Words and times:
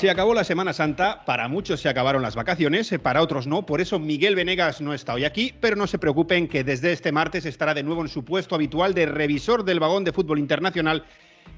Se 0.00 0.08
acabó 0.08 0.32
la 0.32 0.44
Semana 0.44 0.72
Santa, 0.72 1.26
para 1.26 1.46
muchos 1.46 1.82
se 1.82 1.90
acabaron 1.90 2.22
las 2.22 2.34
vacaciones, 2.34 2.90
para 3.02 3.20
otros 3.20 3.46
no, 3.46 3.66
por 3.66 3.82
eso 3.82 3.98
Miguel 3.98 4.34
Venegas 4.34 4.80
no 4.80 4.94
está 4.94 5.12
hoy 5.12 5.26
aquí, 5.26 5.52
pero 5.60 5.76
no 5.76 5.86
se 5.86 5.98
preocupen 5.98 6.48
que 6.48 6.64
desde 6.64 6.90
este 6.90 7.12
martes 7.12 7.44
estará 7.44 7.74
de 7.74 7.82
nuevo 7.82 8.00
en 8.00 8.08
su 8.08 8.24
puesto 8.24 8.54
habitual 8.54 8.94
de 8.94 9.04
revisor 9.04 9.62
del 9.62 9.78
vagón 9.78 10.04
de 10.04 10.12
fútbol 10.12 10.38
internacional 10.38 11.04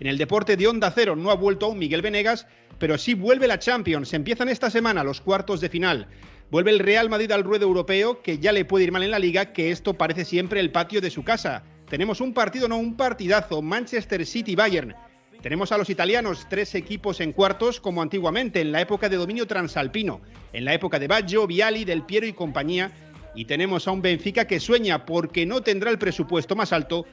en 0.00 0.08
el 0.08 0.18
deporte 0.18 0.56
de 0.56 0.66
Onda 0.66 0.90
Cero. 0.90 1.14
No 1.14 1.30
ha 1.30 1.36
vuelto 1.36 1.66
aún 1.66 1.78
Miguel 1.78 2.02
Venegas, 2.02 2.48
pero 2.80 2.98
sí 2.98 3.14
vuelve 3.14 3.46
la 3.46 3.60
Champions. 3.60 4.12
Empiezan 4.12 4.48
esta 4.48 4.70
semana 4.70 5.04
los 5.04 5.20
cuartos 5.20 5.60
de 5.60 5.68
final. 5.68 6.08
Vuelve 6.50 6.72
el 6.72 6.80
Real 6.80 7.08
Madrid 7.08 7.30
al 7.30 7.44
ruedo 7.44 7.66
europeo, 7.66 8.22
que 8.22 8.38
ya 8.38 8.50
le 8.50 8.64
puede 8.64 8.86
ir 8.86 8.90
mal 8.90 9.04
en 9.04 9.12
la 9.12 9.20
liga, 9.20 9.52
que 9.52 9.70
esto 9.70 9.94
parece 9.94 10.24
siempre 10.24 10.58
el 10.58 10.72
patio 10.72 11.00
de 11.00 11.10
su 11.10 11.22
casa. 11.22 11.62
Tenemos 11.88 12.20
un 12.20 12.34
partido, 12.34 12.66
no 12.66 12.76
un 12.76 12.96
partidazo, 12.96 13.62
Manchester 13.62 14.26
City-Bayern. 14.26 14.96
Tenemos 15.42 15.72
a 15.72 15.78
los 15.78 15.90
italianos, 15.90 16.46
tres 16.48 16.72
equipos 16.76 17.20
en 17.20 17.32
cuartos 17.32 17.80
como 17.80 18.00
antiguamente, 18.00 18.60
en 18.60 18.70
la 18.70 18.80
época 18.80 19.08
de 19.08 19.16
dominio 19.16 19.48
transalpino, 19.48 20.20
en 20.52 20.64
la 20.64 20.72
época 20.72 21.00
de 21.00 21.08
Baggio, 21.08 21.48
Viali, 21.48 21.84
Del 21.84 22.04
Piero 22.04 22.26
y 22.26 22.32
compañía. 22.32 22.92
Y 23.34 23.46
tenemos 23.46 23.88
a 23.88 23.90
un 23.90 24.02
Benfica 24.02 24.46
que 24.46 24.60
sueña 24.60 25.04
porque 25.04 25.44
no 25.44 25.60
tendrá 25.60 25.90
el 25.90 25.98
presupuesto 25.98 26.54
más 26.54 26.72
alto, 26.72 27.06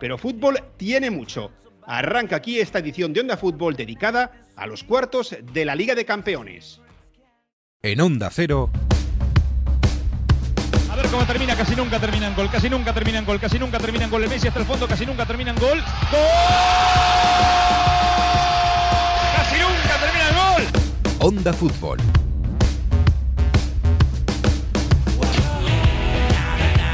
pero 0.00 0.18
fútbol 0.18 0.58
tiene 0.76 1.10
mucho. 1.12 1.52
Arranca 1.86 2.36
aquí 2.36 2.58
esta 2.58 2.80
edición 2.80 3.12
de 3.12 3.20
Onda 3.20 3.36
Fútbol 3.36 3.76
dedicada 3.76 4.32
a 4.56 4.66
los 4.66 4.82
cuartos 4.82 5.36
de 5.52 5.64
la 5.64 5.76
Liga 5.76 5.94
de 5.94 6.04
Campeones. 6.04 6.80
En 7.82 8.00
Onda 8.00 8.30
Cero. 8.32 8.68
Cómo 11.16 11.26
termina, 11.26 11.56
casi 11.56 11.74
nunca 11.74 11.98
termina 11.98 12.26
en 12.26 12.34
gol, 12.34 12.50
casi 12.50 12.68
nunca 12.68 12.92
termina 12.92 13.18
en 13.18 13.24
gol, 13.24 13.40
casi 13.40 13.58
nunca 13.58 13.78
termina 13.78 14.04
en 14.04 14.10
gol. 14.10 14.22
El 14.22 14.28
Messi 14.28 14.48
hasta 14.48 14.60
el 14.60 14.66
fondo, 14.66 14.86
casi 14.86 15.06
nunca 15.06 15.24
termina 15.24 15.50
en 15.50 15.56
gol. 15.56 15.82
¡Gol! 16.12 16.28
Casi 19.34 19.58
nunca 19.58 19.96
termina 19.98 20.28
el 20.28 20.34
gol. 20.34 20.66
Onda 21.20 21.54
Fútbol. 21.54 21.96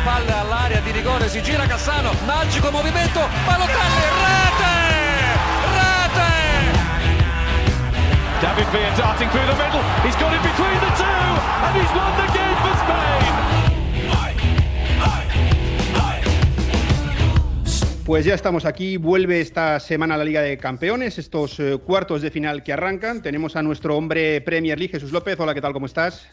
Palla 0.05 0.41
all'area 0.43 0.81
di 0.83 0.93
rigore, 0.93 1.29
si 1.29 1.43
gira 1.43 1.67
Cassano, 1.67 2.13
magico 2.25 2.71
movimento, 2.71 3.29
Balotelli, 3.45 4.07
rete! 4.23 4.75
Rete! 5.75 6.31
David 8.41 8.69
Villa 8.71 8.97
darting 8.97 9.31
through 9.31 9.47
the 9.47 9.57
middle. 9.57 9.83
He's 10.05 10.15
got 10.15 10.33
it 10.33 10.43
between 10.43 10.79
the 10.79 10.93
two, 10.95 11.27
and 11.67 11.75
he's 11.75 11.91
won 11.91 12.15
the 12.23 12.33
game 12.33 12.57
for 12.63 12.77
Spain. 12.87 13.12
Pues 18.05 18.25
ya 18.25 18.35
estamos 18.35 18.65
aquí, 18.65 18.97
vuelve 18.97 19.41
esta 19.41 19.79
semana 19.79 20.17
la 20.17 20.25
Liga 20.25 20.43
de 20.43 20.59
Campeones, 20.59 21.19
estos 21.19 21.61
eh, 21.61 21.79
cuartos 21.79 22.21
de 22.21 22.33
final 22.33 22.65
que 22.65 22.73
arrancan. 22.73 23.23
Tenemos 23.23 23.55
a 23.55 23.63
nuestro 23.63 23.97
hombre 23.97 24.41
Premier 24.41 24.77
League, 24.77 24.91
Jesús 24.91 25.13
López. 25.13 25.39
Hola, 25.39 25.55
¿qué 25.55 25.61
tal? 25.61 25.73
¿Cómo 25.73 25.87
estás? 25.87 26.27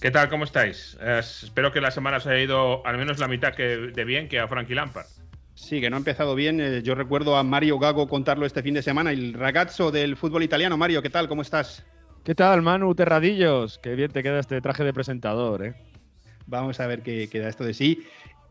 ¿Qué 0.00 0.10
tal? 0.10 0.28
¿Cómo 0.28 0.42
estáis? 0.42 0.98
Eh, 1.00 1.20
espero 1.20 1.70
que 1.70 1.80
la 1.80 1.92
semana 1.92 2.18
se 2.18 2.28
haya 2.28 2.42
ido 2.42 2.84
al 2.84 2.98
menos 2.98 3.20
la 3.20 3.28
mitad 3.28 3.54
que, 3.54 3.62
de 3.62 4.04
bien 4.04 4.28
que 4.28 4.40
a 4.40 4.48
Frankie 4.48 4.74
Lampard. 4.74 5.06
Sí, 5.54 5.80
que 5.80 5.90
no 5.90 5.96
ha 5.96 5.98
empezado 6.00 6.34
bien. 6.34 6.60
Eh, 6.60 6.82
yo 6.82 6.96
recuerdo 6.96 7.36
a 7.36 7.44
Mario 7.44 7.78
Gago 7.78 8.08
contarlo 8.08 8.44
este 8.44 8.64
fin 8.64 8.74
de 8.74 8.82
semana, 8.82 9.12
el 9.12 9.34
ragazzo 9.34 9.92
del 9.92 10.16
fútbol 10.16 10.42
italiano. 10.42 10.76
Mario, 10.76 11.02
¿qué 11.02 11.10
tal? 11.10 11.28
¿Cómo 11.28 11.42
estás? 11.42 11.86
¿Qué 12.24 12.34
tal, 12.34 12.62
Manu 12.62 12.96
Terradillos? 12.96 13.78
Qué 13.78 13.94
bien 13.94 14.10
te 14.10 14.24
queda 14.24 14.40
este 14.40 14.60
traje 14.60 14.82
de 14.82 14.92
presentador, 14.92 15.64
¿eh? 15.66 15.74
Vamos 16.46 16.80
a 16.80 16.86
ver 16.88 17.02
qué 17.02 17.28
queda 17.28 17.48
esto 17.48 17.64
de 17.64 17.74
sí. 17.74 18.04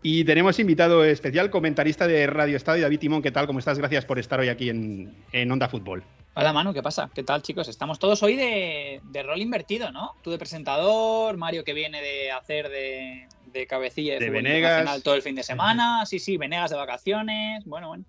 Y 0.03 0.23
tenemos 0.23 0.57
invitado 0.59 1.03
especial, 1.05 1.52
comentarista 1.52 2.07
de 2.07 2.25
Radio 2.25 2.57
Estadio, 2.57 2.83
David 2.83 2.99
Timón. 2.99 3.21
¿Qué 3.21 3.31
tal? 3.31 3.45
¿Cómo 3.45 3.59
estás? 3.59 3.77
Gracias 3.77 4.03
por 4.05 4.17
estar 4.17 4.39
hoy 4.39 4.49
aquí 4.49 4.69
en, 4.69 5.13
en 5.31 5.52
Onda 5.52 5.69
Fútbol. 5.69 6.03
Hola 6.33 6.53
Manu, 6.53 6.73
¿qué 6.73 6.81
pasa? 6.81 7.09
¿Qué 7.13 7.23
tal 7.23 7.41
chicos? 7.41 7.67
Estamos 7.67 8.00
todos 8.00 8.23
hoy 8.23 8.35
de, 8.35 9.01
de 9.03 9.23
rol 9.23 9.40
invertido, 9.41 9.91
¿no? 9.91 10.16
Tú 10.23 10.31
de 10.31 10.40
presentador, 10.40 11.38
Mario 11.38 11.63
que 11.63 11.73
viene 11.73 12.01
de 12.01 12.31
hacer 12.31 12.69
de, 12.69 13.28
de 13.47 13.67
cabecilla 13.67 14.13
de, 14.13 14.19
De 14.22 14.25
fútbol 14.28 14.44
Venegas. 14.44 15.03
todo 15.03 15.16
el 15.16 15.22
fin 15.22 15.35
de 15.35 15.44
semana. 15.44 16.06
Sí, 16.06 16.17
sí, 16.19 16.38
Venegas 16.38 16.72
de 16.72 16.78
vacaciones. 16.78 17.63
Bueno, 17.66 17.90
bueno. 17.90 18.06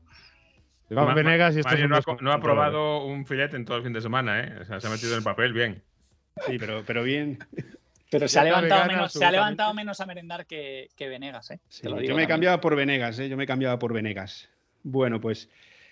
Vamos, 0.89 1.11
Ma- 1.11 1.15
Venegas 1.15 1.57
y 1.57 1.59
estos 1.59 1.73
Mario 1.73 1.89
no, 1.89 1.97
ha, 1.97 2.17
no 2.21 2.41
probado 2.41 3.05
un 3.05 3.27
filete 3.27 3.57
en 3.57 3.65
todo 3.65 3.77
el 3.77 3.83
fin 3.83 3.93
de 3.93 4.01
semana, 4.01 4.41
¿eh? 4.41 4.59
O 4.63 4.65
sea, 4.65 4.81
se 4.81 4.87
ha 4.87 4.91
metido 4.91 5.13
en 5.13 5.19
el 5.19 5.25
papel 5.25 5.53
bien. 5.53 5.83
Sí, 6.47 6.59
pero, 6.59 6.85
pero 6.87 7.03
bien. 7.03 7.39
Pero 8.13 8.29
se 8.29 8.39
ha, 8.39 8.45
levantado 8.45 8.87
menos, 8.87 9.13
se 9.15 9.25
ha 9.25 9.33
levantado 9.33 9.73
menos 9.73 9.99
a 10.03 10.05
merendar 10.05 10.47
que, 10.47 10.91
que 10.97 11.09
Venegas, 11.09 11.51
¿eh? 11.51 11.61
Sí, 11.71 11.81
yo 11.85 11.97
me 11.97 12.07
también. 12.07 12.29
cambiaba 12.29 12.61
por 12.61 12.77
Venegas, 12.77 13.19
¿eh? 13.19 13.31
Yo 13.31 13.39
me 13.39 13.47
cambiaba 13.47 13.79
por 13.79 13.95
Venegas. 13.95 14.51
Bueno, 14.83 15.19
pues. 15.19 15.49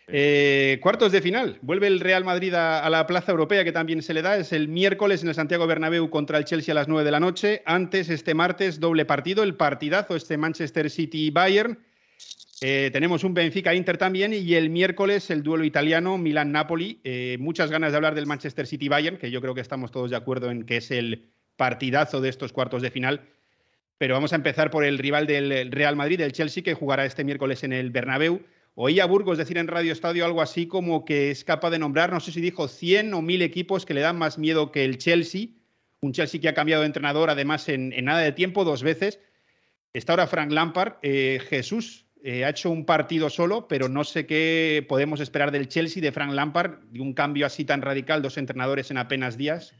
eh, 0.06 0.78
cuartos 0.82 1.12
de 1.12 1.22
final. 1.22 1.58
Vuelve 1.62 1.86
el 1.86 1.98
Real 1.98 2.22
Madrid 2.22 2.52
a, 2.52 2.84
a 2.84 2.90
la 2.90 3.06
plaza 3.06 3.32
europea, 3.32 3.64
que 3.64 3.72
también 3.72 4.02
se 4.02 4.12
le 4.12 4.20
da. 4.20 4.36
Es 4.36 4.52
el 4.52 4.68
miércoles 4.68 5.22
en 5.22 5.30
el 5.30 5.34
Santiago 5.34 5.66
Bernabéu 5.66 6.10
contra 6.10 6.36
el 6.36 6.44
Chelsea 6.44 6.72
a 6.72 6.74
las 6.74 6.88
9 6.88 7.04
de 7.04 7.10
la 7.10 7.20
noche. 7.20 7.62
Antes, 7.64 8.10
este 8.10 8.34
martes, 8.34 8.80
doble 8.80 9.06
partido, 9.06 9.42
el 9.42 9.54
partidazo, 9.54 10.14
este 10.14 10.36
Manchester 10.36 10.90
City-Bayern. 10.90 11.78
Eh, 12.60 12.90
tenemos 12.92 13.24
un 13.24 13.32
Benfica-Inter 13.32 13.96
también. 13.96 14.34
Y 14.34 14.56
el 14.56 14.68
miércoles, 14.68 15.30
el 15.30 15.42
duelo 15.42 15.64
italiano, 15.64 16.18
Milán-Napoli. 16.18 17.00
Eh, 17.02 17.38
muchas 17.40 17.70
ganas 17.70 17.92
de 17.92 17.96
hablar 17.96 18.14
del 18.14 18.26
Manchester 18.26 18.66
City-Bayern, 18.66 19.16
que 19.16 19.30
yo 19.30 19.40
creo 19.40 19.54
que 19.54 19.62
estamos 19.62 19.90
todos 19.90 20.10
de 20.10 20.16
acuerdo 20.16 20.50
en 20.50 20.66
que 20.66 20.76
es 20.76 20.90
el 20.90 21.30
partidazo 21.60 22.22
de 22.22 22.30
estos 22.30 22.54
cuartos 22.54 22.80
de 22.80 22.90
final. 22.90 23.28
Pero 23.98 24.14
vamos 24.14 24.32
a 24.32 24.36
empezar 24.36 24.70
por 24.70 24.82
el 24.82 24.96
rival 24.96 25.26
del 25.26 25.70
Real 25.70 25.94
Madrid, 25.94 26.18
el 26.22 26.32
Chelsea, 26.32 26.62
que 26.62 26.72
jugará 26.72 27.04
este 27.04 27.22
miércoles 27.22 27.64
en 27.64 27.74
el 27.74 27.90
Bernabéu. 27.90 28.40
Oí 28.76 28.98
a 28.98 29.04
Burgos 29.04 29.36
decir 29.36 29.58
en 29.58 29.68
Radio 29.68 29.92
Estadio 29.92 30.24
algo 30.24 30.40
así 30.40 30.66
como 30.66 31.04
que 31.04 31.30
es 31.30 31.44
capaz 31.44 31.68
de 31.68 31.78
nombrar, 31.78 32.14
no 32.14 32.20
sé 32.20 32.32
si 32.32 32.40
dijo 32.40 32.66
100 32.66 33.12
o 33.12 33.20
1000 33.20 33.42
equipos 33.42 33.84
que 33.84 33.92
le 33.92 34.00
dan 34.00 34.16
más 34.16 34.38
miedo 34.38 34.72
que 34.72 34.86
el 34.86 34.96
Chelsea. 34.96 35.48
Un 36.00 36.14
Chelsea 36.14 36.40
que 36.40 36.48
ha 36.48 36.54
cambiado 36.54 36.80
de 36.80 36.86
entrenador, 36.86 37.28
además, 37.28 37.68
en, 37.68 37.92
en 37.92 38.06
nada 38.06 38.20
de 38.20 38.32
tiempo, 38.32 38.64
dos 38.64 38.82
veces. 38.82 39.20
Está 39.92 40.14
ahora 40.14 40.28
Frank 40.28 40.50
Lampard. 40.50 40.94
Eh, 41.02 41.42
Jesús 41.50 42.06
eh, 42.24 42.46
ha 42.46 42.48
hecho 42.48 42.70
un 42.70 42.86
partido 42.86 43.28
solo, 43.28 43.68
pero 43.68 43.90
no 43.90 44.04
sé 44.04 44.24
qué 44.24 44.82
podemos 44.88 45.20
esperar 45.20 45.50
del 45.50 45.68
Chelsea, 45.68 46.02
de 46.02 46.10
Frank 46.10 46.32
Lampard, 46.32 46.78
de 46.84 47.00
un 47.02 47.12
cambio 47.12 47.44
así 47.44 47.66
tan 47.66 47.82
radical, 47.82 48.22
dos 48.22 48.38
entrenadores 48.38 48.90
en 48.90 48.96
apenas 48.96 49.36
días. 49.36 49.74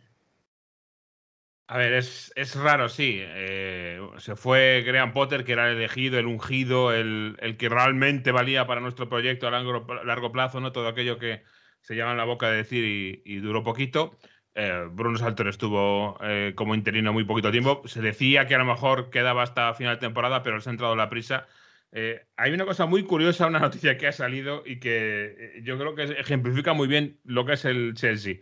A 1.72 1.78
ver, 1.78 1.92
es, 1.92 2.32
es 2.34 2.56
raro, 2.56 2.88
sí. 2.88 3.18
Eh, 3.20 4.00
se 4.18 4.34
fue 4.34 4.82
Graham 4.84 5.12
Potter, 5.12 5.44
que 5.44 5.52
era 5.52 5.70
el 5.70 5.76
elegido, 5.76 6.18
el 6.18 6.26
ungido, 6.26 6.92
el, 6.92 7.36
el 7.38 7.56
que 7.56 7.68
realmente 7.68 8.32
valía 8.32 8.66
para 8.66 8.80
nuestro 8.80 9.08
proyecto 9.08 9.46
a 9.46 9.52
largo, 9.52 9.86
largo 10.04 10.32
plazo, 10.32 10.60
¿no? 10.60 10.72
Todo 10.72 10.88
aquello 10.88 11.18
que 11.20 11.44
se 11.80 11.94
llama 11.94 12.10
en 12.10 12.16
la 12.16 12.24
boca 12.24 12.50
de 12.50 12.56
decir 12.56 13.22
y, 13.24 13.36
duró 13.36 13.62
poquito. 13.62 14.18
Eh, 14.54 14.88
Bruno 14.90 15.16
Saltor 15.16 15.46
estuvo 15.46 16.18
eh, 16.22 16.54
como 16.56 16.74
interino 16.74 17.12
muy 17.12 17.22
poquito 17.24 17.52
tiempo. 17.52 17.82
Se 17.86 18.00
decía 18.02 18.46
que 18.48 18.56
a 18.56 18.58
lo 18.58 18.64
mejor 18.64 19.10
quedaba 19.10 19.44
hasta 19.44 19.72
final 19.74 19.94
de 19.94 20.00
temporada, 20.00 20.42
pero 20.42 20.60
se 20.60 20.70
ha 20.70 20.72
entrado 20.72 20.96
la 20.96 21.08
prisa. 21.08 21.46
Eh, 21.92 22.26
hay 22.36 22.52
una 22.52 22.64
cosa 22.64 22.86
muy 22.86 23.04
curiosa, 23.04 23.46
una 23.46 23.58
noticia 23.60 23.96
que 23.96 24.08
ha 24.08 24.12
salido 24.12 24.64
y 24.66 24.80
que 24.80 25.36
eh, 25.58 25.60
yo 25.62 25.78
creo 25.78 25.94
que 25.94 26.02
ejemplifica 26.20 26.72
muy 26.72 26.88
bien 26.88 27.20
lo 27.24 27.44
que 27.44 27.52
es 27.52 27.64
el 27.64 27.94
Chelsea. 27.94 28.38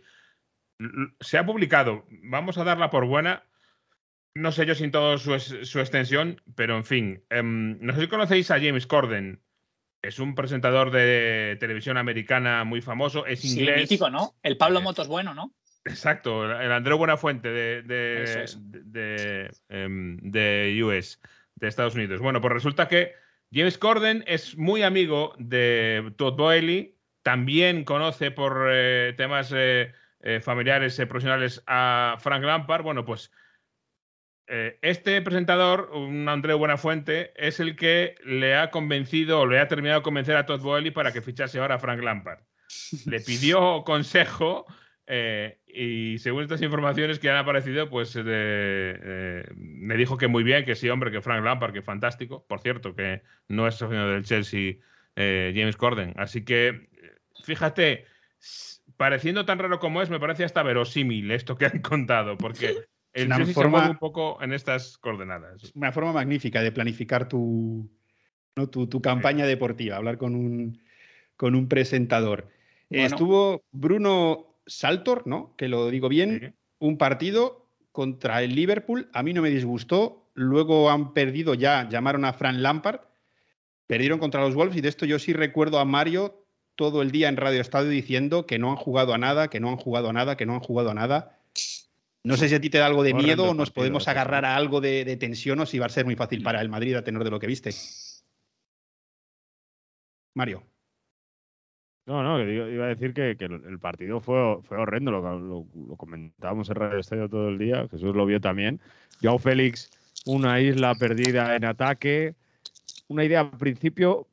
Se 1.19 1.37
ha 1.37 1.45
publicado, 1.45 2.05
vamos 2.09 2.57
a 2.57 2.63
darla 2.63 2.89
por 2.89 3.05
buena, 3.05 3.43
no 4.35 4.51
sé 4.51 4.65
yo 4.65 4.75
sin 4.75 4.91
todo 4.91 5.17
su, 5.17 5.33
extensión, 5.33 6.41
pero 6.55 6.77
en 6.77 6.85
fin, 6.85 7.23
em, 7.29 7.77
no 7.81 7.93
sé 7.93 8.01
si 8.01 8.07
conocéis 8.07 8.51
a 8.51 8.59
James 8.59 8.87
Corden, 8.87 9.41
es 10.01 10.19
un 10.19 10.35
presentador 10.35 10.91
de 10.91 11.57
televisión 11.59 11.97
americana 11.97 12.63
muy 12.63 12.81
famoso, 12.81 13.25
es 13.25 13.41
Sí, 13.41 13.59
inglés. 13.59 13.81
mítico, 13.81 14.09
¿no? 14.09 14.35
El 14.43 14.55
Pablo 14.57 14.79
Eh, 14.79 14.83
Motos 14.83 15.07
bueno, 15.07 15.33
¿no? 15.33 15.53
Exacto, 15.83 16.45
el 16.45 16.71
Andreu 16.71 16.97
Buenafuente 16.97 17.49
de, 17.49 17.81
de, 17.81 18.43
Eso 18.43 18.59
de, 18.61 18.83
de, 18.83 19.51
em, 19.69 20.17
de 20.21 20.79
US, 20.83 21.19
de 21.55 21.67
Estados 21.67 21.95
Unidos. 21.95 22.21
Bueno, 22.21 22.39
pues 22.41 22.53
resulta 22.53 22.87
que 22.87 23.13
James 23.51 23.77
Corden 23.77 24.23
es 24.27 24.57
muy 24.57 24.83
amigo 24.83 25.33
de 25.39 26.13
Todd 26.17 26.35
Boehly, 26.37 26.95
también 27.23 27.83
conoce 27.83 28.31
por 28.31 28.67
eh, 28.71 29.13
temas 29.17 29.51
eh, 29.55 29.91
eh, 30.21 30.41
familiares, 30.41 30.99
eh, 30.99 31.07
profesionales 31.07 31.63
a 31.65 32.17
Frank 32.19 32.43
Lampard. 32.43 32.83
Bueno, 32.83 33.05
pues 33.05 33.31
eh, 34.47 34.79
este 34.81 35.21
presentador, 35.21 35.91
un 35.93 36.27
Andreu 36.27 36.57
Buenafuente, 36.57 37.31
es 37.35 37.59
el 37.59 37.75
que 37.75 38.15
le 38.25 38.55
ha 38.55 38.71
convencido 38.71 39.41
o 39.41 39.45
le 39.45 39.59
ha 39.59 39.67
terminado 39.67 39.99
de 39.99 40.03
convencer 40.03 40.35
a 40.35 40.45
Todd 40.45 40.61
Boehly 40.61 40.91
para 40.91 41.13
que 41.13 41.21
fichase 41.21 41.59
ahora 41.59 41.75
a 41.75 41.79
Frank 41.79 42.01
Lampard. 42.01 42.39
Le 43.05 43.19
pidió 43.25 43.83
consejo 43.83 44.65
eh, 45.05 45.59
y 45.67 46.17
según 46.17 46.43
estas 46.43 46.61
informaciones 46.63 47.19
que 47.19 47.29
han 47.29 47.37
aparecido, 47.37 47.89
pues 47.89 48.15
me 48.15 49.95
dijo 49.95 50.17
que 50.17 50.27
muy 50.27 50.43
bien, 50.43 50.65
que 50.65 50.75
sí, 50.75 50.89
hombre, 50.89 51.11
que 51.11 51.21
Frank 51.21 51.45
Lampard, 51.45 51.71
que 51.71 51.81
fantástico. 51.81 52.43
Por 52.47 52.59
cierto, 52.59 52.95
que 52.95 53.21
no 53.47 53.67
es 53.67 53.75
socio 53.75 54.07
del 54.07 54.25
Chelsea 54.25 54.77
James 55.15 55.77
Corden. 55.77 56.13
Así 56.17 56.43
que, 56.43 56.89
fíjate, 57.43 58.05
pareciendo 58.99 59.45
tan 59.45 59.59
raro 59.59 59.79
como 59.79 60.01
es, 60.01 60.09
me 60.09 60.19
parece 60.19 60.43
hasta 60.43 60.61
verosímil 60.61 61.31
esto 61.31 61.55
que 61.57 61.65
han 61.67 61.79
contado, 61.81 62.37
porque 62.37 62.75
el 63.13 63.27
una 63.27 63.45
se 63.45 63.53
forma- 63.53 63.77
mueve 63.77 63.91
un 63.91 63.97
poco 63.97 64.37
en 64.43 64.51
estas 64.51 64.97
coordenadas. 64.97 65.71
una 65.73 65.93
forma 65.93 66.11
magnífica 66.11 66.61
de 66.61 66.73
planificar 66.73 67.29
tu, 67.29 67.89
¿no? 68.57 68.67
tu, 68.67 68.87
tu 68.87 69.01
campaña 69.01 69.45
deportiva, 69.45 69.95
hablar 69.95 70.17
con 70.17 70.35
un, 70.35 70.81
con 71.37 71.55
un 71.55 71.69
presentador. 71.69 72.49
Bueno. 72.89 73.05
Estuvo 73.05 73.63
Bruno 73.71 74.57
Saltor, 74.67 75.25
¿no? 75.25 75.55
Que 75.55 75.69
lo 75.69 75.89
digo 75.89 76.09
bien, 76.09 76.39
Sí. 76.41 76.53
un 76.79 76.97
partido 76.97 77.69
contra 77.93 78.43
el 78.43 78.53
Liverpool. 78.53 79.09
A 79.13 79.23
mí 79.23 79.33
no 79.33 79.41
me 79.41 79.49
disgustó. 79.49 80.29
Luego 80.33 80.89
han 80.91 81.13
perdido 81.13 81.53
ya, 81.53 81.87
llamaron 81.89 82.25
a 82.25 82.33
Fran 82.33 82.61
Lampard. 82.61 82.99
Perdieron 83.87 84.19
contra 84.19 84.41
los 84.41 84.55
Wolves 84.55 84.75
y 84.77 84.81
de 84.81 84.89
esto 84.89 85.05
yo 85.05 85.19
sí 85.19 85.33
recuerdo 85.33 85.79
a 85.79 85.85
Mario 85.85 86.38
todo 86.79 87.01
el 87.01 87.11
día 87.11 87.27
en 87.27 87.35
Radio 87.35 87.59
Estadio 87.59 87.89
diciendo 87.89 88.45
que 88.45 88.57
no 88.57 88.69
han 88.69 88.77
jugado 88.77 89.13
a 89.13 89.17
nada, 89.17 89.49
que 89.49 89.59
no 89.59 89.67
han 89.67 89.75
jugado 89.75 90.07
a 90.11 90.13
nada, 90.13 90.37
que 90.37 90.45
no 90.45 90.53
han 90.53 90.61
jugado 90.61 90.91
a 90.91 90.93
nada. 90.93 91.37
No 92.23 92.37
sé 92.37 92.47
si 92.47 92.55
a 92.55 92.61
ti 92.61 92.69
te 92.69 92.77
da 92.77 92.85
algo 92.85 93.03
de 93.03 93.13
miedo 93.13 93.43
o 93.43 93.47
partido, 93.47 93.53
nos 93.53 93.69
podemos 93.71 94.07
agarrar 94.07 94.45
a 94.45 94.55
algo 94.55 94.79
de, 94.79 95.03
de 95.03 95.17
tensión 95.17 95.59
o 95.59 95.65
si 95.65 95.77
va 95.77 95.87
a 95.87 95.89
ser 95.89 96.05
muy 96.05 96.15
fácil 96.15 96.41
para 96.41 96.61
el 96.61 96.69
Madrid 96.69 96.95
a 96.95 97.03
tenor 97.03 97.25
de 97.25 97.31
lo 97.31 97.39
que 97.41 97.47
viste. 97.47 97.71
Mario. 100.35 100.63
No, 102.05 102.23
no, 102.23 102.41
iba 102.41 102.85
a 102.85 102.87
decir 102.95 103.13
que, 103.13 103.35
que 103.37 103.45
el 103.45 103.77
partido 103.79 104.21
fue, 104.21 104.61
fue 104.63 104.77
horrendo, 104.77 105.11
lo, 105.11 105.21
lo- 105.37 105.67
lo 105.89 105.95
comentábamos 105.97 106.69
en 106.69 106.75
Radio 106.75 106.99
Estadio 106.99 107.27
todo 107.27 107.49
el 107.49 107.57
día, 107.59 107.89
Jesús 107.91 108.15
lo 108.15 108.25
vio 108.25 108.39
también. 108.39 108.79
Joao 109.21 109.37
Félix, 109.37 109.91
una 110.25 110.61
isla 110.61 110.95
perdida 110.95 111.57
en 111.57 111.65
ataque, 111.65 112.35
una 113.09 113.25
idea 113.25 113.41
al 113.41 113.51
principio 113.51 114.28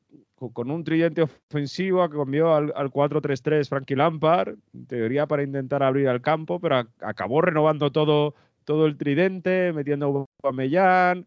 con 0.53 0.69
un 0.71 0.83
tridente 0.83 1.23
ofensivo 1.23 2.07
que 2.09 2.17
cambió 2.17 2.53
al, 2.55 2.71
al 2.75 2.91
4-3-3 2.91 3.67
Frankie 3.69 3.95
Lampard, 3.95 4.55
en 4.73 4.85
teoría 4.85 5.25
para 5.25 5.43
intentar 5.43 5.81
abrir 5.83 6.07
al 6.07 6.21
campo, 6.21 6.59
pero 6.59 6.75
a- 6.77 6.87
acabó 7.01 7.41
renovando 7.41 7.91
todo, 7.91 8.35
todo 8.63 8.85
el 8.85 8.97
tridente, 8.97 9.73
metiendo 9.73 10.05
a 10.43 10.47
Aubameyang, 10.47 11.25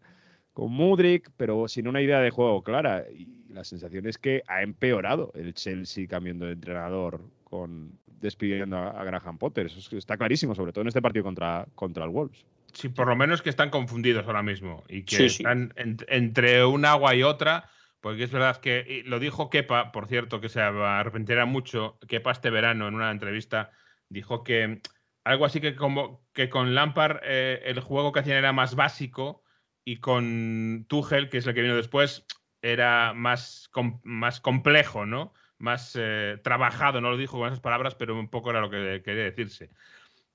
con 0.53 0.71
Mudrik, 0.71 1.29
pero 1.37 1.67
sin 1.67 1.87
una 1.87 2.01
idea 2.01 2.19
de 2.19 2.29
juego 2.29 2.63
clara. 2.63 3.03
Y 3.09 3.27
la 3.53 3.63
sensación 3.63 4.05
es 4.07 4.17
que 4.17 4.43
ha 4.47 4.61
empeorado 4.61 5.31
el 5.35 5.53
Chelsea 5.53 6.07
cambiando 6.07 6.45
de 6.45 6.53
entrenador, 6.53 7.21
con 7.43 7.91
despidiendo 8.21 8.77
a, 8.77 8.89
a 8.91 9.03
Graham 9.03 9.37
Potter. 9.37 9.65
Eso 9.65 9.79
es- 9.79 9.91
está 9.93 10.15
clarísimo, 10.15 10.55
sobre 10.55 10.71
todo 10.71 10.83
en 10.83 10.87
este 10.89 11.01
partido 11.01 11.23
contra, 11.23 11.65
contra 11.75 12.05
el 12.05 12.11
Wolves. 12.11 12.45
Sí, 12.73 12.87
por 12.87 13.07
lo 13.07 13.15
menos 13.17 13.41
que 13.41 13.49
están 13.49 13.69
confundidos 13.69 14.25
ahora 14.25 14.43
mismo 14.43 14.83
y 14.87 15.03
que 15.03 15.15
Sí, 15.17 15.29
sí. 15.29 15.35
están 15.43 15.73
en- 15.75 15.97
entre 16.07 16.63
un 16.63 16.85
agua 16.85 17.13
y 17.15 17.23
otra, 17.23 17.65
porque 18.01 18.23
es 18.23 18.31
verdad 18.31 18.57
que 18.57 19.03
lo 19.05 19.19
dijo 19.19 19.49
Kepa, 19.49 19.91
por 19.91 20.07
cierto, 20.07 20.41
que 20.41 20.49
se 20.49 20.61
arrepentirá 20.61 21.45
mucho. 21.45 21.97
Kepa 22.07 22.31
este 22.31 22.49
verano 22.49 22.87
en 22.87 22.95
una 22.95 23.11
entrevista 23.11 23.71
dijo 24.09 24.43
que 24.43 24.81
algo 25.23 25.45
así 25.45 25.61
que 25.61 25.75
como 25.75 26.25
que 26.33 26.49
con 26.49 26.73
Lampard 26.73 27.19
eh, 27.23 27.61
el 27.65 27.79
juego 27.79 28.11
que 28.11 28.19
hacían 28.19 28.37
era 28.37 28.53
más 28.53 28.75
básico 28.75 29.43
y 29.85 29.97
con 29.97 30.85
Tuchel, 30.89 31.29
que 31.29 31.37
es 31.37 31.47
el 31.47 31.53
que 31.53 31.61
vino 31.61 31.75
después, 31.75 32.25
era 32.61 33.13
más, 33.13 33.69
com- 33.71 34.01
más 34.03 34.41
complejo, 34.41 35.05
¿no? 35.05 35.33
Más 35.57 35.95
eh, 35.99 36.39
trabajado, 36.43 37.01
no 37.01 37.11
lo 37.11 37.17
dijo 37.17 37.37
con 37.37 37.47
esas 37.47 37.59
palabras, 37.59 37.95
pero 37.95 38.19
un 38.19 38.29
poco 38.29 38.49
era 38.49 38.61
lo 38.61 38.69
que 38.71 39.01
quería 39.03 39.23
decirse. 39.23 39.69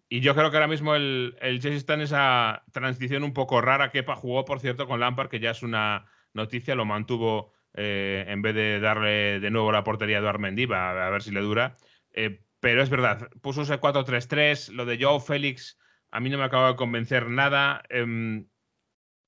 Y 0.09 0.21
yo 0.21 0.37
creo 0.37 0.53
que 0.53 0.57
ahora 0.57 0.69
mismo 0.69 0.95
el, 0.95 1.37
el 1.41 1.61
Chelsea 1.61 1.79
está 1.79 1.95
en 1.95 2.03
esa 2.03 2.63
transición 2.73 3.25
un 3.25 3.33
poco 3.33 3.61
rara. 3.61 3.91
Kepa 3.91 4.15
jugó, 4.15 4.45
por 4.45 4.61
cierto, 4.61 4.87
con 4.87 5.01
Lampard, 5.01 5.29
que 5.29 5.41
ya 5.41 5.51
es 5.51 5.65
una 5.65 6.07
noticia, 6.33 6.77
lo 6.77 6.85
mantuvo 6.85 7.53
eh, 7.77 8.25
en 8.29 8.43
vez 8.43 8.55
de 8.55 8.81
darle 8.81 9.39
de 9.39 9.51
nuevo 9.51 9.71
la 9.71 9.85
portería 9.85 10.17
a 10.17 10.21
Eduard 10.21 10.41
Mendy, 10.41 10.67
va 10.67 11.07
a, 11.07 11.11
ver 11.11 11.23
si 11.23 11.31
le 11.31 11.41
dura. 11.41 11.77
Eh, 12.13 12.41
pero 12.61 12.83
es 12.83 12.91
verdad, 12.91 13.29
puso 13.43 13.63
ese 13.63 13.79
4-3-3, 13.79 14.73
lo 14.73 14.87
de 14.87 14.99
Joe 15.01 15.21
Félix, 15.21 15.79
a 16.11 16.21
mí 16.21 16.31
no 16.31 16.39
me 16.39 16.45
acaba 16.45 16.71
de 16.71 16.77
convencer 16.77 17.29
nada. 17.29 17.83
Em, 17.91 18.49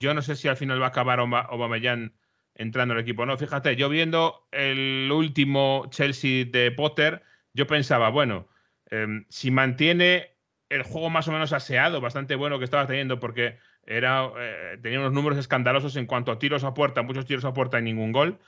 yo 0.01 0.15
no 0.15 0.23
sé 0.23 0.35
si 0.37 0.49
al 0.49 0.57
final 0.57 0.81
va 0.81 0.87
a 0.87 0.89
acabar 0.89 1.21
Aubameyang 1.21 2.15
entrando 2.55 2.95
al 2.95 3.01
equipo. 3.01 3.27
No, 3.27 3.37
fíjate, 3.37 3.77
yo 3.77 3.89
viendo 3.89 4.49
el 4.51 5.11
último 5.13 5.87
Chelsea 5.91 6.47
de 6.47 6.73
Potter, 6.73 7.23
yo 7.53 7.67
pensaba, 7.67 8.09
bueno, 8.09 8.49
em, 8.87 9.27
si 9.29 9.51
mantiene 9.51 10.37
el 10.71 10.83
juego 10.83 11.11
más 11.11 11.29
o 11.29 11.33
menos 11.33 11.53
aseado, 11.53 12.01
bastante 12.01 12.35
bueno 12.35 12.59
que 12.59 12.65
estaba 12.65 12.87
teniendo, 12.87 13.21
porque 13.21 13.59
era, 13.89 14.31
eh, 14.39 14.79
tenía 14.83 15.01
unos 15.01 15.13
números 15.13 15.39
escandalosos 15.39 15.97
en 15.97 16.07
cuanto 16.07 16.31
a 16.31 16.39
tiros 16.39 16.65
a 16.65 16.75
puerta, 16.75 17.03
muchos 17.03 17.27
tiros 17.27 17.45
a 17.45 17.53
puerta 17.53 17.79
y 17.79 17.83
ningún 17.83 18.13
gol. 18.13 18.39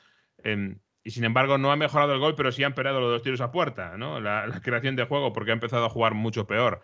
em, 0.42 0.78
y 1.02 1.10
sin 1.12 1.24
embargo, 1.24 1.58
no 1.58 1.72
ha 1.72 1.76
mejorado 1.76 2.12
el 2.12 2.20
gol, 2.20 2.34
pero 2.36 2.52
sí 2.52 2.62
ha 2.62 2.66
empeorado 2.66 3.00
los 3.00 3.10
dos 3.10 3.22
tiros 3.22 3.40
a 3.40 3.50
puerta, 3.52 3.96
¿no? 3.96 4.20
La, 4.20 4.46
la 4.46 4.60
creación 4.60 4.96
de 4.96 5.04
juego, 5.04 5.32
porque 5.32 5.50
ha 5.50 5.54
empezado 5.54 5.86
a 5.86 5.90
jugar 5.90 6.14
mucho 6.14 6.46
peor. 6.46 6.82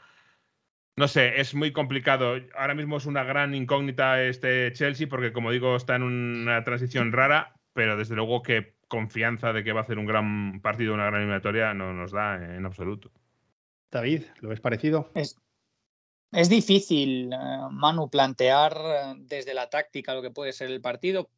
No 0.96 1.08
sé, 1.08 1.40
es 1.40 1.54
muy 1.54 1.72
complicado. 1.72 2.36
Ahora 2.54 2.74
mismo 2.74 2.96
es 2.96 3.04
una 3.04 3.22
gran 3.24 3.54
incógnita 3.54 4.22
este 4.22 4.72
Chelsea, 4.72 5.06
porque 5.08 5.32
como 5.32 5.52
digo, 5.52 5.76
está 5.76 5.96
en 5.96 6.02
una 6.02 6.64
transición 6.64 7.12
rara, 7.12 7.54
pero 7.74 7.98
desde 7.98 8.16
luego 8.16 8.42
que 8.42 8.76
confianza 8.88 9.52
de 9.52 9.62
que 9.62 9.72
va 9.72 9.80
a 9.80 9.82
hacer 9.82 9.98
un 9.98 10.06
gran 10.06 10.60
partido, 10.62 10.94
una 10.94 11.04
gran 11.04 11.20
eliminatoria, 11.20 11.74
no 11.74 11.92
nos 11.92 12.12
da 12.12 12.36
en 12.36 12.64
absoluto. 12.64 13.10
David, 13.90 14.22
¿lo 14.40 14.48
ves 14.48 14.60
parecido? 14.60 15.10
Es, 15.14 15.38
es 16.32 16.48
difícil, 16.48 17.32
eh, 17.32 17.36
Manu, 17.70 18.10
plantear 18.10 18.76
eh, 18.76 19.14
desde 19.18 19.54
la 19.54 19.68
táctica 19.70 20.14
lo 20.14 20.22
que 20.22 20.30
puede 20.30 20.52
ser 20.52 20.70
el 20.70 20.80
partido, 20.80 21.30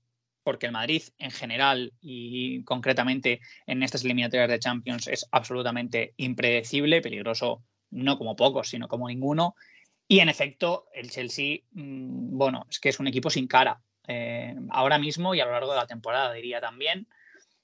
porque 0.43 0.67
el 0.67 0.73
Madrid 0.73 1.03
en 1.19 1.31
general 1.31 1.93
y 2.01 2.63
concretamente 2.65 3.41
en 3.67 3.83
estas 3.83 4.05
eliminatorias 4.05 4.49
de 4.49 4.59
Champions 4.59 5.07
es 5.09 5.27
absolutamente 5.31 6.15
impredecible, 6.17 7.03
peligroso 7.03 7.63
no 7.91 8.19
como 8.19 8.37
pocos, 8.37 8.69
sino 8.69 8.89
como 8.89 9.09
ninguno. 9.09 9.55
Y 10.07 10.21
en 10.21 10.29
efecto, 10.29 10.87
el 10.95 11.11
Chelsea, 11.11 11.59
mm, 11.73 12.37
bueno, 12.39 12.67
es 12.71 12.81
que 12.81 12.89
es 12.89 13.01
un 13.01 13.09
equipo 13.09 13.31
sin 13.31 13.47
cara. 13.47 13.81
eh, 14.11 14.57
ahora 14.71 14.99
mismo 14.99 15.35
y 15.35 15.41
a 15.41 15.45
lo 15.45 15.53
largo 15.53 15.73
de 15.73 15.77
la 15.77 15.87
temporada, 15.87 16.33
diría 16.33 16.63
también. 16.63 17.07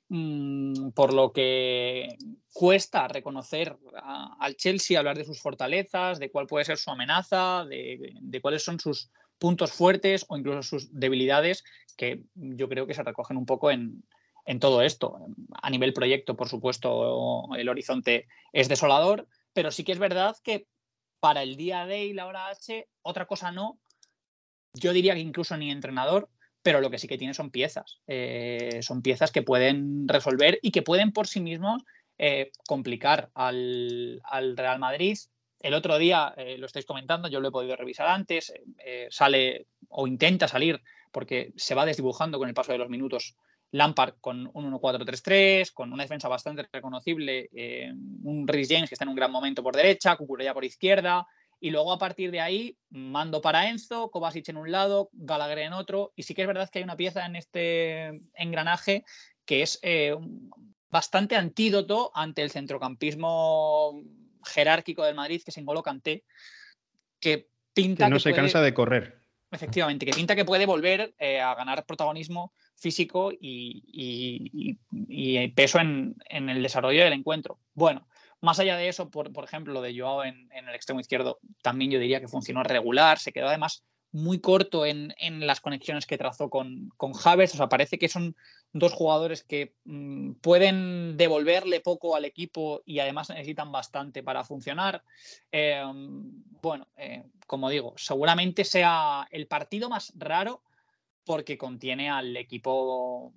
Mm, 0.08 0.90
por 0.90 1.14
lo 1.14 1.32
que 1.32 2.16
cuesta 2.52 3.08
reconocer 3.08 3.76
a- 4.02 4.36
al 4.38 4.54
Chelsea, 4.56 4.98
hablar 4.98 5.16
de 5.16 5.24
sus 5.24 5.40
fortalezas, 5.40 6.18
de 6.18 6.30
cuál 6.30 6.46
puede 6.46 6.64
ser 6.66 6.76
su 6.76 6.90
amenaza, 6.90 7.64
de, 7.64 8.40
cuáles 8.42 8.62
son 8.62 8.78
sus 8.78 9.10
puntos 9.38 9.72
fuertes 9.72 10.26
o 10.28 10.36
incluso 10.36 10.62
sus 10.62 10.92
debilidades, 10.92 11.64
que 11.96 12.22
yo 12.34 12.68
creo 12.68 12.86
que 12.86 12.94
se 12.94 13.02
recogen 13.02 13.36
un 13.36 13.46
poco 13.46 13.70
en, 13.70 14.04
en 14.44 14.60
todo 14.60 14.82
esto. 14.82 15.16
A 15.62 15.70
nivel 15.70 15.92
proyecto, 15.94 16.36
por 16.36 16.48
supuesto, 16.48 17.48
el 17.56 17.68
horizonte 17.68 18.26
es 18.52 18.68
desolador, 18.68 19.26
pero 19.52 19.70
sí 19.70 19.84
que 19.84 19.92
es 19.92 19.98
verdad 19.98 20.36
que 20.44 20.66
para 21.18 21.42
el 21.42 21.56
día 21.56 21.86
D 21.86 22.04
y 22.04 22.12
la 22.12 22.26
hora 22.26 22.48
H, 22.48 22.88
otra 23.02 23.26
cosa 23.26 23.50
no. 23.50 23.78
Yo 24.74 24.92
diría 24.92 25.14
que 25.14 25.20
incluso 25.20 25.56
ni 25.56 25.70
entrenador, 25.70 26.28
pero 26.64 26.80
lo 26.80 26.90
que 26.90 26.98
sí 26.98 27.06
que 27.06 27.18
tiene 27.18 27.34
son 27.34 27.50
piezas. 27.50 28.00
Eh, 28.06 28.80
son 28.80 29.02
piezas 29.02 29.30
que 29.30 29.42
pueden 29.42 30.08
resolver 30.08 30.58
y 30.62 30.70
que 30.70 30.80
pueden 30.80 31.12
por 31.12 31.26
sí 31.26 31.40
mismos 31.40 31.84
eh, 32.16 32.50
complicar 32.66 33.30
al, 33.34 34.22
al 34.24 34.56
Real 34.56 34.78
Madrid. 34.78 35.18
El 35.60 35.74
otro 35.74 35.98
día, 35.98 36.32
eh, 36.38 36.56
lo 36.56 36.64
estáis 36.64 36.86
comentando, 36.86 37.28
yo 37.28 37.40
lo 37.40 37.48
he 37.48 37.52
podido 37.52 37.76
revisar 37.76 38.08
antes, 38.08 38.52
sale 39.10 39.66
o 39.88 40.06
intenta 40.06 40.48
salir 40.48 40.80
porque 41.12 41.52
se 41.54 41.74
va 41.74 41.84
desdibujando 41.84 42.38
con 42.38 42.48
el 42.48 42.54
paso 42.54 42.72
de 42.72 42.78
los 42.78 42.88
minutos 42.88 43.36
Lampard 43.70 44.14
con 44.22 44.50
un 44.54 44.72
1-4-3-3, 44.72 45.70
con 45.74 45.92
una 45.92 46.04
defensa 46.04 46.28
bastante 46.28 46.66
reconocible, 46.72 47.50
un 48.22 48.48
Rhys 48.48 48.68
James 48.70 48.88
que 48.88 48.94
está 48.94 49.04
en 49.04 49.10
un 49.10 49.16
gran 49.16 49.30
momento 49.30 49.62
por 49.62 49.76
derecha, 49.76 50.16
Cucurella 50.16 50.54
por 50.54 50.64
izquierda, 50.64 51.26
y 51.64 51.70
luego 51.70 51.92
a 51.92 51.98
partir 51.98 52.30
de 52.30 52.40
ahí 52.42 52.76
mando 52.90 53.40
para 53.40 53.70
Enzo, 53.70 54.10
Kovacic 54.10 54.46
en 54.50 54.58
un 54.58 54.70
lado, 54.70 55.08
Gallagher 55.12 55.60
en 55.60 55.72
otro, 55.72 56.12
y 56.14 56.24
sí 56.24 56.34
que 56.34 56.42
es 56.42 56.46
verdad 56.46 56.68
que 56.68 56.80
hay 56.80 56.84
una 56.84 56.98
pieza 56.98 57.24
en 57.24 57.36
este 57.36 58.20
engranaje 58.34 59.02
que 59.46 59.62
es 59.62 59.78
eh, 59.82 60.14
bastante 60.90 61.36
antídoto 61.36 62.10
ante 62.14 62.42
el 62.42 62.50
centrocampismo 62.50 64.02
jerárquico 64.44 65.04
del 65.04 65.14
Madrid, 65.14 65.40
que 65.42 65.52
es 65.52 65.56
N'Golo 65.56 65.82
Kanté, 65.82 66.24
que 67.18 67.48
pinta 67.72 68.04
Que 68.04 68.10
no 68.10 68.16
que 68.16 68.20
se 68.20 68.30
puede- 68.30 68.42
cansa 68.42 68.60
de 68.60 68.74
correr. 68.74 69.20
Efectivamente, 69.50 70.04
que 70.04 70.12
pinta 70.12 70.36
que 70.36 70.44
puede 70.44 70.66
volver 70.66 71.14
eh, 71.18 71.40
a 71.40 71.54
ganar 71.54 71.86
protagonismo 71.86 72.52
físico 72.76 73.32
y, 73.32 73.84
y- 73.86 74.76
y- 75.08 75.38
y 75.38 75.48
peso 75.48 75.78
en, 75.78 76.14
en 76.28 76.50
el 76.50 76.62
desarrollo 76.62 77.04
del 77.04 77.12
encuentro. 77.14 77.58
Bueno, 77.72 78.06
más 78.44 78.58
allá 78.58 78.76
de 78.76 78.88
eso, 78.88 79.10
por, 79.10 79.32
por 79.32 79.44
ejemplo, 79.44 79.72
lo 79.72 79.82
de 79.82 79.98
Joao 79.98 80.24
en, 80.24 80.48
el 80.52 80.74
extremo 80.74 81.00
izquierdo, 81.00 81.38
también 81.62 81.90
yo 81.90 81.98
diría 81.98 82.20
que 82.20 82.28
funcionó 82.28 82.62
regular, 82.62 83.18
se 83.18 83.32
quedó 83.32 83.48
además 83.48 83.84
muy 84.12 84.38
corto 84.40 84.86
en, 84.86 85.12
en 85.18 85.44
las 85.44 85.60
conexiones 85.60 86.06
que 86.06 86.16
trazó 86.16 86.48
con, 86.48 86.90
con 86.96 87.12
Havertz. 87.24 87.54
O 87.54 87.56
sea, 87.56 87.68
parece 87.68 87.98
que 87.98 88.08
son 88.08 88.36
dos 88.72 88.92
jugadores 88.92 89.42
que 89.42 89.74
mm, 89.84 90.34
pueden 90.34 91.16
devolverle 91.16 91.80
poco 91.80 92.14
al 92.14 92.24
equipo 92.24 92.82
y 92.84 93.00
además 93.00 93.30
necesitan 93.30 93.72
bastante 93.72 94.22
para 94.22 94.44
funcionar. 94.44 95.02
Eh, 95.50 95.82
bueno, 96.62 96.86
eh, 96.96 97.24
como 97.46 97.70
digo, 97.70 97.94
seguramente 97.96 98.64
sea 98.64 99.26
el 99.30 99.48
partido 99.48 99.88
más 99.88 100.12
raro 100.16 100.62
porque 101.24 101.58
contiene 101.58 102.10
al 102.10 102.36
equipo 102.36 103.32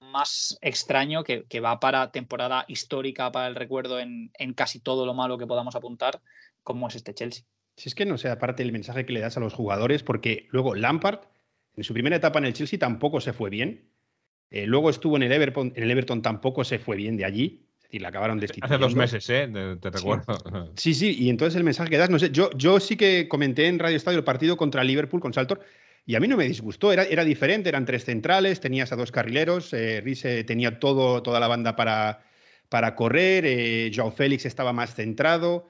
más 0.00 0.58
extraño 0.62 1.24
que, 1.24 1.44
que 1.44 1.60
va 1.60 1.78
para 1.78 2.10
temporada 2.10 2.64
histórica 2.68 3.30
para 3.30 3.48
el 3.48 3.54
recuerdo 3.54 4.00
en, 4.00 4.30
en 4.38 4.54
casi 4.54 4.80
todo 4.80 5.06
lo 5.06 5.14
malo 5.14 5.38
que 5.38 5.46
podamos 5.46 5.76
apuntar, 5.76 6.20
como 6.62 6.88
es 6.88 6.96
este 6.96 7.14
Chelsea. 7.14 7.44
Si 7.76 7.88
es 7.88 7.94
que 7.94 8.06
no 8.06 8.18
sé, 8.18 8.28
aparte 8.28 8.62
el 8.62 8.72
mensaje 8.72 9.06
que 9.06 9.12
le 9.12 9.20
das 9.20 9.36
a 9.36 9.40
los 9.40 9.54
jugadores, 9.54 10.02
porque 10.02 10.46
luego 10.50 10.74
Lampard, 10.74 11.20
en 11.76 11.84
su 11.84 11.92
primera 11.92 12.16
etapa 12.16 12.38
en 12.38 12.46
el 12.46 12.52
Chelsea, 12.52 12.78
tampoco 12.78 13.20
se 13.20 13.32
fue 13.32 13.50
bien. 13.50 13.88
Eh, 14.50 14.66
luego 14.66 14.90
estuvo 14.90 15.16
en 15.16 15.22
el, 15.22 15.32
Everton, 15.32 15.72
en 15.76 15.82
el 15.82 15.90
Everton, 15.90 16.22
tampoco 16.22 16.64
se 16.64 16.78
fue 16.78 16.96
bien 16.96 17.16
de 17.16 17.24
allí. 17.24 17.66
Es 17.76 17.84
decir, 17.84 18.02
la 18.02 18.08
acabaron 18.08 18.38
destituyendo. 18.38 18.74
Hace 18.74 18.82
dos 18.82 18.94
meses, 18.94 19.30
¿eh? 19.30 19.48
Te, 19.52 19.76
te 19.76 19.90
recuerdo. 19.90 20.72
Sí, 20.76 20.92
sí, 20.92 21.16
y 21.18 21.30
entonces 21.30 21.56
el 21.56 21.64
mensaje 21.64 21.90
que 21.90 21.98
das, 21.98 22.10
no 22.10 22.18
sé, 22.18 22.30
yo, 22.30 22.50
yo 22.56 22.80
sí 22.80 22.96
que 22.96 23.28
comenté 23.28 23.66
en 23.66 23.78
Radio 23.78 23.96
Estadio 23.96 24.18
el 24.18 24.24
partido 24.24 24.56
contra 24.56 24.84
Liverpool 24.84 25.20
con 25.20 25.32
Saltor 25.32 25.60
y 26.10 26.16
a 26.16 26.20
mí 26.20 26.26
no 26.26 26.36
me 26.36 26.48
disgustó, 26.48 26.92
era, 26.92 27.04
era 27.04 27.24
diferente, 27.24 27.68
eran 27.68 27.84
tres 27.84 28.04
centrales, 28.04 28.58
tenías 28.58 28.90
a 28.90 28.96
dos 28.96 29.12
carrileros, 29.12 29.72
eh, 29.72 30.00
Rice 30.00 30.42
tenía 30.42 30.80
todo, 30.80 31.22
toda 31.22 31.38
la 31.38 31.46
banda 31.46 31.76
para, 31.76 32.24
para 32.68 32.96
correr, 32.96 33.44
eh, 33.46 33.92
Joao 33.94 34.10
Félix 34.10 34.44
estaba 34.44 34.72
más 34.72 34.92
centrado 34.92 35.68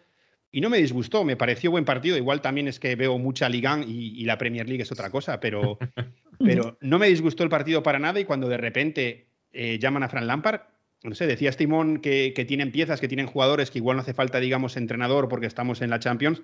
y 0.51 0.63
no 0.63 0.71
me 0.71 0.79
disgustó, 0.79 1.25
me 1.25 1.37
pareció 1.37 1.71
buen 1.71 1.85
partido. 1.85 2.17
Igual 2.17 2.41
también 2.41 2.69
es 2.69 2.81
que 2.81 2.97
veo 2.97 3.19
mucha 3.19 3.51
Liga 3.51 3.85
y, 3.87 4.19
y 4.19 4.25
la 4.25 4.39
Premier 4.39 4.67
League 4.67 4.83
es 4.83 4.91
otra 4.91 5.11
cosa, 5.11 5.41
pero, 5.41 5.79
pero 6.39 6.79
no 6.81 6.99
me 6.99 7.09
disgustó 7.09 7.45
el 7.45 7.51
partido 7.51 7.83
para 7.83 7.99
nada 7.99 8.19
y 8.19 8.25
cuando 8.25 8.49
de 8.49 8.57
repente 8.57 9.27
eh, 9.53 9.79
llaman 9.79 10.05
a 10.05 10.09
Fran 10.09 10.27
Lampard, 10.27 10.63
no 11.03 11.15
sé, 11.15 11.27
decía 11.27 11.53
Timón 11.53 11.99
que, 11.99 12.33
que, 12.35 12.47
tienen 12.47 12.73
piezas, 12.73 12.99
que 12.99 13.09
tienen 13.09 13.27
jugadores, 13.27 13.71
que 13.71 13.77
igual 13.77 13.99
no 13.99 14.01
hace 14.01 14.15
falta, 14.15 14.41
digamos, 14.41 14.79
entrenador 14.79 15.29
porque 15.29 15.45
estamos 15.45 15.83
en 15.83 15.91
la 15.91 15.99
Champions, 15.99 16.41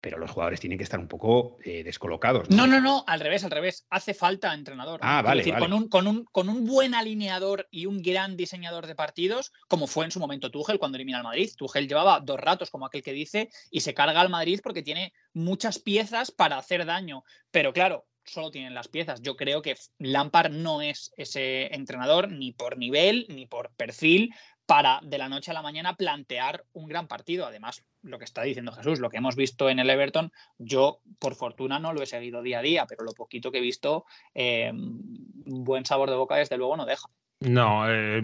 pero 0.00 0.18
los 0.18 0.30
jugadores 0.30 0.60
tienen 0.60 0.78
que 0.78 0.84
estar 0.84 1.00
un 1.00 1.08
poco 1.08 1.56
eh, 1.64 1.82
descolocados. 1.82 2.48
¿no? 2.50 2.66
¿no? 2.66 2.66
no, 2.66 2.80
no, 2.80 3.04
al 3.06 3.20
revés, 3.20 3.44
al 3.44 3.50
revés. 3.50 3.86
Hace 3.90 4.14
falta 4.14 4.54
entrenador. 4.54 5.00
Ah, 5.02 5.22
vale, 5.22 5.40
es 5.40 5.46
decir, 5.46 5.54
vale. 5.54 5.66
Con, 5.66 5.72
un, 5.72 5.88
con, 5.88 6.06
un, 6.06 6.24
con, 6.24 6.48
un, 6.48 6.66
buen 6.66 6.94
alineador 6.94 7.66
y 7.70 7.86
un 7.86 8.00
gran 8.00 8.36
diseñador 8.36 8.86
de 8.86 8.94
partidos, 8.94 9.52
como 9.68 9.86
fue 9.86 10.04
en 10.04 10.10
su 10.10 10.20
momento 10.20 10.50
Tuchel 10.50 10.78
cuando 10.78 10.96
elimina 10.96 11.18
al 11.18 11.24
Madrid. 11.24 11.50
Tuchel 11.56 11.88
llevaba 11.88 12.20
dos 12.20 12.38
ratos, 12.38 12.70
como 12.70 12.86
aquel 12.86 13.02
que 13.02 13.12
dice, 13.12 13.50
y 13.70 13.80
se 13.80 13.94
carga 13.94 14.20
al 14.20 14.30
Madrid 14.30 14.60
porque 14.62 14.82
tiene 14.82 15.12
muchas 15.32 15.78
piezas 15.78 16.30
para 16.30 16.58
hacer 16.58 16.86
daño. 16.86 17.24
Pero 17.50 17.72
claro, 17.72 18.06
solo 18.24 18.50
tienen 18.50 18.74
las 18.74 18.88
piezas. 18.88 19.20
Yo 19.22 19.36
creo 19.36 19.62
que 19.62 19.76
Lampard 19.98 20.52
no 20.52 20.80
es 20.82 21.12
ese 21.16 21.74
entrenador 21.74 22.30
ni 22.30 22.52
por 22.52 22.78
nivel 22.78 23.26
ni 23.28 23.46
por 23.46 23.74
perfil 23.74 24.32
para 24.68 25.00
de 25.02 25.16
la 25.16 25.30
noche 25.30 25.50
a 25.50 25.54
la 25.54 25.62
mañana 25.62 25.96
plantear 25.96 26.66
un 26.74 26.88
gran 26.88 27.08
partido. 27.08 27.46
Además, 27.46 27.86
lo 28.02 28.18
que 28.18 28.26
está 28.26 28.42
diciendo 28.42 28.70
Jesús, 28.70 29.00
lo 29.00 29.08
que 29.08 29.16
hemos 29.16 29.34
visto 29.34 29.70
en 29.70 29.78
el 29.78 29.88
Everton, 29.88 30.30
yo 30.58 31.00
por 31.18 31.36
fortuna 31.36 31.78
no 31.78 31.94
lo 31.94 32.02
he 32.02 32.06
seguido 32.06 32.42
día 32.42 32.58
a 32.58 32.62
día, 32.62 32.84
pero 32.86 33.02
lo 33.02 33.14
poquito 33.14 33.50
que 33.50 33.58
he 33.58 33.62
visto, 33.62 34.04
eh, 34.34 34.70
buen 34.74 35.86
sabor 35.86 36.10
de 36.10 36.16
boca 36.16 36.36
desde 36.36 36.58
luego 36.58 36.76
no 36.76 36.84
deja. 36.84 37.08
No, 37.40 37.90
eh, 37.90 38.20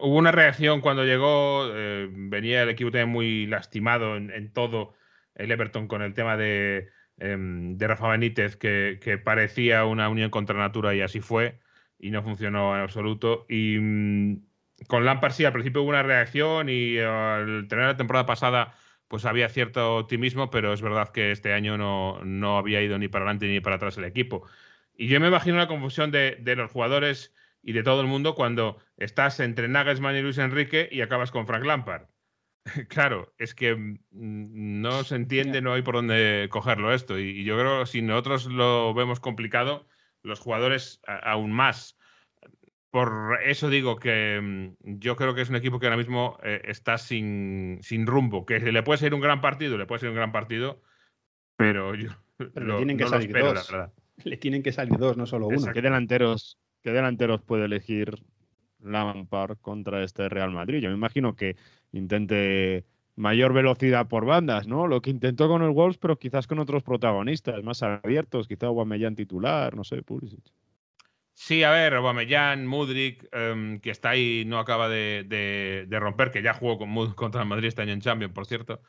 hubo 0.00 0.16
una 0.18 0.32
reacción 0.32 0.82
cuando 0.82 1.06
llegó, 1.06 1.70
eh, 1.72 2.08
venía 2.10 2.62
el 2.62 2.68
equipo 2.68 2.90
también 2.90 3.08
muy 3.08 3.46
lastimado 3.46 4.16
en, 4.18 4.52
todo 4.52 4.92
el 5.34 5.50
Everton 5.50 5.88
con 5.88 6.02
el 6.02 6.12
tema 6.12 6.36
de, 6.36 6.90
eh, 7.20 7.36
de 7.38 7.86
Rafa 7.86 8.08
Benítez, 8.08 8.56
que, 8.56 8.98
que, 9.00 9.16
parecía 9.16 9.86
una 9.86 10.10
unión 10.10 10.28
contra 10.28 10.58
natura 10.58 10.94
y 10.94 11.00
así 11.00 11.20
fue, 11.20 11.58
y 11.98 12.10
no 12.10 12.22
funcionó 12.22 12.74
en 12.76 12.82
absoluto. 12.82 13.46
Y 13.48 13.78
mm, 13.78 14.49
con 14.88 15.04
Lampard 15.04 15.32
sí, 15.32 15.44
al 15.44 15.52
principio 15.52 15.82
hubo 15.82 15.90
una 15.90 16.02
reacción 16.02 16.68
y 16.68 16.98
al 16.98 17.66
tener 17.68 17.86
la 17.86 17.96
temporada 17.96 18.26
pasada 18.26 18.74
pues 19.08 19.24
había 19.24 19.48
cierto 19.48 19.96
optimismo, 19.96 20.50
pero 20.50 20.72
es 20.72 20.82
verdad 20.82 21.10
que 21.10 21.32
este 21.32 21.52
año 21.52 21.76
no, 21.76 22.20
no 22.24 22.58
había 22.58 22.80
ido 22.80 22.96
ni 22.98 23.08
para 23.08 23.24
adelante 23.24 23.48
ni 23.48 23.60
para 23.60 23.76
atrás 23.76 23.98
el 23.98 24.04
equipo. 24.04 24.46
Y 24.94 25.08
yo 25.08 25.20
me 25.20 25.28
imagino 25.28 25.56
la 25.56 25.66
confusión 25.68 26.10
de, 26.12 26.36
de 26.40 26.56
los 26.56 26.70
jugadores 26.70 27.34
y 27.62 27.72
de 27.72 27.82
todo 27.82 28.00
el 28.02 28.06
mundo 28.06 28.34
cuando 28.34 28.78
estás 28.96 29.40
entre 29.40 29.68
Nagelsmann 29.68 30.16
y 30.16 30.22
Luis 30.22 30.38
Enrique 30.38 30.88
y 30.92 31.00
acabas 31.00 31.30
con 31.32 31.46
Frank 31.46 31.64
Lampard. 31.64 32.08
claro, 32.88 33.34
es 33.38 33.54
que 33.54 33.74
mm, 33.74 34.00
no 34.10 35.04
se 35.04 35.16
entiende, 35.16 35.60
no 35.62 35.72
hay 35.72 35.82
por 35.82 35.94
dónde 35.96 36.48
cogerlo 36.50 36.92
esto. 36.92 37.18
Y, 37.18 37.40
y 37.40 37.44
yo 37.44 37.58
creo 37.58 37.80
que 37.80 37.86
si 37.86 38.02
nosotros 38.02 38.46
lo 38.46 38.94
vemos 38.94 39.20
complicado, 39.20 39.86
los 40.22 40.40
jugadores 40.40 41.00
a, 41.06 41.16
aún 41.32 41.52
más. 41.52 41.98
Por 42.90 43.38
eso 43.44 43.70
digo 43.70 43.96
que 43.96 44.40
mm, 44.42 44.98
yo 44.98 45.16
creo 45.16 45.34
que 45.34 45.42
es 45.42 45.50
un 45.50 45.56
equipo 45.56 45.78
que 45.78 45.86
ahora 45.86 45.96
mismo 45.96 46.38
eh, 46.42 46.60
está 46.64 46.98
sin, 46.98 47.78
sin, 47.82 48.06
rumbo. 48.06 48.44
Que 48.44 48.58
le 48.58 48.82
puede 48.82 48.98
ser 48.98 49.14
un 49.14 49.20
gran 49.20 49.40
partido, 49.40 49.78
le 49.78 49.86
puede 49.86 50.00
ser 50.00 50.08
un 50.08 50.16
gran 50.16 50.32
partido, 50.32 50.82
pero 51.56 51.94
yo 51.94 52.10
pero 52.36 52.66
lo, 52.66 52.72
le 52.74 52.78
tienen 52.78 52.98
que 52.98 53.04
no 53.04 53.10
salir 53.10 53.28
espero, 53.28 53.54
dos. 53.54 53.72
Le 54.24 54.36
tienen 54.36 54.62
que 54.62 54.70
salir 54.70 54.98
dos, 54.98 55.16
no 55.16 55.24
solo 55.24 55.46
uno. 55.46 55.56
Exacto. 55.56 55.72
¿Qué 55.72 55.80
delanteros, 55.80 56.58
¿Qué 56.82 56.90
delanteros 56.90 57.40
puede 57.40 57.64
elegir 57.64 58.22
Lampard 58.78 59.56
contra 59.62 60.04
este 60.04 60.28
Real 60.28 60.50
Madrid? 60.50 60.80
Yo 60.80 60.90
me 60.90 60.94
imagino 60.94 61.34
que 61.34 61.56
intente 61.92 62.84
mayor 63.16 63.54
velocidad 63.54 64.08
por 64.08 64.26
bandas, 64.26 64.66
¿no? 64.66 64.86
Lo 64.86 65.00
que 65.00 65.08
intentó 65.08 65.48
con 65.48 65.62
el 65.62 65.70
Wolves, 65.70 65.96
pero 65.96 66.18
quizás 66.18 66.46
con 66.46 66.58
otros 66.58 66.82
protagonistas 66.82 67.62
más 67.62 67.82
abiertos, 67.82 68.46
quizá 68.46 68.66
Aubameyang 68.66 69.14
titular, 69.14 69.74
no 69.74 69.84
sé, 69.84 70.02
Pulisic. 70.02 70.52
Sí, 71.42 71.64
a 71.64 71.70
ver, 71.70 71.94
Aubameyang, 71.94 72.66
Mudrik, 72.66 73.26
um, 73.34 73.80
que 73.80 73.90
está 73.90 74.10
ahí, 74.10 74.44
no 74.46 74.58
acaba 74.58 74.90
de, 74.90 75.86
romper, 75.90 76.30
que 76.30 76.42
ya 76.42 76.52
jugó 76.52 76.76
con, 76.78 76.94
contra 77.14 77.40
el 77.42 77.48
Madrid 77.48 77.68
este 77.68 77.80
año 77.80 77.94
en 77.94 78.02
Champions, 78.02 78.34
por 78.34 78.44
cierto. 78.44 78.82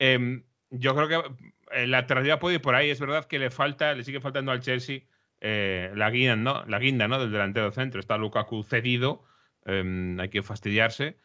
Um, 0.00 0.44
yo 0.70 0.94
creo 0.94 1.08
que 1.08 1.42
eh, 1.72 1.86
la 1.88 1.98
alternativa 1.98 2.38
puede 2.38 2.56
ir 2.56 2.62
por 2.62 2.76
ahí. 2.76 2.90
Es 2.90 3.00
verdad 3.00 3.24
que 3.26 3.40
le 3.40 3.50
falta, 3.50 3.94
le 3.94 4.04
sigue 4.04 4.20
faltando 4.20 4.52
al 4.52 4.60
Chelsea 4.60 5.00
eh, 5.40 5.90
la, 5.96 6.10
guinda, 6.10 6.36
¿no? 6.36 6.64
la 6.66 6.78
guinda 6.78 7.08
¿no? 7.08 7.18
del 7.18 7.32
delantero 7.32 7.72
centro. 7.72 7.98
Está 7.98 8.16
Lukaku 8.16 8.62
cedido, 8.62 9.24
um, 9.66 10.20
hay 10.20 10.28
que 10.28 10.44
fastidiarse. 10.44 11.18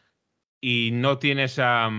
Y 0.59 0.89
no 0.93 1.19
tiene 1.19 1.43
esa, 1.43 1.89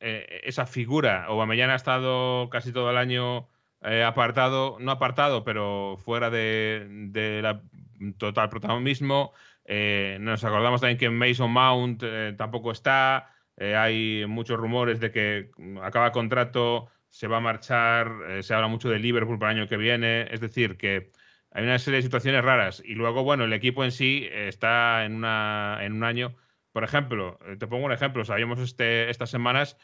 eh, 0.00 0.40
esa 0.44 0.66
figura. 0.66 1.24
Aubameyang 1.24 1.70
ha 1.70 1.76
estado 1.76 2.48
casi 2.50 2.72
todo 2.72 2.90
el 2.90 2.96
año 2.96 3.50
eh, 3.82 4.02
apartado, 4.02 4.78
no 4.80 4.90
apartado, 4.90 5.44
pero 5.44 5.96
fuera 5.98 6.30
de, 6.30 6.86
de 7.10 7.42
la 7.42 7.62
total 8.18 8.48
protagonismo. 8.48 9.32
Eh, 9.64 10.18
nos 10.20 10.44
acordamos 10.44 10.80
también 10.80 10.98
que 10.98 11.10
Mason 11.10 11.50
Mount 11.50 12.02
eh, 12.04 12.34
tampoco 12.36 12.72
está. 12.72 13.30
Eh, 13.56 13.74
hay 13.74 14.26
muchos 14.26 14.58
rumores 14.58 15.00
de 15.00 15.10
que 15.10 15.50
acaba 15.82 16.12
contrato, 16.12 16.88
se 17.08 17.26
va 17.26 17.38
a 17.38 17.40
marchar. 17.40 18.42
se 18.42 18.54
habla 18.54 18.68
mucho 18.68 18.88
de 18.90 18.98
Liverpool 18.98 19.38
para 19.38 19.52
el 19.52 19.58
año 19.58 19.68
que 19.68 19.76
viene. 19.76 20.28
Es 20.32 20.40
decir, 20.40 20.76
que 20.76 21.10
hay 21.52 21.64
una 21.64 21.78
serie 21.78 21.98
de 21.98 22.02
situaciones 22.02 22.44
raras. 22.44 22.82
Y 22.84 22.94
luego, 22.94 23.24
bueno, 23.24 23.44
el 23.44 23.52
equipo 23.52 23.84
en 23.84 23.92
sí 23.92 24.28
está 24.30 25.04
en, 25.04 25.16
una, 25.16 25.78
en 25.82 25.94
un 25.94 26.04
año. 26.04 26.36
Por 26.72 26.84
ejemplo, 26.84 27.38
te 27.58 27.66
pongo 27.66 27.86
un 27.86 27.92
ejemplo. 27.92 28.24
Sabíamos 28.24 28.58
este, 28.58 29.08
estas 29.08 29.30
semanas 29.30 29.78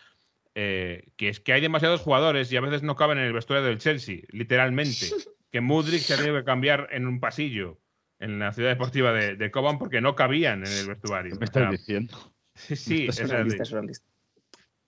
eh, 0.54 1.12
que 1.16 1.30
es 1.30 1.40
que 1.40 1.54
hay 1.54 1.62
demasiados 1.62 2.02
jugadores 2.02 2.52
y 2.52 2.56
a 2.56 2.60
veces 2.60 2.82
no 2.82 2.94
caben 2.94 3.16
en 3.16 3.24
el 3.24 3.32
vestuario 3.32 3.66
del 3.66 3.78
Chelsea, 3.78 4.20
literalmente. 4.30 5.06
Que 5.50 5.60
Mudrik 5.60 6.00
se 6.00 6.16
tiene 6.16 6.38
que 6.38 6.44
cambiar 6.44 6.88
en 6.92 7.06
un 7.06 7.20
pasillo 7.20 7.78
en 8.22 8.38
la 8.38 8.52
ciudad 8.52 8.70
deportiva 8.70 9.12
de, 9.12 9.36
de 9.36 9.50
Coban 9.50 9.78
porque 9.78 10.00
no 10.00 10.14
cabían 10.14 10.64
en 10.64 10.72
el 10.72 10.86
vestuario. 10.86 11.34
¿Me 11.36 11.44
estás 11.44 11.62
o 11.62 11.64
sea, 11.64 11.70
diciendo? 11.70 12.34
Sí, 12.54 12.76
sí, 12.76 13.06
es, 13.08 13.28
realista, 13.28 13.64
es, 13.64 13.70
realista. 13.70 14.06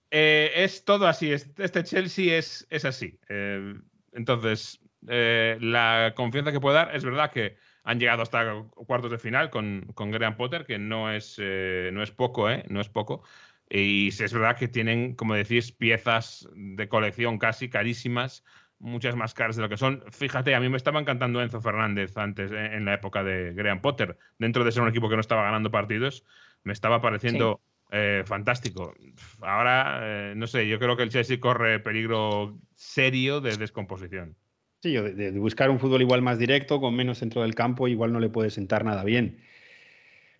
Eh, 0.09 0.51
es 0.55 0.85
todo 0.85 1.07
así. 1.07 1.31
Este 1.31 1.83
Chelsea 1.83 2.37
es, 2.37 2.65
es 2.69 2.85
así. 2.85 3.19
Eh, 3.27 3.75
entonces, 4.13 4.79
eh, 5.07 5.57
la 5.59 6.13
confianza 6.15 6.53
que 6.53 6.61
puede 6.61 6.77
dar, 6.77 6.95
es 6.95 7.03
verdad 7.03 7.31
que 7.31 7.57
han 7.83 7.99
llegado 7.99 8.23
hasta 8.23 8.63
cuartos 8.87 9.11
de 9.11 9.19
final 9.19 9.49
con, 9.49 9.91
con 9.93 10.11
Graham 10.11 10.37
Potter, 10.37 10.65
que 10.65 10.79
no 10.79 11.11
es, 11.11 11.35
eh, 11.37 11.89
no 11.93 12.01
es 12.01 12.11
poco, 12.11 12.49
¿eh? 12.49 12.63
No 12.69 12.79
es 12.79 12.89
poco. 12.89 13.23
Y 13.69 14.07
es 14.07 14.33
verdad 14.33 14.57
que 14.57 14.67
tienen, 14.67 15.15
como 15.15 15.35
decís, 15.35 15.71
piezas 15.71 16.47
de 16.55 16.87
colección 16.87 17.37
casi 17.37 17.69
carísimas, 17.69 18.43
muchas 18.85 19.15
más 19.15 19.33
caras 19.33 19.55
de 19.55 19.61
lo 19.61 19.69
que 19.69 19.77
son. 19.77 20.03
Fíjate, 20.11 20.55
a 20.55 20.59
mí 20.59 20.69
me 20.69 20.77
estaba 20.77 20.99
encantando 20.99 21.41
Enzo 21.41 21.61
Fernández 21.61 22.15
antes, 22.17 22.51
en 22.51 22.85
la 22.85 22.93
época 22.93 23.23
de 23.23 23.53
Graham 23.53 23.81
Potter. 23.81 24.17
Dentro 24.39 24.63
de 24.63 24.71
ser 24.71 24.83
un 24.83 24.89
equipo 24.89 25.09
que 25.09 25.15
no 25.15 25.21
estaba 25.21 25.43
ganando 25.43 25.71
partidos, 25.71 26.23
me 26.63 26.73
estaba 26.73 27.01
pareciendo 27.01 27.61
sí. 27.63 27.87
eh, 27.91 28.23
fantástico. 28.25 28.93
Ahora, 29.41 29.99
eh, 30.01 30.33
no 30.35 30.47
sé, 30.47 30.67
yo 30.67 30.79
creo 30.79 30.95
que 30.95 31.03
el 31.03 31.09
Chelsea 31.09 31.39
corre 31.39 31.79
peligro 31.79 32.57
serio 32.75 33.41
de 33.41 33.57
descomposición. 33.57 34.35
Sí, 34.81 34.93
de, 34.93 35.13
de, 35.13 35.39
buscar 35.39 35.69
un 35.71 35.79
fútbol 35.79 36.01
igual 36.01 36.21
más 36.21 36.37
directo, 36.37 36.79
con 36.79 36.95
menos 36.95 37.17
centro 37.17 37.41
del 37.41 37.55
campo, 37.55 37.87
igual 37.87 38.13
no 38.13 38.19
le 38.19 38.29
puede 38.29 38.51
sentar 38.51 38.85
nada 38.85 39.03
bien. 39.03 39.39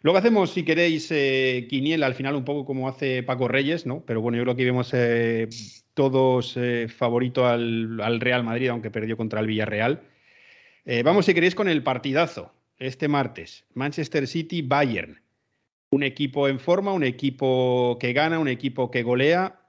Luego 0.06 0.20
hacemos, 0.20 0.52
si 0.52 0.62
queréis, 0.62 1.10
eh, 1.10 1.66
quiniela 1.68 2.06
al 2.06 2.14
final 2.14 2.36
un 2.36 2.46
poco 2.46 2.64
como 2.64 2.88
hace 2.88 3.24
Paco 3.24 3.48
Reyes, 3.48 3.88
¿no? 3.88 4.06
Pero 4.06 4.22
bueno, 4.22 4.38
yo 4.38 4.44
creo 4.44 4.56
que 4.56 4.64
vemos 4.64 4.92
eh, 4.94 5.50
todos 5.96 6.56
eh, 6.58 6.88
favorito 6.88 7.48
al, 7.48 8.00
al, 8.00 8.22
Real 8.22 8.44
Madrid, 8.44 8.70
aunque 8.70 8.92
perdió 8.92 9.18
contra 9.18 9.40
el 9.40 9.48
Villarreal. 9.48 10.04
Eh, 10.86 11.02
vamos, 11.02 11.26
si 11.26 11.34
queréis, 11.34 11.56
con 11.56 11.68
el 11.68 11.82
partidazo 11.82 12.54
este 12.78 13.08
martes. 13.08 13.66
Manchester 13.74 14.28
City-Bayern. 14.28 15.22
Un 15.90 16.04
equipo 16.04 16.48
en 16.48 16.60
forma, 16.60 16.94
un 16.94 17.04
equipo 17.04 17.98
que 18.00 18.14
gana, 18.14 18.38
un 18.38 18.50
equipo 18.50 18.92
que 18.92 19.02
golea, 19.02 19.62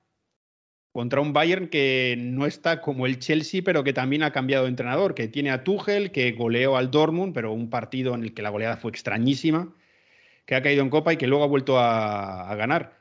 contra 0.93 1.21
un 1.21 1.33
Bayern 1.33 1.69
que 1.69 2.17
no 2.19 2.47
está 2.47 2.81
como 2.81 3.07
el 3.07 3.19
Chelsea, 3.19 3.63
pero 3.65 3.85
que 3.85 3.93
también 3.93 4.23
ha 4.23 4.33
cambiado 4.33 4.65
de 4.65 4.71
entrenador, 4.71 5.15
que 5.15 5.29
tiene 5.29 5.51
a 5.51 5.63
Tuchel, 5.63 6.11
que 6.11 6.33
goleó 6.33 6.77
al 6.77 6.91
Dortmund, 6.91 7.33
pero 7.33 7.53
un 7.53 7.71
partido 7.71 8.15
en 8.15 8.25
el 8.25 8.35
que 8.35 8.43
la 8.43 8.51
goleada 8.51 8.77
fue 8.77 8.91
extrañísima 8.91 9.73
que 10.47 10.55
ha 10.55 10.63
caído 10.63 10.83
en 10.83 10.91
Copa 10.91 11.13
y 11.13 11.17
que 11.17 11.27
luego 11.27 11.45
ha 11.45 11.49
vuelto 11.49 11.79
a, 11.79 12.55
ganar. 12.55 12.99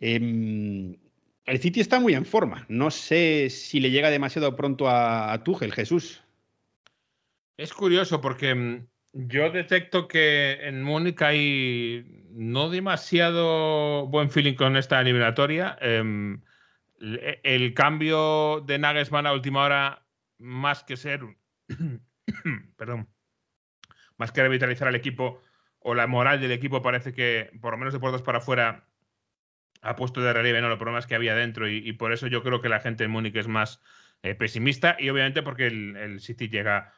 Eh, 0.00 0.96
el 1.44 1.60
City 1.60 1.80
está 1.80 2.00
muy 2.00 2.14
en 2.14 2.24
forma. 2.24 2.64
No 2.68 2.90
sé 2.90 3.50
si 3.50 3.80
le 3.80 3.90
llega 3.90 4.10
demasiado 4.10 4.56
pronto 4.56 4.88
a, 4.88 5.32
a 5.32 5.44
Tuchel, 5.44 5.72
Jesús. 5.72 6.22
Es 7.56 7.72
curioso 7.72 8.20
porque 8.20 8.84
Yo 9.12 9.50
detecto 9.50 10.08
que 10.08 10.58
en 10.66 10.82
Múnich 10.82 11.22
hay 11.22 12.24
no 12.30 12.68
demasiado 12.68 14.08
buen 14.08 14.28
feeling 14.30 14.54
con 14.54 14.76
esta 14.76 15.00
eliminatoria. 15.00 15.78
Em, 15.80 16.42
el 16.98 17.74
cambio 17.74 18.60
de 18.66 18.78
Nagelsmann 18.78 19.26
a 19.26 19.32
última 19.32 19.62
hora, 19.62 20.06
más 20.38 20.82
que 20.82 20.96
ser, 20.96 21.20
perdón, 22.76 23.08
más 24.16 24.32
que 24.32 24.42
revitalizar 24.42 24.88
al 24.88 24.96
equipo 24.96 25.40
o 25.78 25.94
la 25.94 26.06
moral 26.08 26.40
del 26.40 26.50
equipo, 26.50 26.82
parece 26.82 27.12
que 27.12 27.50
por 27.60 27.72
lo 27.72 27.78
menos 27.78 27.92
de 27.92 28.00
puertas 28.00 28.22
para 28.22 28.38
afuera 28.38 28.88
ha 29.84 29.96
puesto 29.96 30.20
de 30.20 30.32
relieve 30.32 30.60
¿no? 30.60 30.68
los 30.68 30.78
problemas 30.78 31.06
que 31.06 31.14
había 31.14 31.34
dentro 31.34 31.68
y, 31.68 31.92
por 31.92 32.12
eso 32.12 32.26
yo 32.26 32.42
creo 32.42 32.60
que 32.60 32.68
la 32.68 32.80
gente 32.80 33.04
en 33.04 33.10
Múnich 33.10 33.36
es 33.36 33.48
más 33.48 33.80
eh, 34.22 34.34
pesimista 34.34 34.96
y 34.98 35.10
obviamente 35.10 35.42
porque 35.42 35.66
el 35.66 36.20
City 36.20 36.48
llega 36.48 36.92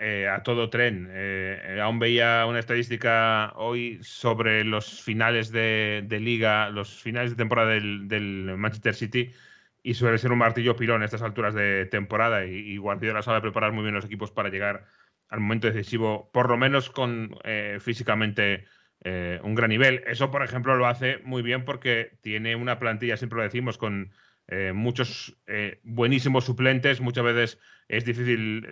eh, 0.00 0.28
a 0.28 0.44
todo 0.44 0.70
tren. 0.70 1.08
Eh, 1.10 1.80
aún 1.82 1.98
veía 1.98 2.46
una 2.46 2.60
estadística 2.60 3.52
hoy 3.56 3.98
sobre 4.02 4.62
los 4.62 5.02
finales 5.02 5.50
de, 5.50 6.06
liga, 6.20 6.70
los 6.70 7.02
finales 7.02 7.32
de 7.32 7.36
temporada 7.36 7.70
del, 7.70 8.54
Manchester 8.56 8.94
City, 8.94 9.32
y 9.82 9.94
suele 9.94 10.18
ser 10.18 10.30
un 10.30 10.38
martillo 10.38 10.76
pilón 10.76 11.02
a 11.02 11.04
estas 11.04 11.22
alturas 11.22 11.54
de 11.54 11.86
temporada. 11.86 12.46
Y, 12.46 12.54
y, 12.58 12.76
Guardiola 12.76 13.22
sabe 13.22 13.40
preparar 13.40 13.72
muy 13.72 13.82
bien 13.82 13.94
los 13.94 14.04
equipos 14.04 14.30
para 14.30 14.50
llegar 14.50 14.86
al 15.28 15.40
momento 15.40 15.66
decisivo, 15.66 16.30
por 16.32 16.48
lo 16.48 16.56
menos 16.56 16.90
con 16.90 17.36
eh, 19.04 19.40
un 19.42 19.54
gran 19.54 19.70
nivel. 19.70 20.02
Eso, 20.06 20.30
por 20.30 20.42
ejemplo, 20.42 20.76
lo 20.76 20.86
hace 20.86 21.18
muy 21.18 21.42
bien 21.42 21.64
porque 21.64 22.18
tiene 22.20 22.56
una 22.56 22.78
plantilla, 22.78 23.16
siempre 23.16 23.38
lo 23.38 23.44
decimos, 23.44 23.78
con 23.78 24.12
eh, 24.48 24.72
muchos 24.74 25.36
eh, 25.46 25.80
buenísimos 25.84 26.44
suplentes, 26.44 27.00
muchas 27.00 27.24
veces 27.24 27.60
es 27.88 28.04
difícil 28.04 28.66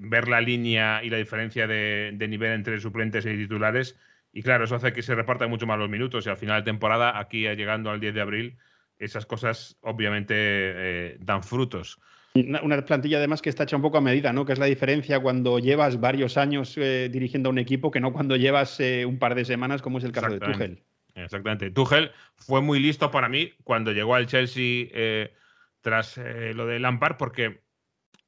ver 0.00 0.28
la 0.28 0.40
línea 0.40 1.02
y 1.02 1.10
la 1.10 1.16
diferencia 1.16 1.66
de, 1.66 2.14
nivel 2.28 2.52
entre 2.52 2.80
suplentes 2.80 3.26
y 3.26 3.36
titulares. 3.36 3.98
Y 4.32 4.42
claro, 4.42 4.64
eso 4.64 4.76
hace 4.76 4.92
que 4.92 5.02
se 5.02 5.14
repartan 5.14 5.50
mucho 5.50 5.66
más 5.66 5.78
los 5.78 5.90
minutos 5.90 6.26
y 6.26 6.30
al 6.30 6.36
final 6.36 6.62
de 6.62 6.70
temporada, 6.70 7.18
aquí 7.18 7.42
llegando 7.42 7.90
al 7.90 8.00
10 8.00 8.14
de 8.14 8.20
abril, 8.20 8.58
esas 8.98 9.26
cosas 9.26 9.78
obviamente 9.82 11.18
dan 11.20 11.42
frutos. 11.42 12.00
Una, 12.34 12.84
plantilla 12.84 13.18
además 13.18 13.42
que 13.42 13.50
está 13.50 13.64
hecha 13.64 13.76
un 13.76 13.82
poco 13.82 13.98
a 13.98 14.00
medida, 14.00 14.32
¿no? 14.32 14.46
Que 14.46 14.54
es 14.54 14.58
la 14.58 14.66
diferencia 14.66 15.20
cuando 15.20 15.58
llevas 15.58 16.00
varios 16.00 16.36
años 16.36 16.74
dirigiendo 16.76 17.50
a 17.50 17.52
un 17.52 17.58
equipo 17.58 17.90
que 17.90 18.00
no 18.00 18.12
cuando 18.12 18.36
llevas 18.36 18.80
un 19.06 19.18
par 19.18 19.34
de 19.34 19.44
semanas, 19.44 19.82
como 19.82 19.98
es 19.98 20.04
el 20.04 20.12
caso 20.12 20.30
de 20.30 20.40
Tuchel. 20.40 20.82
Exactamente. 21.14 21.70
Tuchel 21.70 22.12
fue 22.36 22.60
muy 22.60 22.80
listo 22.80 23.10
para 23.10 23.28
mí 23.28 23.52
cuando 23.64 23.92
llegó 23.92 24.14
al 24.14 24.26
Chelsea 24.26 24.86
eh, 24.92 25.34
tras 25.80 26.18
eh, 26.18 26.52
lo 26.54 26.66
de 26.66 26.78
Lampard, 26.78 27.16
porque 27.16 27.62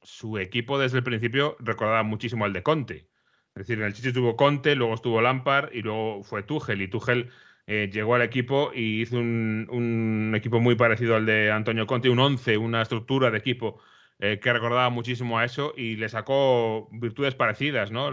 su 0.03 0.37
equipo 0.37 0.77
desde 0.77 0.99
el 0.99 1.03
principio 1.03 1.55
recordaba 1.59 2.03
muchísimo 2.03 2.45
al 2.45 2.53
de 2.53 2.63
Conte. 2.63 3.07
Es 3.55 3.67
decir, 3.67 3.79
en 3.79 3.85
el 3.85 3.93
Chelsea 3.93 4.09
estuvo 4.09 4.35
Conte, 4.35 4.75
luego 4.75 4.93
estuvo 4.93 5.21
Lampard 5.21 5.73
y 5.73 5.81
luego 5.81 6.23
fue 6.23 6.43
Tuchel. 6.43 6.81
Y 6.81 6.87
Tuchel 6.87 7.31
eh, 7.65 7.89
llegó 7.91 8.15
al 8.15 8.21
equipo 8.21 8.71
y 8.73 9.01
hizo 9.01 9.17
un, 9.17 10.33
equipo 10.35 10.59
muy 10.59 10.75
parecido 10.75 11.15
al 11.15 11.25
de 11.25 11.51
Antonio 11.51 11.87
Conte, 11.87 12.09
un 12.09 12.19
11, 12.19 12.57
una 12.57 12.81
estructura 12.81 13.31
de 13.31 13.37
equipo 13.37 13.81
que 14.19 14.53
recordaba 14.53 14.89
muchísimo 14.89 15.37
a 15.39 15.45
eso 15.45 15.73
y 15.75 15.97
le 15.97 16.07
sacó 16.09 16.87
virtudes 16.91 17.35
parecidas, 17.35 17.91
¿no? 17.91 18.11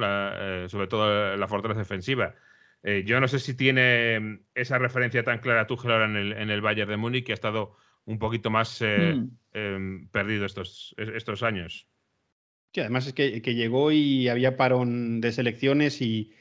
sobre 0.69 0.89
todo 0.89 1.37
la 1.37 1.49
fortaleza 1.49 1.81
defensiva. 1.81 2.35
Eh, 2.83 3.05
yo 3.07 3.21
no 3.21 3.29
sé 3.29 3.39
si 3.39 3.55
tiene 3.55 4.19
mm, 4.19 4.41
esa 4.55 4.79
referencia 4.79 5.23
tan 5.23 5.39
clara 5.39 5.67
Tuchel 5.67 5.93
ahora 5.93 6.07
en 6.07 6.17
el, 6.17 6.33
en 6.33 6.51
el 6.51 6.61
Bayern 6.61 6.91
de 6.91 6.97
Múnich, 6.97 7.25
que 7.25 7.33
ha 7.33 7.35
estado 7.35 7.77
un 8.05 8.19
poquito 8.19 8.51
más 8.51 8.81
eh, 8.83 9.15
mm. 9.15 9.31
em, 9.53 10.09
perdido 10.09 10.47
estos, 10.47 10.95
estos 10.99 11.43
años. 11.43 11.87
Sí, 12.75 12.81
además 12.81 13.07
es 13.07 13.13
que, 13.13 13.41
llegó 13.55 13.93
y 13.93 14.29
había 14.29 14.57
parón 14.57 15.21
de 15.21 15.31
selecciones 15.31 16.01
y 16.01 16.33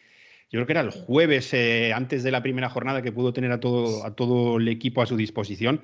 yo 0.50 0.58
creo 0.58 0.66
que 0.66 0.74
era 0.74 0.82
el 0.82 0.92
jueves 0.92 1.54
eh, 1.54 1.94
antes 1.94 2.24
de 2.24 2.32
la 2.32 2.42
primera 2.42 2.70
jornada 2.70 3.02
que 3.02 3.12
pudo 3.12 3.34
tener 3.34 3.52
a 3.52 3.60
todo, 3.60 4.06
a 4.06 4.16
todo 4.16 4.58
el 4.58 4.68
equipo 4.68 5.02
a 5.02 5.06
su 5.06 5.18
disposición. 5.18 5.82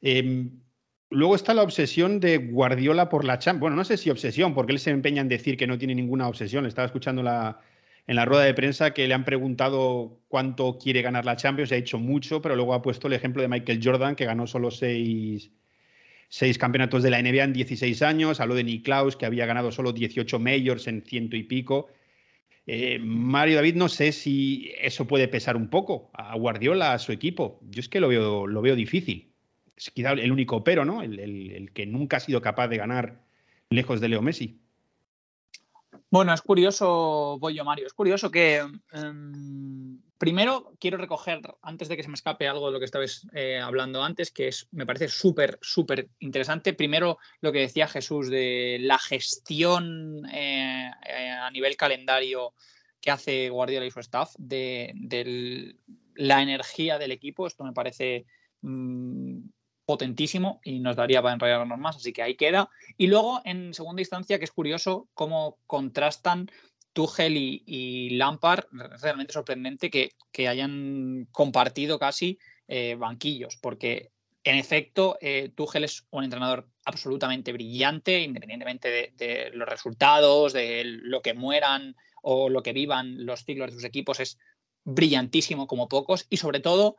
Em, 0.00 0.60
luego 1.10 1.34
está 1.34 1.54
la 1.54 1.62
obsesión 1.62 2.20
de 2.20 2.38
Guardiola 2.38 3.08
por 3.08 3.24
la 3.24 3.38
Champions. 3.38 3.60
Bueno, 3.60 3.76
no 3.76 3.84
sé 3.84 3.96
si 3.96 4.10
obsesión, 4.10 4.54
porque 4.54 4.72
él 4.72 4.78
se 4.78 4.90
empeña 4.90 5.22
en 5.22 5.28
decir 5.28 5.56
que 5.56 5.66
no 5.66 5.78
tiene 5.78 5.94
ninguna 5.94 6.28
obsesión. 6.28 6.66
Estaba 6.66 6.86
escuchando 6.86 7.20
en 7.20 8.16
la 8.16 8.24
rueda 8.24 8.44
de 8.44 8.54
prensa 8.54 8.92
que 8.92 9.06
le 9.06 9.14
han 9.14 9.24
preguntado 9.24 10.20
cuánto 10.28 10.78
quiere 10.78 11.02
ganar 11.02 11.24
la 11.24 11.36
Champions, 11.36 11.72
ha 11.72 11.76
dicho 11.76 11.98
mucho, 11.98 12.40
pero 12.42 12.56
luego 12.56 12.74
ha 12.74 12.82
puesto 12.82 13.06
el 13.08 13.14
ejemplo 13.14 13.42
de 13.42 13.48
Michael 13.48 13.80
Jordan, 13.82 14.16
que 14.16 14.24
ganó 14.24 14.46
solo 14.46 14.70
seis, 14.70 15.50
campeonatos 16.58 17.02
de 17.02 17.10
la 17.10 17.22
NBA 17.22 17.44
en 17.44 17.52
16 17.52 18.02
años, 18.02 18.40
habló 18.40 18.54
de 18.54 18.64
Niklaus, 18.64 19.16
que 19.16 19.26
había 19.26 19.46
ganado 19.46 19.72
solo 19.72 19.92
18 19.92 20.38
majors 20.38 20.86
en 20.88 21.02
ciento 21.02 21.36
y 21.36 21.44
pico. 21.44 21.88
Eh, 22.66 22.98
Mario 23.00 23.56
David, 23.56 23.76
no 23.76 23.88
sé 23.88 24.10
si 24.10 24.72
eso 24.80 25.06
puede 25.06 25.28
pesar 25.28 25.56
un 25.56 25.70
poco 25.70 26.10
a 26.14 26.36
Guardiola, 26.36 26.94
a 26.94 26.98
su 26.98 27.12
equipo. 27.12 27.60
Yo 27.70 27.80
es 27.80 27.88
que 27.88 28.00
lo 28.00 28.08
veo, 28.08 28.46
lo 28.48 28.60
veo 28.60 28.74
difícil. 28.74 29.35
Es 29.76 29.90
quizá 29.90 30.12
el 30.12 30.32
único 30.32 30.64
pero, 30.64 30.84
¿no? 30.84 31.02
El, 31.02 31.18
el 31.18 31.72
que 31.72 31.86
nunca 31.86 32.16
ha 32.16 32.20
sido 32.20 32.40
capaz 32.40 32.68
de 32.68 32.78
ganar 32.78 33.20
lejos 33.70 34.00
de 34.00 34.08
Leo 34.08 34.22
Messi. 34.22 34.60
Bueno, 36.08 36.32
es 36.32 36.40
curioso, 36.40 37.36
Bollo 37.40 37.64
Mario, 37.64 37.86
es 37.86 37.92
curioso 37.92 38.30
que 38.30 38.64
em, 38.92 40.00
primero 40.18 40.72
quiero 40.78 40.98
recoger, 40.98 41.40
antes 41.62 41.88
de 41.88 41.96
que 41.96 42.04
se 42.04 42.08
me 42.08 42.14
escape 42.14 42.46
algo 42.46 42.66
de 42.66 42.72
lo 42.72 42.78
que 42.78 42.84
estabais 42.84 43.26
eh, 43.32 43.58
hablando 43.58 44.04
antes, 44.04 44.30
que 44.30 44.48
es, 44.48 44.68
me 44.70 44.86
parece 44.86 45.08
súper, 45.08 45.58
súper 45.60 46.08
interesante. 46.20 46.74
Primero, 46.74 47.18
lo 47.40 47.50
que 47.50 47.58
decía 47.58 47.88
Jesús 47.88 48.30
de 48.30 48.78
la 48.80 48.98
gestión 48.98 50.24
eh, 50.32 50.90
eh, 51.08 51.30
a 51.30 51.50
nivel 51.50 51.76
calendario 51.76 52.54
que 53.00 53.10
hace 53.10 53.50
Guardiola 53.50 53.86
y 53.86 53.90
su 53.90 54.00
staff, 54.00 54.32
de, 54.38 55.74
la 56.14 56.40
energía 56.40 56.98
del 56.98 57.12
equipo. 57.12 57.46
Esto 57.46 57.64
me 57.64 57.72
parece 57.72 58.26
mm, 58.62 59.40
potentísimo 59.86 60.60
y 60.64 60.80
nos 60.80 60.96
daría 60.96 61.22
para 61.22 61.34
enrollarnos 61.34 61.78
más, 61.78 61.96
así 61.96 62.12
que 62.12 62.22
ahí 62.22 62.34
queda. 62.34 62.68
Y 62.98 63.06
luego, 63.06 63.40
en 63.44 63.72
segunda 63.72 64.02
instancia, 64.02 64.38
que 64.38 64.44
es 64.44 64.50
curioso 64.50 65.08
cómo 65.14 65.58
contrastan 65.66 66.50
Tuchel 66.92 67.36
y, 67.36 68.10
Lampard, 68.10 68.64
realmente 69.00 69.32
sorprendente 69.32 69.90
que, 69.90 70.12
hayan 70.48 71.28
compartido 71.32 71.98
casi 71.98 72.38
eh, 72.68 72.96
banquillos, 72.98 73.56
porque 73.56 74.10
en 74.44 74.56
efecto, 74.56 75.16
eh, 75.20 75.52
es 75.74 76.06
un 76.10 76.24
entrenador 76.24 76.68
absolutamente 76.84 77.52
brillante, 77.52 78.20
independientemente 78.20 78.88
de, 78.88 79.12
de, 79.16 79.50
los 79.52 79.68
resultados, 79.68 80.52
de 80.52 80.82
lo 80.84 81.20
que 81.20 81.34
mueran 81.34 81.96
o 82.22 82.48
lo 82.48 82.62
que 82.62 82.72
vivan 82.72 83.24
los 83.24 83.44
ciclos 83.44 83.70
de 83.70 83.74
sus 83.74 83.84
equipos, 83.84 84.20
es 84.20 84.38
brillantísimo 84.84 85.66
como 85.66 85.88
pocos 85.88 86.26
y 86.30 86.36
sobre 86.36 86.60
todo 86.60 86.96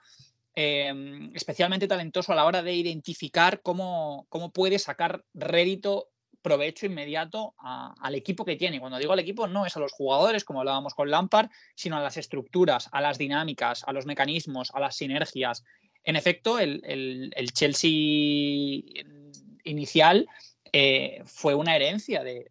Em, 0.59 1.29
especialmente 1.35 1.87
talentoso 1.87 2.31
a 2.31 2.35
la 2.35 2.43
hora 2.43 2.63
de 2.63 2.73
identificar 2.73 3.61
cómo, 3.61 4.25
cómo 4.27 4.51
puede 4.51 4.79
sacar 4.79 5.23
rédito, 5.35 6.09
provecho 6.41 6.87
inmediato 6.87 7.53
al 7.59 8.15
equipo 8.15 8.43
que 8.43 8.55
tiene. 8.55 8.79
Cuando 8.79 8.97
digo 8.97 9.13
al 9.13 9.19
equipo, 9.19 9.45
no 9.47 9.67
es 9.67 9.77
a 9.77 9.79
los 9.79 9.91
jugadores, 9.91 10.43
como 10.43 10.61
hablábamos 10.61 10.95
con 10.95 11.11
Lampard, 11.11 11.51
sino 11.75 11.95
a 11.95 12.01
las 12.01 12.17
estructuras, 12.17 12.89
a 12.91 13.01
las 13.01 13.19
dinámicas, 13.19 13.83
a 13.85 13.93
los 13.93 14.07
mecanismos, 14.07 14.71
a 14.73 14.79
las 14.79 14.95
sinergias. 14.95 15.63
En 16.03 16.15
efecto, 16.15 16.57
el, 16.57 17.31
Chelsea 17.53 17.91
inicial 19.63 20.27
eh, 20.73 21.21
fue 21.25 21.53
una 21.53 21.75
herencia 21.75 22.23
de, 22.23 22.49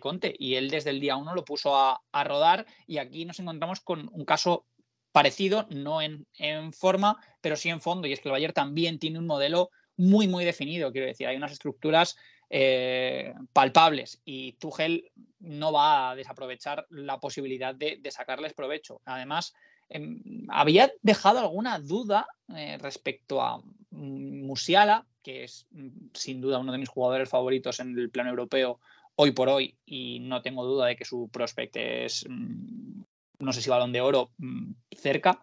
Conte 0.00 0.34
y 0.36 0.56
él 0.56 0.70
desde 0.70 0.90
el 0.90 0.98
día 0.98 1.14
uno 1.14 1.36
lo 1.36 1.44
puso 1.44 1.76
a, 1.76 2.02
a, 2.10 2.24
rodar 2.24 2.66
y 2.86 2.98
aquí 2.98 3.24
nos 3.26 3.38
encontramos 3.38 3.80
con 3.80 4.08
un 4.12 4.24
caso 4.24 4.66
parecido, 5.14 5.68
no 5.70 6.02
en, 6.02 6.26
forma, 6.72 7.20
pero 7.44 7.56
sí 7.56 7.68
en 7.68 7.82
fondo. 7.82 8.08
Y 8.08 8.14
es 8.14 8.20
que 8.20 8.30
el 8.30 8.32
Bayern 8.32 8.54
también 8.54 8.98
tiene 8.98 9.18
un 9.18 9.26
modelo 9.26 9.68
muy, 9.98 10.26
muy 10.28 10.46
definido. 10.46 10.90
Quiero 10.90 11.06
decir, 11.06 11.26
hay 11.26 11.36
unas 11.36 11.52
estructuras 11.52 12.16
eh, 12.48 13.34
palpables 13.52 14.22
y 14.24 14.52
Tuchel 14.52 15.10
no 15.40 15.70
va 15.70 16.10
a 16.10 16.16
desaprovechar 16.16 16.86
la 16.88 17.20
posibilidad 17.20 17.74
de, 17.74 18.00
sacarles 18.10 18.54
provecho. 18.54 19.02
Además, 19.04 19.52
em, 19.90 20.22
había 20.48 20.90
dejado 21.02 21.38
alguna 21.38 21.78
duda 21.78 22.26
eh, 22.56 22.78
respecto 22.80 23.42
a 23.42 23.62
Musiala, 23.90 25.04
que 25.22 25.44
es 25.44 25.66
mm, 25.72 25.88
sin 26.14 26.40
duda 26.40 26.60
uno 26.60 26.72
de 26.72 26.78
mis 26.78 26.88
jugadores 26.88 27.28
favoritos 27.28 27.78
en 27.78 27.98
el 27.98 28.08
plano 28.08 28.30
europeo 28.30 28.80
hoy 29.16 29.32
por 29.32 29.50
hoy 29.50 29.76
y 29.84 30.20
no 30.20 30.40
tengo 30.40 30.64
duda 30.64 30.86
de 30.86 30.96
que 30.96 31.04
su 31.04 31.28
prospecto 31.28 31.78
es 31.78 32.24
mm, 32.26 33.02
no 33.40 33.52
sé 33.52 33.60
si 33.60 33.68
balón 33.68 33.92
de 33.92 34.00
oro 34.00 34.30
mm, 34.38 34.72
cerca. 34.96 35.42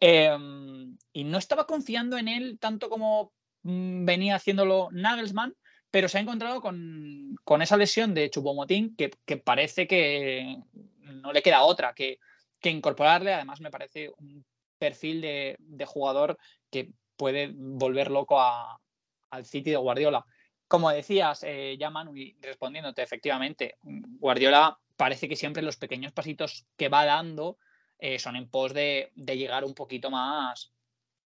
Em, 0.00 0.98
y 1.12 1.24
no 1.24 1.38
estaba 1.38 1.66
confiando 1.66 2.18
en 2.18 2.28
él 2.28 2.58
tanto 2.60 2.90
como 2.90 3.32
mm, 3.62 4.04
venía 4.04 4.36
haciéndolo 4.36 4.88
Nagelsmann, 4.92 5.54
pero 5.90 6.08
se 6.08 6.18
ha 6.18 6.20
encontrado 6.20 6.60
con, 6.60 7.62
esa 7.62 7.76
lesión 7.76 8.12
de 8.12 8.28
Chupomotín 8.30 8.94
que, 8.96 9.10
que, 9.24 9.38
parece 9.38 9.86
que 9.86 10.58
no 11.00 11.32
le 11.32 11.42
queda 11.42 11.62
otra 11.62 11.94
que, 11.94 12.18
incorporarle. 12.62 13.32
Además, 13.32 13.60
me 13.60 13.70
parece 13.70 14.10
un 14.18 14.44
perfil 14.78 15.20
de, 15.20 15.86
jugador 15.86 16.36
que 16.70 16.90
puede 17.16 17.52
volver 17.54 18.10
loco 18.10 18.40
al 18.40 19.44
City 19.44 19.70
de 19.70 19.76
Guardiola. 19.76 20.24
Como 20.68 20.90
decías, 20.90 21.44
eh, 21.44 21.76
ya 21.78 21.90
Manu, 21.90 22.12
respondiéndote, 22.40 23.02
efectivamente, 23.02 23.76
Guardiola 23.82 24.76
parece 24.96 25.28
que 25.28 25.36
siempre 25.36 25.62
los 25.62 25.76
pequeños 25.76 26.12
pasitos 26.12 26.66
que 26.76 26.88
va 26.88 27.04
dando 27.04 27.56
eh, 27.98 28.18
son 28.18 28.36
en 28.36 28.48
pos 28.48 28.74
de, 28.74 29.12
de, 29.14 29.36
llegar 29.36 29.64
un 29.64 29.74
poquito 29.74 30.10
más, 30.10 30.72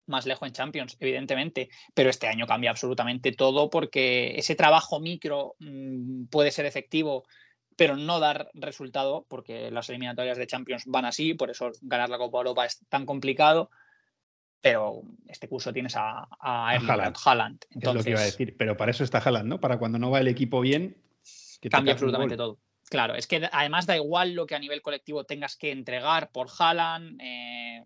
más 0.07 0.25
lejos 0.25 0.47
en 0.47 0.53
Champions, 0.53 0.97
evidentemente. 0.99 1.69
Pero 1.93 2.09
este 2.09 2.27
año 2.27 2.47
cambia 2.47 2.71
absolutamente 2.71 3.31
todo 3.31 3.69
porque 3.69 4.37
ese 4.37 4.55
trabajo 4.55 4.99
micro 4.99 5.55
mmm, 5.59 6.25
puede 6.25 6.51
ser 6.51 6.65
efectivo, 6.65 7.25
pero 7.75 7.95
no 7.95 8.19
dar 8.19 8.49
resultado, 8.53 9.25
porque 9.27 9.71
las 9.71 9.89
eliminatorias 9.89 10.37
de 10.37 10.47
Champions 10.47 10.83
van 10.85 11.05
así, 11.05 11.33
por 11.33 11.49
eso 11.49 11.71
ganar 11.81 12.09
la 12.09 12.17
Copa 12.17 12.39
Europa 12.39 12.65
es 12.65 12.85
tan 12.89 13.05
complicado. 13.05 13.69
Pero 14.61 15.01
este 15.27 15.49
curso 15.49 15.73
tienes 15.73 15.97
a, 15.97 16.25
a 16.39 16.73
Erling 16.75 16.89
Haaland. 16.89 17.17
Haaland. 17.25 17.65
Es 17.69 17.93
lo 17.93 18.01
que 18.01 18.11
iba 18.11 18.21
a 18.21 18.23
decir. 18.23 18.55
Pero 18.55 18.77
para 18.77 18.91
eso 18.91 19.03
está 19.03 19.17
Haaland, 19.17 19.49
¿no? 19.49 19.59
Para 19.59 19.77
cuando 19.77 19.99
no 19.99 20.09
va 20.09 20.21
el 20.21 20.29
equipo 20.29 20.61
bien. 20.61 20.95
Que 21.59 21.69
cambia 21.69 21.93
absolutamente 21.93 22.37
todo. 22.37 22.59
Claro, 22.93 23.15
es 23.15 23.25
que 23.25 23.49
además 23.51 23.87
da 23.87 23.95
igual 23.95 24.35
lo 24.35 24.45
que 24.45 24.53
a 24.53 24.59
nivel 24.59 24.83
colectivo 24.83 25.23
tengas 25.23 25.55
que 25.55 25.71
entregar 25.71 26.29
por 26.31 26.47
Haaland, 26.59 27.19
eh, 27.19 27.83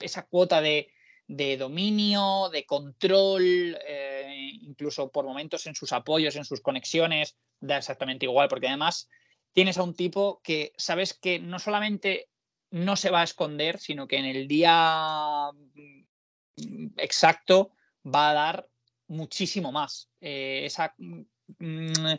esa 0.00 0.22
cuota 0.22 0.62
de, 0.62 0.88
de, 1.26 1.58
dominio, 1.58 2.48
de 2.50 2.64
control, 2.64 3.76
eh, 3.86 4.52
incluso 4.62 5.12
por 5.12 5.26
momentos 5.26 5.66
en 5.66 5.74
sus 5.74 5.92
apoyos, 5.92 6.34
en 6.36 6.46
sus 6.46 6.62
conexiones, 6.62 7.36
da 7.60 7.76
exactamente 7.76 8.24
igual, 8.24 8.48
porque 8.48 8.68
además 8.68 9.10
tienes 9.52 9.76
a 9.76 9.82
un 9.82 9.92
tipo 9.92 10.40
que 10.42 10.72
sabes 10.78 11.12
que 11.12 11.38
no 11.38 11.58
solamente 11.58 12.30
no 12.70 12.96
se 12.96 13.10
va 13.10 13.20
a 13.20 13.24
esconder, 13.24 13.78
sino 13.80 14.08
que 14.08 14.16
en 14.16 14.24
el 14.24 14.48
día 14.48 15.50
exacto 16.96 17.72
va 18.02 18.30
a 18.30 18.32
dar 18.32 18.68
muchísimo 19.08 19.72
más. 19.72 20.08
Eh, 20.22 20.62
esa 20.64 20.94
mm, 21.58 22.14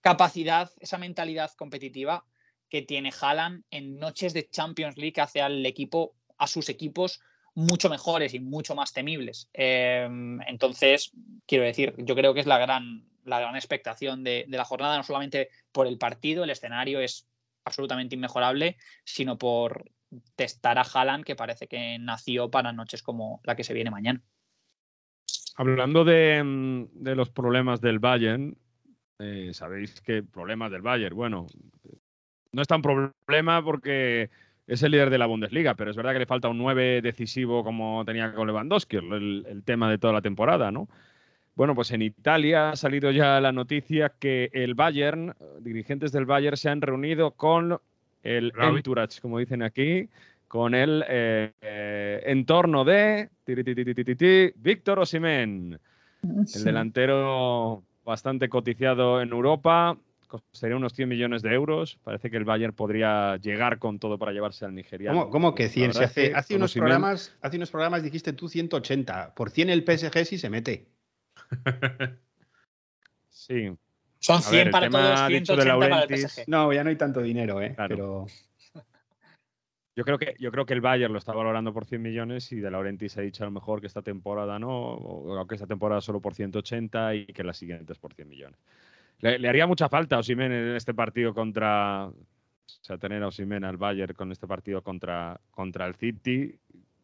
capacidad, 0.00 0.70
esa 0.80 0.98
mentalidad 0.98 1.50
competitiva 1.56 2.24
que 2.68 2.82
tiene 2.82 3.12
Haaland 3.20 3.64
en 3.70 3.98
noches 3.98 4.32
de 4.32 4.48
Champions 4.48 4.96
League 4.96 5.20
hace 5.20 5.42
al 5.42 5.64
equipo, 5.66 6.14
a 6.38 6.46
sus 6.46 6.68
equipos 6.68 7.20
mucho 7.54 7.90
mejores 7.90 8.32
y 8.32 8.40
mucho 8.40 8.74
más 8.74 8.92
temibles. 8.92 9.50
Eh, 9.52 10.08
entonces, 10.46 11.12
quiero 11.46 11.64
decir, 11.64 11.94
yo 11.98 12.14
creo 12.14 12.32
que 12.32 12.40
es 12.40 12.46
la 12.46 12.58
gran, 12.58 13.04
la 13.24 13.40
gran 13.40 13.56
expectación 13.56 14.22
de, 14.22 14.44
de, 14.48 14.56
la 14.56 14.64
jornada, 14.64 14.96
no 14.96 15.02
solamente 15.02 15.48
por 15.72 15.86
el 15.86 15.98
partido, 15.98 16.44
el 16.44 16.50
escenario 16.50 17.00
es 17.00 17.26
absolutamente 17.64 18.14
inmejorable, 18.14 18.76
sino 19.04 19.36
por 19.36 19.90
testar 20.36 20.78
a 20.78 20.82
Haaland, 20.82 21.24
que 21.24 21.36
parece 21.36 21.66
que 21.66 21.98
nació 21.98 22.50
para 22.50 22.72
noches 22.72 23.02
como 23.02 23.40
la 23.44 23.56
que 23.56 23.64
se 23.64 23.74
viene 23.74 23.90
mañana. 23.90 24.22
Hablando 25.56 26.04
de, 26.04 26.88
de 26.92 27.14
los 27.14 27.30
problemas 27.30 27.80
del 27.80 27.98
Bayern, 27.98 28.56
eh, 29.20 29.50
sabéis 29.52 30.00
que 30.00 30.22
problemas 30.22 30.70
del 30.70 30.82
Bayern, 30.82 31.14
bueno, 31.14 31.46
no 32.52 32.62
es 32.62 32.68
tan 32.68 32.82
problema 32.82 33.62
porque 33.62 34.30
es 34.66 34.82
el 34.82 34.92
líder 34.92 35.10
de 35.10 35.18
la 35.18 35.26
Bundesliga, 35.26 35.74
pero 35.74 35.90
es 35.90 35.96
verdad 35.96 36.12
que 36.12 36.20
le 36.20 36.26
falta 36.26 36.48
un 36.48 36.58
9 36.58 37.02
decisivo 37.02 37.62
como 37.62 38.04
tenía 38.04 38.32
con 38.34 38.46
Lewandowski, 38.46 38.96
el, 38.96 39.46
el 39.48 39.62
tema 39.62 39.90
de 39.90 39.98
toda 39.98 40.12
la 40.12 40.22
temporada, 40.22 40.70
¿no? 40.70 40.88
Bueno, 41.54 41.74
pues 41.74 41.90
en 41.90 42.02
Italia 42.02 42.70
ha 42.70 42.76
salido 42.76 43.10
ya 43.10 43.40
la 43.40 43.52
noticia 43.52 44.12
que 44.18 44.48
el 44.52 44.74
Bayern, 44.74 45.34
dirigentes 45.60 46.12
del 46.12 46.24
Bayern 46.24 46.56
se 46.56 46.70
han 46.70 46.80
reunido 46.80 47.32
con 47.32 47.78
el 48.22 48.52
entourage, 48.56 49.20
como 49.20 49.38
dicen 49.38 49.62
aquí, 49.62 50.08
con 50.48 50.74
el 50.74 51.04
eh, 51.08 51.52
eh, 51.60 52.22
entorno 52.26 52.84
de 52.84 53.28
Víctor 54.56 55.00
Osimén, 55.00 55.78
el 56.22 56.64
delantero 56.64 57.82
bastante 58.10 58.48
coticiado 58.48 59.22
en 59.22 59.30
Europa, 59.30 59.96
costaría 60.26 60.76
unos 60.76 60.92
100 60.94 61.08
millones 61.08 61.42
de 61.42 61.54
euros. 61.54 61.98
Parece 62.02 62.28
que 62.28 62.36
el 62.36 62.44
Bayern 62.44 62.74
podría 62.74 63.36
llegar 63.36 63.78
con 63.78 63.98
todo 63.98 64.18
para 64.18 64.32
llevarse 64.32 64.64
al 64.64 64.74
nigeriano. 64.74 65.18
¿Cómo, 65.18 65.30
cómo 65.30 65.54
que 65.54 65.68
100? 65.68 65.94
Si 65.94 66.02
hace, 66.02 66.56
unos 66.56 66.74
programas, 66.74 67.36
hace 67.40 67.56
unos 67.56 67.70
programas 67.70 68.02
dijiste 68.02 68.32
tú 68.32 68.48
180. 68.48 69.34
Por 69.34 69.50
100 69.50 69.70
el 69.70 69.84
PSG 69.84 70.26
sí 70.26 70.38
se 70.38 70.50
mete. 70.50 70.88
sí. 73.30 73.70
Son 74.18 74.42
100 74.42 74.64
ver, 74.64 74.70
para 74.70 74.90
todos, 74.90 75.26
180 75.28 75.78
para 75.78 76.02
el 76.02 76.18
PSG. 76.18 76.44
No, 76.48 76.72
ya 76.72 76.82
no 76.82 76.90
hay 76.90 76.96
tanto 76.96 77.22
dinero, 77.22 77.62
¿eh? 77.62 77.74
Claro. 77.74 77.96
Pero... 77.96 78.26
Yo 79.96 80.04
creo, 80.04 80.18
que, 80.18 80.36
yo 80.38 80.52
creo 80.52 80.64
que 80.66 80.72
el 80.72 80.80
Bayern 80.80 81.12
lo 81.12 81.18
está 81.18 81.32
valorando 81.32 81.72
por 81.72 81.84
100 81.84 82.00
millones 82.00 82.52
y 82.52 82.60
de 82.60 82.70
Laurentiis 82.70 83.18
ha 83.18 83.22
dicho 83.22 83.42
a 83.42 83.46
lo 83.46 83.50
mejor 83.50 83.80
que 83.80 83.88
esta 83.88 84.02
temporada 84.02 84.58
no, 84.58 84.70
o 84.70 85.46
que 85.46 85.56
esta 85.56 85.66
temporada 85.66 86.00
solo 86.00 86.20
por 86.20 86.34
180 86.34 87.14
y 87.16 87.26
que 87.26 87.42
la 87.42 87.52
siguiente 87.52 87.92
es 87.92 87.98
por 87.98 88.14
100 88.14 88.28
millones. 88.28 88.58
Le, 89.20 89.48
haría 89.48 89.66
mucha 89.66 89.88
falta 89.88 90.16
a 90.16 90.20
Osimen 90.20 90.50
en 90.50 90.76
este 90.76 90.94
partido 90.94 91.34
contra. 91.34 92.06
O 92.06 92.82
sea, 92.82 92.96
tener 92.98 93.22
a 93.22 93.26
Osimen 93.26 93.64
al 93.64 93.76
Bayern 93.76 94.14
con 94.14 94.32
este 94.32 94.46
partido 94.46 94.82
contra, 94.82 95.38
contra 95.50 95.86
el 95.86 95.94
City. 95.96 96.58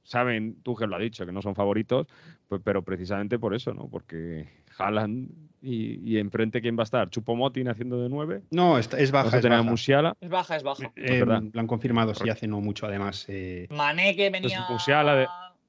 Saben, 0.07 0.63
Tuchel 0.63 0.89
lo 0.89 0.95
ha 0.95 1.01
dicho, 1.01 1.27
que 1.27 1.33
no 1.33 1.43
son 1.43 1.57
favoritos, 1.57 2.07
pues, 2.47 2.63
pero 2.65 2.83
precisamente 2.83 3.41
por 3.41 3.57
eso, 3.57 3.75
¿no? 3.75 3.89
Porque 3.89 4.47
Haaland 4.79 5.29
y, 5.61 5.99
y 6.09 6.19
enfrente, 6.19 6.61
¿quién 6.63 6.79
va 6.79 6.83
a 6.83 6.85
estar? 6.85 7.11
¿Chupomotin 7.11 7.69
haciendo 7.69 8.01
de 8.01 8.09
nueve? 8.09 8.43
No, 8.53 8.79
es, 8.79 8.89
es 8.95 9.11
baja. 9.11 9.37
Es 9.37 9.45
baja. 9.45 9.63
Musiala. 9.65 10.17
Es 10.21 10.31
baja, 10.31 10.55
es 10.55 10.63
baja. 10.63 10.93
Eh, 10.95 11.25
lo 11.27 11.61
han 11.61 11.67
confirmado, 11.67 12.15
sí, 12.15 12.31
hace 12.31 12.47
no 12.47 12.61
mucho, 12.61 12.87
además. 12.87 13.25
Eh... 13.27 13.67
Mané, 13.71 14.15
que 14.15 14.31
venía 14.31 14.65
Musiala 14.71 15.17
de... 15.17 15.27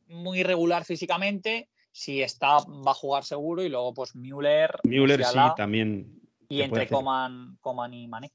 muy 0.10 0.42
irregular 0.42 0.86
físicamente, 0.86 1.68
si 1.92 2.22
está, 2.22 2.58
va 2.60 2.92
a 2.92 2.94
jugar 2.94 3.24
seguro, 3.24 3.64
y 3.64 3.70
luego, 3.70 3.96
pues, 3.96 4.16
Müller. 4.16 4.70
Müller, 4.84 5.18
Musiala, 5.18 5.50
sí, 5.50 5.54
también. 5.58 6.22
Y 6.48 6.62
entre 6.62 6.88
Coman, 6.88 7.58
Coman 7.60 7.92
y 7.92 8.08
Mané. 8.08 8.32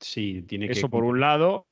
Sí, 0.00 0.42
tiene 0.42 0.66
que. 0.66 0.72
Eso 0.72 0.90
por 0.90 1.04
un 1.04 1.20
lado. 1.20 1.66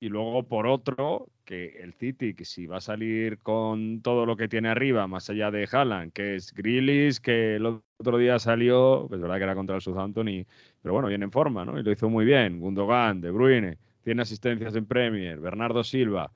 Y 0.00 0.08
luego 0.08 0.42
por 0.42 0.66
otro, 0.66 1.28
que 1.44 1.80
el 1.82 1.94
City, 1.94 2.34
que 2.34 2.44
si 2.44 2.66
va 2.66 2.78
a 2.78 2.80
salir 2.80 3.38
con 3.38 4.02
todo 4.02 4.26
lo 4.26 4.36
que 4.36 4.48
tiene 4.48 4.68
arriba, 4.68 5.06
más 5.06 5.30
allá 5.30 5.50
de 5.50 5.68
Haaland, 5.70 6.12
que 6.12 6.36
es 6.36 6.52
Grillis, 6.52 7.20
que 7.20 7.56
el 7.56 7.66
otro 7.66 8.18
día 8.18 8.38
salió, 8.38 9.06
pues 9.08 9.20
verdad 9.20 9.36
que 9.38 9.44
era 9.44 9.54
contra 9.54 9.76
el 9.76 9.82
Southampton, 9.82 10.28
y, 10.28 10.46
pero 10.82 10.94
bueno, 10.94 11.08
viene 11.08 11.24
en 11.24 11.32
forma, 11.32 11.64
¿no? 11.64 11.78
Y 11.78 11.82
lo 11.82 11.92
hizo 11.92 12.08
muy 12.08 12.24
bien. 12.24 12.60
Gundogan, 12.60 13.20
De 13.20 13.30
Bruyne, 13.30 13.78
tiene 14.02 14.22
asistencias 14.22 14.74
en 14.76 14.86
Premier, 14.86 15.40
Bernardo 15.40 15.84
Silva. 15.84 16.32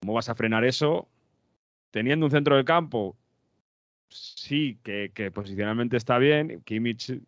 ¿Cómo 0.00 0.14
vas 0.14 0.28
a 0.28 0.34
frenar 0.34 0.64
eso? 0.64 1.08
Teniendo 1.90 2.26
un 2.26 2.32
centro 2.32 2.56
del 2.56 2.64
campo, 2.64 3.16
sí, 4.08 4.78
que, 4.82 5.12
que 5.14 5.30
posicionalmente 5.30 5.96
está 5.96 6.18
bien. 6.18 6.62
Kimmich 6.64 7.20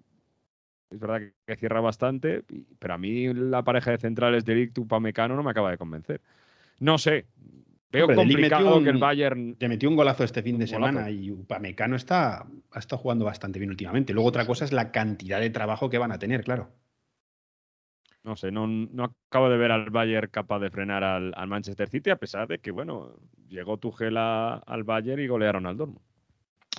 es 0.90 0.98
verdad 0.98 1.20
que, 1.46 1.56
cierra 1.56 1.80
bastante, 1.80 2.44
pero 2.78 2.94
a 2.94 2.98
mí 2.98 3.32
la 3.34 3.62
pareja 3.62 3.90
de 3.90 3.98
centrales 3.98 4.44
de 4.44 4.54
Lick 4.54 4.78
Upamecano 4.78 5.36
no 5.36 5.42
me 5.42 5.50
acaba 5.50 5.70
de 5.70 5.78
convencer. 5.78 6.20
No 6.80 6.98
sé. 6.98 7.26
Veo 7.90 8.04
Hombre, 8.04 8.16
complicado 8.16 8.76
un, 8.76 8.84
que 8.84 8.90
el 8.90 8.98
Bayern. 8.98 9.56
Le 9.58 9.68
metió 9.68 9.88
un 9.88 9.96
golazo 9.96 10.24
este 10.24 10.42
fin 10.42 10.58
de 10.58 10.66
semana 10.66 11.00
golazo. 11.00 11.10
y 11.10 11.30
Upamecano 11.30 11.96
está, 11.96 12.46
ha 12.70 12.78
estado 12.78 13.00
jugando 13.00 13.24
bastante 13.24 13.58
bien 13.58 13.70
últimamente. 13.70 14.12
Luego 14.12 14.28
otra 14.28 14.46
cosa 14.46 14.64
es 14.64 14.72
la 14.72 14.92
cantidad 14.92 15.40
de 15.40 15.50
trabajo 15.50 15.88
que 15.88 15.98
van 15.98 16.12
a 16.12 16.18
tener, 16.18 16.44
claro. 16.44 16.70
No 18.24 18.36
sé, 18.36 18.50
no, 18.50 18.66
no 18.66 19.14
acabo 19.28 19.48
de 19.48 19.56
ver 19.56 19.70
al 19.70 19.88
Bayern 19.88 20.28
capaz 20.30 20.58
de 20.58 20.70
frenar 20.70 21.02
al, 21.02 21.32
al, 21.34 21.48
Manchester 21.48 21.88
City, 21.88 22.10
a 22.10 22.16
pesar 22.16 22.46
de 22.46 22.58
que, 22.58 22.70
bueno, 22.70 23.16
llegó 23.48 23.78
Tuchel 23.78 24.18
a, 24.18 24.56
al 24.56 24.84
Bayern 24.84 25.22
y 25.22 25.28
golearon 25.28 25.64
al 25.64 25.78
Dortmund. 25.78 26.04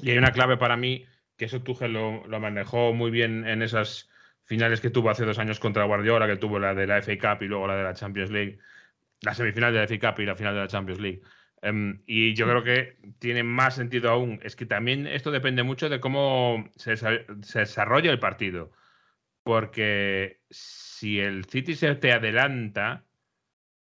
Y 0.04 0.12
hay 0.12 0.18
una 0.18 0.32
clave 0.32 0.58
para 0.58 0.78
mí 0.78 1.06
que 1.38 1.46
eso 1.46 1.62
Tuchel 1.62 1.94
lo, 1.94 2.28
lo, 2.28 2.40
manejó 2.40 2.94
muy 2.94 3.10
bien 3.10 3.48
en 3.48 3.64
esas 3.64 4.10
finales 4.44 4.82
que 4.82 4.90
tuvo 4.90 5.10
hace 5.10 5.26
dos 5.26 5.40
años 5.40 5.60
contra 5.60 5.86
Guardiola, 5.86 6.28
que 6.28 6.36
tuvo 6.36 6.60
la 6.60 6.76
de 6.76 6.86
la 6.86 7.02
FA 7.02 7.18
Cup 7.18 7.44
y 7.44 7.48
luego 7.48 7.66
la 7.66 7.78
de 7.78 7.84
la 7.84 7.94
Champions 7.94 8.30
League, 8.30 8.60
la 9.22 9.34
semifinal 9.34 9.74
de 9.74 9.80
la 9.80 9.88
FA 9.88 10.16
y 10.22 10.26
la 10.26 10.36
final 10.36 10.54
de 10.54 10.62
la 10.62 10.68
Champions 10.68 11.00
League. 11.00 11.22
Um, 11.62 12.02
y 12.06 12.34
yo 12.36 12.46
creo 12.48 12.64
que 12.64 12.98
tiene 13.20 13.44
más 13.44 13.76
sentido 13.76 14.10
aún. 14.12 14.40
Es 14.44 14.56
que 14.56 14.66
también 14.66 15.08
esto 15.08 15.32
depende 15.32 15.64
mucho 15.64 15.90
de 15.90 16.00
cómo 16.00 16.70
se, 16.76 16.96
se 16.98 17.60
desarrolla 17.60 18.12
el 18.12 18.20
partido. 18.20 18.72
Porque 19.44 20.42
si 20.50 21.20
el 21.20 21.46
City 21.46 21.76
se 21.76 21.96
te 21.96 22.14
adelanta, 22.14 23.06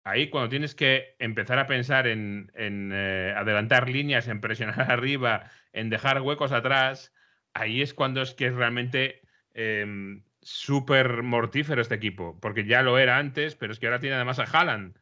ahí 0.05 0.31
cuando 0.31 0.49
tienes 0.49 0.75
que 0.75 1.17
empezar 1.19 1.59
a 1.59 1.67
pensar 1.67 2.07
en, 2.07 2.53
en 2.55 2.93
eh, 2.95 3.35
adelantar 3.37 3.89
líneas, 3.89 4.29
en 4.29 4.41
presionar 4.41 4.81
arriba, 4.93 5.51
en 5.73 5.91
dejar 5.91 6.23
huecos 6.23 6.53
atrás, 6.53 7.13
ahí 7.55 7.83
es 7.83 7.95
cuando 7.95 8.23
es 8.23 8.35
que 8.35 8.47
es 8.47 8.55
realmente 8.55 9.23
eh, 9.55 10.21
súper 10.41 11.25
mortífero 11.25 11.83
este 11.83 11.97
equipo, 11.97 12.39
porque 12.41 12.65
ya 12.65 12.83
lo 12.83 12.99
era 12.99 13.19
antes, 13.19 13.57
pero 13.57 13.73
es 13.73 13.81
que 13.81 13.87
ahora 13.87 13.99
tiene 13.99 14.15
además 14.15 14.39
a 14.39 14.45
Haaland. 14.45 14.97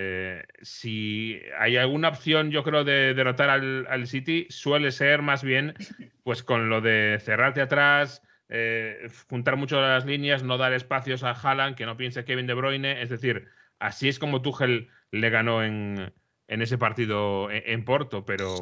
Eh, 0.00 0.44
si 0.62 1.40
hay 1.58 1.76
alguna 1.76 2.10
opción, 2.10 2.52
yo 2.52 2.62
creo, 2.62 2.84
de 2.84 3.14
derrotar 3.14 3.50
al, 3.50 3.84
al, 3.88 4.06
City, 4.06 4.46
suele 4.48 4.92
ser 4.92 5.22
más 5.22 5.42
bien 5.42 5.74
pues 6.22 6.44
con 6.44 6.70
lo 6.70 6.80
de 6.80 7.18
cerrarte 7.20 7.60
atrás, 7.60 8.22
eh, 8.48 9.08
juntar 9.28 9.56
mucho 9.56 9.80
las 9.80 10.06
líneas, 10.06 10.44
no 10.44 10.56
dar 10.56 10.72
espacios 10.72 11.24
a 11.24 11.32
Haaland, 11.32 11.74
que 11.74 11.84
no 11.84 11.96
piense 11.96 12.24
Kevin 12.24 12.46
De 12.46 12.54
Bruyne. 12.54 13.02
Es 13.02 13.08
decir, 13.08 13.48
así 13.80 14.08
es 14.08 14.20
como 14.20 14.40
Tuchel 14.40 14.88
le 15.10 15.30
ganó 15.30 15.64
en, 15.64 16.12
en 16.46 16.62
ese 16.62 16.78
partido 16.78 17.50
en, 17.50 17.64
en 17.66 17.84
Porto, 17.84 18.24
pero 18.24 18.54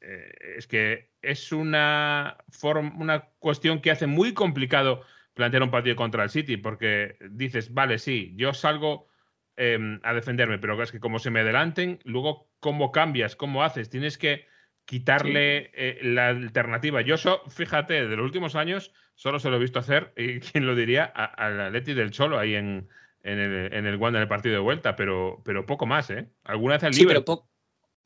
eh, 0.00 0.32
es 0.56 0.66
que 0.66 1.12
es 1.22 1.52
una, 1.52 2.36
forma, 2.48 2.92
una 2.98 3.28
cuestión 3.38 3.80
que 3.80 3.92
hace 3.92 4.08
muy 4.08 4.34
complicado 4.34 5.04
plantear 5.34 5.62
un 5.62 5.70
partido 5.70 5.94
contra 5.94 6.24
el 6.24 6.30
City, 6.30 6.56
porque 6.56 7.16
dices, 7.30 7.72
vale, 7.72 7.98
sí, 7.98 8.32
yo 8.34 8.52
salgo 8.54 9.09
em, 9.56 10.00
a 10.02 10.14
defenderme, 10.14 10.58
pero 10.58 10.80
es 10.82 10.92
que 10.92 11.00
como 11.00 11.18
se 11.18 11.30
me 11.30 11.40
adelanten, 11.40 11.98
luego, 12.04 12.50
¿cómo 12.60 12.92
cambias? 12.92 13.36
¿Cómo 13.36 13.62
haces? 13.64 13.90
Tienes 13.90 14.18
que 14.18 14.46
quitarle 14.84 15.70
eh, 15.74 16.00
la 16.02 16.28
alternativa. 16.28 17.00
Yo, 17.00 17.16
so, 17.16 17.42
fíjate, 17.48 18.08
de 18.08 18.16
los 18.16 18.24
últimos 18.24 18.56
años, 18.56 18.92
solo 19.14 19.38
se 19.38 19.48
lo 19.50 19.56
he 19.56 19.60
visto 19.60 19.78
hacer, 19.78 20.12
y 20.16 20.40
quién 20.40 20.66
lo 20.66 20.74
diría, 20.74 21.04
al 21.04 21.60
Atleti 21.60 21.94
del 21.94 22.10
Cholo 22.10 22.38
ahí 22.38 22.54
en, 22.54 22.88
en 23.22 23.38
el, 23.38 23.72
en 23.72 23.86
el 23.86 23.96
Wanda 23.96 24.18
en 24.18 24.22
el 24.22 24.28
partido 24.28 24.54
de 24.54 24.60
vuelta, 24.60 24.96
pero, 24.96 25.42
pero 25.44 25.66
poco 25.66 25.86
más, 25.86 26.10
¿eh? 26.10 26.28
Alguna 26.44 26.74
vez 26.74 26.84
al 26.84 26.94
Sí, 26.94 27.04
pero 27.06 27.24
po- 27.24 27.48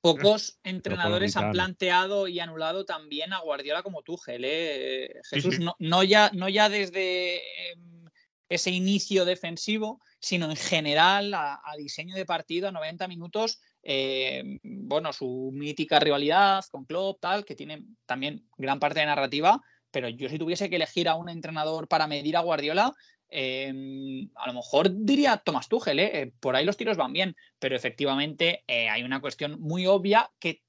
pocos 0.00 0.60
entrenadores 0.64 1.36
han 1.36 1.52
planteado 1.52 2.28
y 2.28 2.40
anulado 2.40 2.84
también 2.84 3.32
a 3.32 3.40
Guardiola 3.40 3.82
como 3.82 4.02
Tuchel, 4.02 4.42
¿eh? 4.44 5.20
Jesús, 5.30 5.54
sí. 5.56 5.64
No, 5.64 5.76
no 5.78 6.02
ya, 6.02 6.30
no 6.34 6.48
ya 6.48 6.68
desde 6.68 7.36
em, 7.70 7.93
ese 8.54 8.70
inicio 8.70 9.24
defensivo, 9.24 10.00
sino 10.18 10.50
en 10.50 10.56
general 10.56 11.34
a, 11.34 11.60
diseño 11.78 12.14
de 12.14 12.26
partido 12.26 12.68
a 12.68 12.72
90 12.72 13.08
minutos. 13.08 13.60
eh, 13.82 14.58
bueno, 14.62 15.12
su 15.12 15.50
mítica 15.52 16.00
rivalidad 16.00 16.64
con 16.70 16.84
Klopp, 16.86 17.20
tal, 17.20 17.44
que 17.44 17.54
tiene 17.54 17.84
también 18.06 18.48
gran 18.56 18.78
parte 18.78 19.00
de 19.00 19.06
narrativa, 19.06 19.60
pero 19.90 20.08
yo 20.08 20.28
si 20.28 20.38
tuviese 20.38 20.70
que 20.70 20.76
elegir 20.76 21.08
a 21.08 21.16
un 21.16 21.28
entrenador 21.28 21.86
para 21.86 22.06
medir 22.06 22.36
a 22.36 22.40
Guardiola, 22.40 22.94
eh, 23.28 23.72
a 24.36 24.46
lo 24.46 24.54
mejor 24.54 24.88
diría 24.90 25.36
Thomas 25.36 25.68
Tuchel, 25.68 25.98
¿eh? 25.98 26.22
Eh, 26.22 26.32
por 26.40 26.56
ahí 26.56 26.64
los 26.64 26.76
tiros 26.76 26.96
van 26.96 27.12
bien, 27.12 27.36
pero 27.58 27.76
efectivamente 27.76 28.64
hay 28.68 29.02
una 29.02 29.20
cuestión 29.20 29.60
muy 29.60 29.86
obvia 29.86 30.30
que 30.38 30.62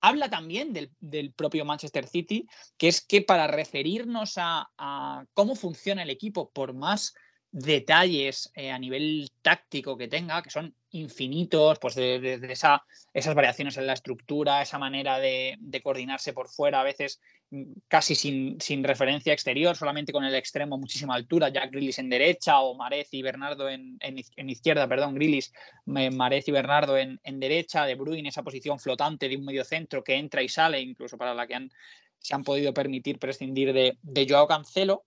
habla 0.00 0.30
también 0.30 0.72
del, 0.72 0.90
del 1.00 1.32
propio 1.32 1.64
Manchester 1.64 2.06
City, 2.06 2.46
que 2.76 2.88
es 2.88 3.04
que 3.04 3.22
para 3.22 3.46
referirnos 3.46 4.34
a, 4.36 5.24
cómo 5.34 5.54
funciona 5.54 6.02
el 6.02 6.10
equipo, 6.10 6.50
por 6.50 6.74
más 6.74 7.14
detalles 7.50 8.50
eh, 8.54 8.70
a 8.70 8.78
nivel 8.78 9.28
táctico 9.42 9.96
que 9.96 10.08
tenga, 10.08 10.42
que 10.42 10.50
son 10.50 10.74
infinitos, 10.92 11.78
pues 11.78 11.94
de, 11.94 12.40
esa, 12.50 12.84
esas 13.14 13.34
variaciones 13.34 13.76
en 13.76 13.86
la 13.86 13.92
estructura, 13.92 14.62
esa 14.62 14.78
manera 14.78 15.18
de, 15.18 15.56
coordinarse 15.82 16.32
por 16.32 16.48
fuera, 16.48 16.80
a 16.80 16.84
veces 16.84 17.20
mm, 17.50 17.62
casi 17.88 18.14
sin, 18.14 18.60
sin 18.60 18.82
referencia 18.84 19.32
exterior, 19.32 19.76
solamente 19.76 20.12
con 20.12 20.24
el 20.24 20.34
extremo 20.34 20.78
muchísima 20.78 21.14
altura, 21.14 21.48
ya 21.48 21.66
Grillis 21.66 21.98
en 21.98 22.10
derecha 22.10 22.60
o 22.60 22.74
Marez 22.74 23.08
y 23.12 23.22
Bernardo 23.22 23.68
en, 23.68 23.96
en 24.00 24.16
iz- 24.18 24.32
en 24.36 24.50
izquierda, 24.50 24.88
perdón, 24.88 25.14
Grillis, 25.14 25.52
Marez 25.86 26.48
y 26.48 26.52
Bernardo 26.52 26.98
en, 26.98 27.20
en 27.22 27.40
derecha, 27.40 27.84
De 27.84 27.94
Bruyne 27.94 28.28
esa 28.28 28.42
posición 28.42 28.78
flotante 28.78 29.28
de 29.28 29.36
un 29.36 29.44
medio 29.44 29.64
centro 29.64 30.02
que 30.02 30.16
entra 30.16 30.42
y 30.42 30.48
sale, 30.48 30.80
incluso 30.80 31.16
para 31.16 31.34
la 31.34 31.46
que 31.46 31.54
han, 31.54 31.70
se 32.18 32.34
han 32.34 32.44
podido 32.44 32.74
permitir 32.74 33.18
prescindir 33.18 33.72
de, 33.72 33.96
de 34.02 34.26
Joao 34.28 34.46
Cancelo, 34.46 35.04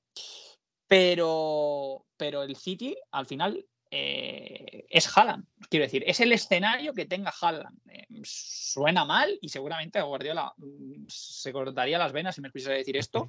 pero, 0.87 2.05
pero 2.17 2.43
el 2.43 2.55
City 2.55 2.95
al 3.11 3.25
final 3.25 3.65
eh, 3.95 4.87
es 4.89 5.07
Haaland. 5.15 5.45
Quiero 5.69 5.85
decir, 5.85 6.03
es 6.07 6.19
el 6.19 6.31
escenario 6.31 6.95
que 6.95 7.05
tenga 7.05 7.31
Haaland. 7.39 7.77
Eh, 7.91 8.07
suena 8.23 9.05
mal 9.05 9.37
y 9.39 9.49
seguramente 9.49 9.99
a 9.99 10.03
Guardiola 10.03 10.51
mm, 10.57 11.05
se 11.07 11.53
cortaría 11.53 11.99
las 11.99 12.11
venas 12.11 12.33
si 12.33 12.41
me 12.41 12.47
escuchase 12.47 12.71
decir 12.71 12.97
esto, 12.97 13.27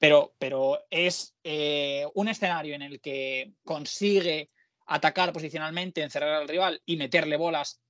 pero, 0.00 0.34
pero 0.36 0.80
es 0.90 1.36
eh, 1.44 2.08
un 2.14 2.26
escenario 2.26 2.74
en 2.74 2.82
el 2.82 3.00
que 3.00 3.52
consigue 3.64 4.50
atacar 4.86 5.32
posicionalmente, 5.32 6.02
encerrar 6.02 6.42
al 6.42 6.48
rival 6.48 6.82
y 6.84 6.96
meterle 6.96 7.36
bolas 7.36 7.80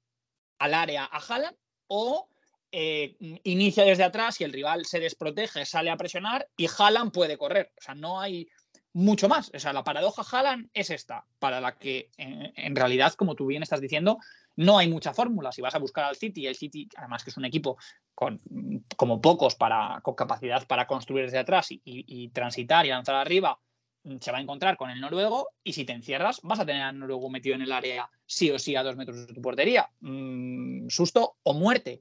al 0.58 0.74
área 0.74 1.08
a 1.10 1.20
Haaland 1.20 1.56
o 1.86 2.28
inicia 2.70 3.84
desde 3.84 4.04
atrás 4.04 4.40
y 4.40 4.44
el 4.44 4.52
rival 4.52 4.84
se 4.84 5.00
desprotege, 5.00 5.64
sale 5.64 5.88
a 5.88 5.96
presionar 5.96 6.46
y 6.54 6.68
Haaland 6.68 7.12
puede 7.12 7.38
correr. 7.38 7.72
O 7.78 7.82
sea, 7.82 7.94
no 7.94 8.20
hay 8.20 8.46
mucho 8.92 9.28
más. 9.28 9.50
O 9.54 9.58
sea, 9.58 9.72
la 9.72 9.84
paradoja 9.84 10.22
Haaland 10.30 10.68
es 10.74 10.90
esta, 10.90 11.24
para 11.38 11.60
la 11.60 11.76
que 11.78 12.10
en, 12.16 12.52
en 12.56 12.76
realidad, 12.76 13.12
como 13.14 13.34
tú 13.34 13.46
bien 13.46 13.62
estás 13.62 13.80
diciendo, 13.80 14.18
no 14.56 14.78
hay 14.78 14.88
mucha 14.88 15.14
fórmula. 15.14 15.52
Si 15.52 15.62
vas 15.62 15.74
a 15.74 15.78
buscar 15.78 16.04
al 16.04 16.16
City, 16.16 16.46
el 16.46 16.56
City, 16.56 16.88
además 16.96 17.22
que 17.24 17.30
es 17.30 17.36
un 17.36 17.44
equipo 17.44 17.76
con, 18.14 18.40
como 18.96 19.20
pocos 19.20 19.54
para, 19.54 20.00
con 20.02 20.14
capacidad 20.14 20.66
para 20.66 20.86
construir 20.86 21.24
desde 21.26 21.38
atrás 21.38 21.70
y, 21.70 21.80
y- 21.84 22.04
y 22.06 22.28
transitar 22.30 22.84
y 22.84 22.90
lanzar 22.90 23.14
arriba, 23.14 23.58
mm, 24.02 24.16
se 24.20 24.32
va 24.32 24.38
a 24.38 24.40
encontrar 24.42 24.76
con 24.76 24.90
el 24.90 25.00
noruego 25.00 25.48
y 25.62 25.72
si 25.72 25.84
te 25.84 25.92
encierras 25.92 26.40
vas 26.42 26.60
a 26.60 26.66
tener 26.66 26.82
al 26.82 26.98
noruego 26.98 27.30
metido 27.30 27.54
en 27.54 27.62
el 27.62 27.72
área 27.72 28.10
sí 28.26 28.50
o 28.50 28.58
sí 28.58 28.76
a 28.76 28.82
dos 28.82 28.96
metros 28.96 29.26
de 29.26 29.32
tu 29.32 29.40
portería. 29.40 29.88
Mm, 30.00 30.88
susto 30.88 31.36
o 31.44 31.54
muerte. 31.54 32.00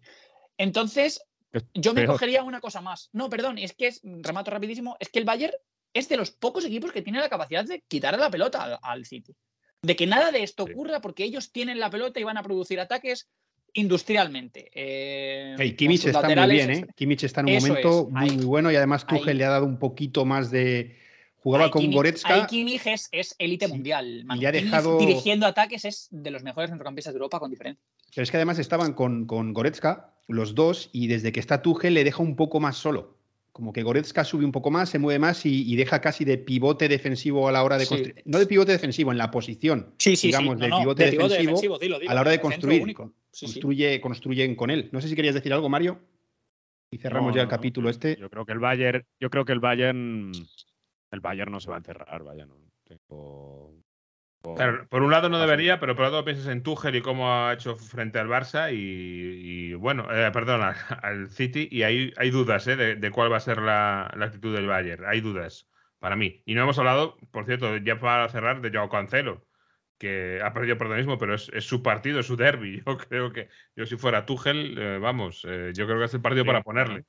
Entonces, 0.58 1.24
Es 1.52 1.64
yo 1.74 1.94
me 1.94 2.06
cogería 2.06 2.44
una 2.44 2.60
cosa 2.60 2.82
más. 2.82 3.10
No, 3.14 3.30
perdón, 3.30 3.58
es 3.58 3.74
que 3.74 3.88
es, 3.88 4.02
remato 4.04 4.52
rapidísimo, 4.52 4.98
es 5.00 5.10
que 5.10 5.20
el 5.20 5.26
Bayern 5.26 5.54
es 5.94 6.08
de 6.10 6.18
los 6.18 6.32
pocos 6.32 6.66
equipos 6.66 6.92
que 6.92 7.02
tiene 7.02 7.20
la 7.20 7.30
capacidad 7.30 7.66
de 7.66 7.82
quitarle 7.88 8.20
la 8.20 8.30
pelota 8.32 8.64
al, 8.64 8.80
al 8.82 9.06
City. 9.06 9.34
De 9.82 9.96
que 9.96 10.08
nada 10.08 10.32
de 10.32 10.44
esto 10.44 10.66
Sí. 10.66 10.74
ocurra 10.74 11.02
porque 11.02 11.24
ellos 11.24 11.52
tienen 11.52 11.80
la 11.80 11.90
pelota 11.90 12.20
y 12.20 12.24
van 12.24 12.38
a 12.38 12.44
producir 12.44 12.80
ataques 12.80 13.30
industrialmente. 13.74 14.70
Eh, 14.74 15.56
Hey, 15.58 15.76
Kimmich 15.76 16.06
está 16.06 16.22
muy 16.28 16.50
bien, 16.56 16.72
¿eh? 16.72 16.88
Kimmich 16.96 17.24
está 17.24 17.42
en 17.42 17.48
un 17.48 17.54
Eso 17.54 17.68
momento 17.68 18.08
es, 18.08 18.14
muy, 18.14 18.30
ahí- 18.30 18.36
muy 18.38 18.46
bueno 18.46 18.72
y 18.72 18.76
además 18.76 19.06
Tuchel 19.08 19.30
ahí- 19.30 19.36
le 19.36 19.46
ha 19.46 19.50
dado 19.50 19.66
un 19.66 19.80
poquito 19.80 20.26
más 20.26 20.52
de... 20.52 20.98
Jugaba 21.42 21.66
Ahí 21.66 21.72
con 21.72 21.82
Kimmich- 21.84 21.94
Goretzka. 21.96 22.34
ahí 22.36 22.46
Kimmich 22.48 22.86
es, 22.86 23.08
es 23.14 23.34
élite 23.40 23.68
Sí, 23.68 23.72
mundial. 23.72 24.28
Le 24.28 24.48
ha 24.48 24.52
Kimmich 24.52 24.66
dejado- 24.66 24.98
dirigiendo 25.00 25.46
ataques 25.46 25.86
es 25.86 26.08
de 26.12 26.32
los 26.32 26.44
mejores 26.44 26.70
centrocampistas 26.70 27.14
de 27.14 27.18
Europa 27.18 27.40
con 27.40 27.50
diferencia. 27.50 27.82
Pero 28.14 28.24
es 28.24 28.30
que 28.32 28.36
además 28.38 28.60
estaban 28.60 28.94
con, 28.94 29.26
con 29.26 29.54
Goretzka, 29.54 30.14
los 30.28 30.54
dos, 30.54 30.90
y 30.92 31.08
desde 31.08 31.32
que 31.32 31.40
está 31.40 31.62
Tuchel 31.62 31.94
le 31.94 32.04
deja 32.04 32.22
un 32.22 32.36
poco 32.36 32.60
más 32.60 32.76
solo. 32.76 33.19
Como 33.60 33.74
que 33.74 33.84
Goretzka 33.84 34.24
sube 34.24 34.46
un 34.46 34.54
poco 34.54 34.72
más, 34.72 34.88
se 34.90 35.00
mueve 35.00 35.20
más 35.20 35.46
y, 35.46 35.70
y 35.70 35.76
deja 35.76 36.00
casi 36.00 36.24
de 36.24 36.38
pivote 36.38 36.88
defensivo 36.88 37.50
a 37.50 37.52
la 37.52 37.62
hora 37.62 37.78
de 37.78 37.84
Sí. 37.84 37.90
construir. 37.90 38.22
No 38.24 38.40
de 38.40 38.46
pivote 38.48 38.72
defensivo, 38.72 39.12
en 39.12 39.18
la 39.18 39.30
posición. 39.32 39.94
Sí, 39.98 40.16
sí, 40.16 40.28
digamos, 40.28 40.56
sí. 40.56 40.62
de 40.62 40.70
No, 40.70 40.76
de 40.78 40.82
pivote 40.82 41.04
defensivo 41.04 41.28
defensivo, 41.42 41.78
dilo, 41.78 42.00
dilo, 42.00 42.10
a 42.10 42.14
la 42.14 42.22
hora 42.22 42.32
de 42.32 42.40
construir. 42.40 42.96
Construye, 42.96 44.00
Construyen 44.00 44.56
con 44.56 44.70
él. 44.70 44.88
No 44.94 45.02
sé 45.02 45.10
si 45.10 45.16
querías 45.18 45.36
decir 45.36 45.52
algo, 45.52 45.68
Mario. 45.68 46.00
Y 46.90 47.00
cerramos 47.00 47.32
No, 47.32 47.36
ya 47.36 47.42
el 47.42 47.48
no, 47.48 47.52
capítulo 47.52 47.90
este. 47.90 48.16
Yo 48.18 48.30
creo 48.30 48.46
que 48.46 48.54
el 48.54 48.60
Bayern, 48.60 49.06
yo 49.20 49.30
creo 49.30 49.44
que 49.44 49.52
el 49.52 49.60
Bayern, 49.60 50.32
el 51.12 51.20
Bayern 51.20 51.52
no 51.52 51.60
se 51.60 51.70
va 51.70 51.76
a 51.76 51.80
encerrar, 51.80 52.24
vaya, 52.24 52.46
no 52.46 52.56
tengo- 52.86 53.02
tengo- 53.10 53.74
Claro, 54.42 54.88
por 54.88 55.04
un 55.04 55.12
lado 55.12 55.28
no 55.28 55.40
debería, 55.40 55.80
pero 55.80 55.96
por 55.96 56.06
otro 56.06 56.24
piensas 56.24 56.48
en 56.48 56.64
Tuchel 56.64 56.96
y 56.96 57.02
cómo 57.02 57.34
ha 57.34 57.54
hecho 57.54 57.76
frente 57.76 58.20
al 58.20 58.30
Barça 58.30 58.74
y, 58.74 59.72
y, 59.72 59.74
bueno, 59.74 60.08
eh, 60.12 60.32
perdón, 60.32 60.62
al, 60.64 60.76
al 61.02 61.30
City 61.30 61.68
y 61.70 61.84
hay, 61.84 62.14
hay 62.18 62.32
dudas 62.32 62.66
eh, 62.68 62.76
de, 62.78 62.96
de 62.96 63.12
cuál 63.12 63.32
va 63.32 63.38
a 63.38 63.42
ser 63.42 63.58
la, 63.62 64.12
la 64.16 64.26
actitud 64.26 64.56
del 64.56 64.68
Bayern. 64.68 65.04
Hay 65.06 65.20
dudas 65.22 65.70
para 66.00 66.16
mí. 66.16 66.42
Y 66.46 66.56
no 66.56 66.64
hemos 66.64 66.80
hablado, 66.80 67.18
por 67.32 67.46
cierto, 67.46 67.78
ya 67.78 68.00
para 68.00 68.30
cerrar, 68.30 68.62
de 68.62 68.72
Joao 68.72 68.90
Cancelo, 68.90 69.46
que 69.98 70.40
ha 70.42 70.54
perdido 70.54 70.78
protagonismo, 70.78 71.18
pero 71.18 71.36
es, 71.36 71.50
es 71.54 71.66
su 71.66 71.84
partido, 71.84 72.22
es 72.22 72.26
su 72.28 72.38
derby. 72.38 72.82
Yo 72.88 72.98
creo 72.98 73.34
que 73.34 73.50
yo 73.76 73.86
si 73.86 73.98
fuera 73.98 74.26
Tuchel, 74.26 74.78
eh, 74.78 75.00
vamos, 75.00 75.46
eh, 75.48 75.72
yo 75.76 75.86
creo 75.86 76.00
que 76.00 76.06
es 76.06 76.14
el 76.14 76.22
partido 76.22 76.44
Sí, 76.44 76.48
para 76.48 76.64
ponerle. 76.64 77.04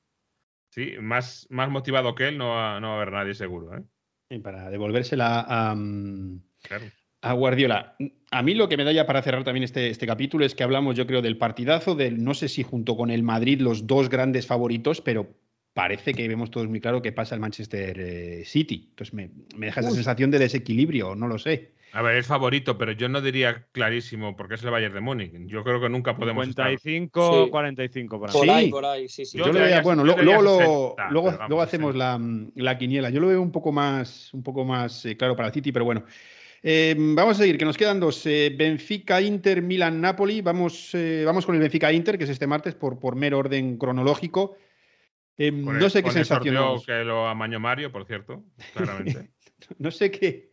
Sí, 0.69 0.95
más, 0.99 1.47
más 1.49 1.69
motivado 1.69 2.13
que 2.13 2.27
él 2.27 2.37
no 2.37 2.49
va, 2.49 2.79
no 2.79 2.89
va 2.89 2.93
a 2.93 2.97
haber 2.97 3.13
nadie 3.13 3.33
seguro. 3.33 3.77
¿eh? 3.77 3.83
Y 4.29 4.39
para 4.39 4.69
devolvérsela 4.69 5.45
a, 5.47 5.75
mm, 5.75 6.41
Claro. 6.63 6.85
A 7.21 7.33
Guardiola. 7.33 7.95
A 8.31 8.41
mí 8.43 8.53
lo 8.55 8.67
que 8.69 8.77
me 8.77 8.83
da 8.83 8.91
ya 8.91 9.05
para 9.05 9.21
cerrar 9.21 9.43
también 9.43 9.63
este, 9.63 9.89
este 9.89 10.07
capítulo 10.07 10.45
es 10.45 10.55
que 10.55 10.63
hablamos, 10.63 10.95
yo 10.95 11.05
creo, 11.05 11.21
del 11.21 11.37
partidazo, 11.37 11.95
del 11.95 12.23
no 12.23 12.33
sé 12.33 12.47
si 12.49 12.63
junto 12.63 12.95
con 12.97 13.11
el 13.11 13.23
Madrid 13.23 13.59
los 13.61 13.85
dos 13.87 14.09
grandes 14.09 14.47
favoritos, 14.47 15.01
pero 15.01 15.27
parece 15.73 16.13
que 16.13 16.27
vemos 16.27 16.49
todos 16.51 16.67
muy 16.67 16.81
claro 16.81 17.01
que 17.01 17.11
pasa 17.11 17.35
el 17.35 17.41
Manchester 17.41 17.97
eh, 17.99 18.43
City. 18.45 18.87
Entonces 18.89 19.13
me, 19.13 19.29
me 19.55 19.67
deja 19.67 19.81
esa 19.81 19.89
Uy. 19.89 19.95
sensación 19.95 20.31
de 20.31 20.39
desequilibrio, 20.39 21.15
no 21.15 21.27
lo 21.27 21.37
sé. 21.37 21.71
A 21.93 22.01
ver, 22.01 22.15
es 22.15 22.25
favorito, 22.25 22.77
pero 22.77 22.93
yo 22.93 23.09
no 23.09 23.19
diría 23.19 23.67
clarísimo 23.73 24.37
porque 24.37 24.55
es 24.55 24.63
el 24.63 24.69
Bayern 24.71 24.93
de 24.93 25.01
Múnich. 25.01 25.33
Yo 25.47 25.61
creo 25.65 25.81
que 25.81 25.89
nunca 25.89 26.15
podemos 26.15 26.47
estar 26.47 26.67
55, 26.69 27.43
Sí. 27.45 27.49
45 27.51 28.19
para 28.21 28.31
Por 28.33 28.43
Sí. 28.45 28.49
ahí, 28.49 28.69
por 28.71 28.85
ahí, 28.85 29.09
sí, 29.09 29.25
sí. 29.25 29.37
Yo, 29.37 29.45
Yo 29.47 29.51
lo 29.51 29.59
veía, 29.59 29.65
diría- 29.67 29.81
bueno, 29.81 30.05
luego, 30.05 30.41
lo- 30.41 30.57
60, 30.57 31.09
luego, 31.11 31.27
vamos, 31.31 31.49
luego 31.49 31.61
hacemos 31.61 31.91
60. 31.93 31.97
la, 32.55 32.63
la 32.63 32.77
quiniela. 32.77 33.09
Yo 33.09 33.19
lo 33.19 33.27
veo 33.27 33.41
un 33.41 33.51
poco 33.51 33.73
más, 33.73 34.33
un 34.33 34.41
poco 34.41 34.63
más 34.63 35.05
eh, 35.05 35.17
claro 35.17 35.35
para 35.35 35.49
el 35.49 35.53
City, 35.53 35.73
pero 35.73 35.83
bueno. 35.83 36.05
Eh, 36.63 36.95
vamos 36.97 37.37
a 37.37 37.41
seguir, 37.41 37.57
que 37.57 37.65
nos 37.65 37.77
quedan 37.77 37.99
dos. 37.99 38.25
eh, 38.25 38.53
Benfica, 38.55 39.21
Inter, 39.21 39.61
Milan, 39.61 39.99
Napoli. 39.99 40.41
Vamos, 40.41 40.93
eh, 40.93 41.23
vamos 41.25 41.45
con 41.45 41.55
el 41.55 41.61
Benfica 41.61 41.91
Inter, 41.91 42.17
que 42.17 42.25
es 42.25 42.29
este 42.29 42.45
martes, 42.47 42.75
por, 42.75 42.99
por 42.99 43.15
mero 43.15 43.39
orden 43.39 43.77
cronológico. 43.77 44.57
No 45.37 45.71
el- 45.79 45.89
sé 45.89 46.03
qué 46.03 46.11
sensación. 46.11 46.79
que 46.85 47.03
lo 47.03 47.27
amañó 47.27 47.59
Mario, 47.59 47.91
por 47.91 48.05
cierto, 48.05 48.43
claramente. 48.75 49.31
No 49.79 49.89
sé 49.89 50.11
qué. 50.11 50.51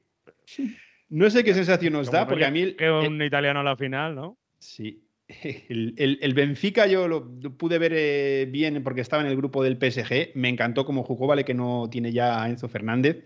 No 1.10 1.28
sé 1.28 1.44
qué 1.44 1.52
sensación 1.54 1.92
nos 1.92 2.10
da, 2.10 2.26
porque 2.26 2.44
a 2.46 2.50
mí. 2.50 2.62
el- 2.62 2.76
que 2.76 2.90
un 2.90 3.20
italiano 3.22 3.60
a 3.60 3.64
la 3.64 3.76
final, 3.76 4.14
¿no? 4.14 4.38
Sí. 4.58 5.04
El, 5.42 5.92
el- 5.98 6.18
el 6.22 6.32
Benfica 6.32 6.86
yo 6.86 7.06
lo, 7.06 7.30
lo 7.42 7.54
pude 7.54 7.78
ver 7.78 7.92
eh, 7.94 8.46
bien 8.50 8.82
porque 8.82 9.02
estaba 9.02 9.22
en 9.22 9.28
el 9.28 9.36
grupo 9.36 9.62
del 9.62 9.76
PSG. 9.76 10.30
Me 10.34 10.48
encantó 10.48 10.86
cómo 10.86 11.02
jugó, 11.02 11.26
vale 11.26 11.44
que 11.44 11.52
no 11.52 11.88
tiene 11.90 12.12
ya 12.12 12.42
a 12.42 12.48
Enzo 12.48 12.66
Fernández, 12.66 13.24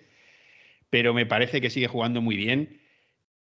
pero 0.93 1.15
me 1.15 1.25
parece 1.25 1.63
que 1.63 1.71
sigue 1.71 1.89
jugando 1.89 2.21
muy 2.21 2.37
bien. 2.37 2.79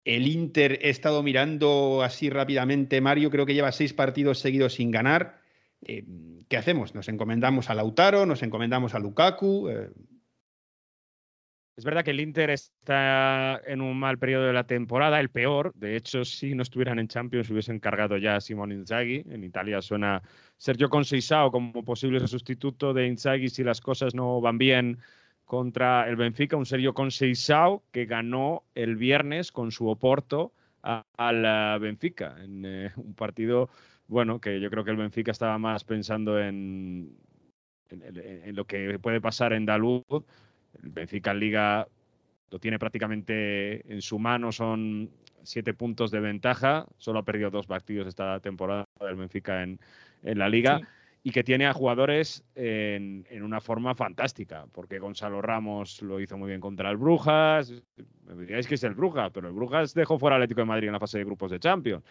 El 0.04 0.28
Inter 0.28 0.78
he 0.82 0.88
estado 0.88 1.20
mirando 1.24 2.00
así 2.00 2.30
rápidamente, 2.30 3.00
Mario, 3.00 3.28
creo 3.28 3.44
que 3.44 3.54
lleva 3.54 3.72
seis 3.72 3.92
partidos 3.92 4.38
seguidos 4.38 4.74
sin 4.74 4.92
ganar. 4.92 5.40
Eh, 5.82 6.04
¿Qué 6.48 6.56
hacemos? 6.56 6.94
¿Nos 6.94 7.08
encomendamos 7.08 7.68
a 7.68 7.74
Lautaro? 7.74 8.24
¿Nos 8.24 8.44
encomendamos 8.44 8.94
a 8.94 9.00
Lukaku? 9.00 9.68
Eh, 9.68 9.90
Es 11.76 11.84
verdad 11.84 12.04
que 12.04 12.12
el 12.12 12.20
Inter 12.20 12.50
está 12.50 13.60
en 13.66 13.80
un 13.80 13.98
mal 13.98 14.18
periodo 14.18 14.46
de 14.46 14.52
la 14.52 14.64
temporada, 14.64 15.18
el 15.18 15.30
peor. 15.30 15.72
De 15.74 15.96
hecho, 15.96 16.24
si 16.24 16.54
no 16.54 16.62
estuvieran 16.62 17.00
en 17.00 17.08
Champions, 17.08 17.50
hubiesen 17.50 17.80
cargado 17.80 18.16
ya 18.16 18.36
a 18.36 18.40
Simone 18.40 18.74
Inzaghi. 18.74 19.24
En 19.28 19.42
Italia 19.42 19.82
suena 19.82 20.22
Sergio 20.56 20.88
Conceição 20.88 21.50
como 21.50 21.82
posible 21.82 22.20
sustituto 22.28 22.94
de 22.94 23.08
Inzaghi 23.08 23.48
si 23.48 23.64
las 23.64 23.80
cosas 23.80 24.14
no 24.14 24.40
van 24.40 24.58
bien 24.58 24.98
contra 25.50 26.08
el 26.08 26.14
Benfica. 26.14 26.56
Un 26.56 26.64
Sergio 26.64 26.94
Conceição 26.94 27.82
que 27.90 28.06
ganó 28.06 28.62
el 28.76 28.94
viernes 28.94 29.50
con 29.50 29.72
su 29.72 29.88
Oporto 29.88 30.52
al 30.82 31.80
Benfica 31.80 32.36
en 32.40 32.64
eh, 32.64 32.92
un 32.94 33.14
partido, 33.14 33.68
bueno, 34.06 34.40
que 34.40 34.60
yo 34.60 34.70
creo 34.70 34.84
que 34.84 34.92
el 34.92 34.96
Benfica 34.96 35.32
estaba 35.32 35.58
más 35.58 35.82
pensando 35.82 36.38
en, 36.38 37.16
en 37.90 38.54
lo 38.54 38.64
que 38.64 39.00
puede 39.00 39.20
pasar 39.20 39.52
en 39.52 39.66
Dalud 39.66 40.04
el 40.84 40.90
Benfica 40.90 41.32
en 41.32 41.40
Liga 41.40 41.88
lo 42.52 42.60
tiene 42.60 42.78
prácticamente 42.78 43.92
en 43.92 44.02
su 44.02 44.20
mano, 44.20 44.52
son 44.52 45.10
siete 45.42 45.74
puntos 45.74 46.12
de 46.12 46.20
ventaja, 46.20 46.86
solo 46.96 47.18
ha 47.18 47.24
perdido 47.24 47.50
dos 47.50 47.66
partidos 47.66 48.06
esta 48.06 48.38
temporada 48.38 48.84
del 49.00 49.16
Benfica 49.16 49.64
en, 49.64 49.80
la 50.22 50.48
Liga. 50.48 50.80
Y 51.22 51.32
que 51.32 51.44
tiene 51.44 51.66
a 51.66 51.74
jugadores 51.74 52.44
en, 52.54 53.26
una 53.42 53.60
forma 53.60 53.94
fantástica, 53.94 54.64
porque 54.72 54.98
Gonzalo 54.98 55.42
Ramos 55.42 56.00
lo 56.00 56.18
hizo 56.18 56.38
muy 56.38 56.48
bien 56.48 56.60
contra 56.60 56.90
el 56.90 56.96
Brujas. 56.96 57.72
Me 58.24 58.34
diríais 58.36 58.66
que 58.66 58.76
es 58.76 58.84
el 58.84 58.94
Brujas, 58.94 59.30
pero 59.32 59.48
el 59.48 59.54
Brujas 59.54 59.92
dejó 59.92 60.18
fuera 60.18 60.36
al 60.36 60.42
Atlético 60.42 60.62
de 60.62 60.66
Madrid 60.66 60.86
en 60.86 60.94
la 60.94 61.00
fase 61.00 61.18
de 61.18 61.24
grupos 61.24 61.50
de 61.50 61.60
Champions. 61.60 62.02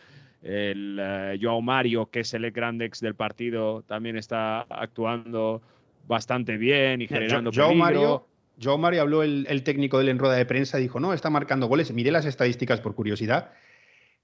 El 0.44 1.00
uh, 1.00 1.38
Joao 1.42 1.62
Mario, 1.62 2.06
que 2.06 2.20
es 2.20 2.34
el 2.36 2.52
Grandex 2.52 3.00
del 3.00 3.16
partido, 3.16 3.82
también 3.82 4.16
está 4.16 4.62
actuando 4.62 5.62
bastante 6.08 6.58
bien 6.58 7.02
y 7.02 7.08
generando 7.08 7.52
Joao 7.54 7.74
Mario 7.74 8.30
Joao 8.62 8.78
Mario 8.78 9.02
habló 9.02 9.24
el, 9.24 9.64
técnico 9.64 9.98
de 9.98 10.04
él 10.04 10.10
en 10.10 10.20
rueda 10.20 10.36
de 10.36 10.46
prensa 10.46 10.80
y 10.80 10.84
dijo, 10.84 11.00
no, 11.00 11.14
está 11.14 11.30
marcando 11.30 11.68
goles. 11.68 11.94
Miré 11.94 12.12
las 12.12 12.26
estadísticas 12.26 12.82
por 12.82 12.94
curiosidad. 12.94 13.52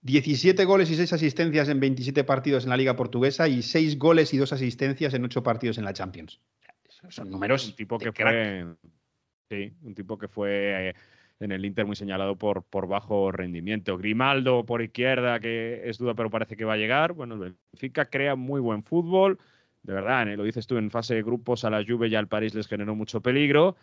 17 0.06 0.66
goles 0.66 0.92
y 0.92 0.96
6 0.96 1.14
asistencias 1.14 1.68
en 1.68 1.80
27 1.80 2.24
partidos 2.24 2.64
en 2.64 2.70
la 2.70 2.78
Liga 2.78 2.96
Portuguesa 2.96 3.48
y 3.48 3.64
6 3.64 3.98
goles 3.98 4.32
y 4.36 4.38
2 4.38 4.54
asistencias 4.54 5.16
en 5.16 5.26
8 5.26 5.42
partidos 5.42 5.80
en 5.80 5.86
la 5.86 5.94
Champions. 5.94 6.40
Son 7.10 7.28
números. 7.28 7.68
Un 7.70 7.76
tipo 7.76 7.98
que 7.98 8.12
fue. 8.12 8.66
Sí, 9.50 9.74
un 9.82 9.96
tipo 9.96 10.20
que 10.20 10.28
fue 10.28 10.90
eh, 10.90 10.94
en 11.40 11.52
el 11.52 11.66
Inter 11.66 11.88
muy 11.88 11.96
señalado 11.96 12.36
por, 12.36 12.64
por 12.64 12.88
bajo 12.88 13.32
rendimiento. 13.32 13.98
Grimaldo 13.98 14.64
por 14.64 14.84
izquierda, 14.84 15.40
que 15.40 15.82
es 15.90 15.98
duda, 15.98 16.14
pero 16.14 16.30
parece 16.30 16.56
que 16.56 16.66
va 16.66 16.74
a 16.74 16.78
llegar. 16.78 17.14
Bueno, 17.14 17.44
el 17.44 17.56
Benfica 17.74 18.06
crea 18.06 18.36
muy 18.36 18.62
buen 18.62 18.84
fútbol. 18.84 19.40
De 19.82 19.94
verdad, 19.94 20.28
¿eh? 20.28 20.38
lo 20.38 20.44
dices 20.44 20.68
tú, 20.68 20.78
en 20.78 20.92
fase 20.92 21.16
de 21.16 21.24
grupos 21.24 21.66
a 21.66 21.72
la 21.72 21.84
Juve 21.84 22.10
y 22.10 22.16
al 22.16 22.28
París 22.28 22.54
les 22.54 22.68
generó 22.68 22.94
mucho 22.94 23.22
peligro. 23.22 23.76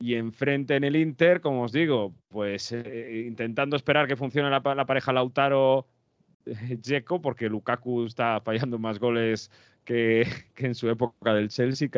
Y 0.00 0.14
enfrente 0.14 0.76
en 0.76 0.84
el 0.84 0.96
Inter, 0.96 1.40
como 1.42 1.62
os 1.64 1.72
digo, 1.72 2.14
pues 2.28 2.72
eh, 2.72 3.24
intentando 3.26 3.76
esperar 3.76 4.08
que 4.08 4.16
funcione 4.16 4.48
la, 4.48 4.62
pareja 4.62 5.12
Lautaro 5.12 5.86
Dzeko, 6.46 7.20
porque 7.20 7.50
Lukaku 7.50 8.06
está 8.06 8.40
fallando 8.40 8.78
más 8.78 8.98
goles 8.98 9.50
que, 9.84 10.26
en 10.56 10.74
su 10.74 10.88
época 10.88 11.34
del 11.34 11.50
Chelsea, 11.50 11.88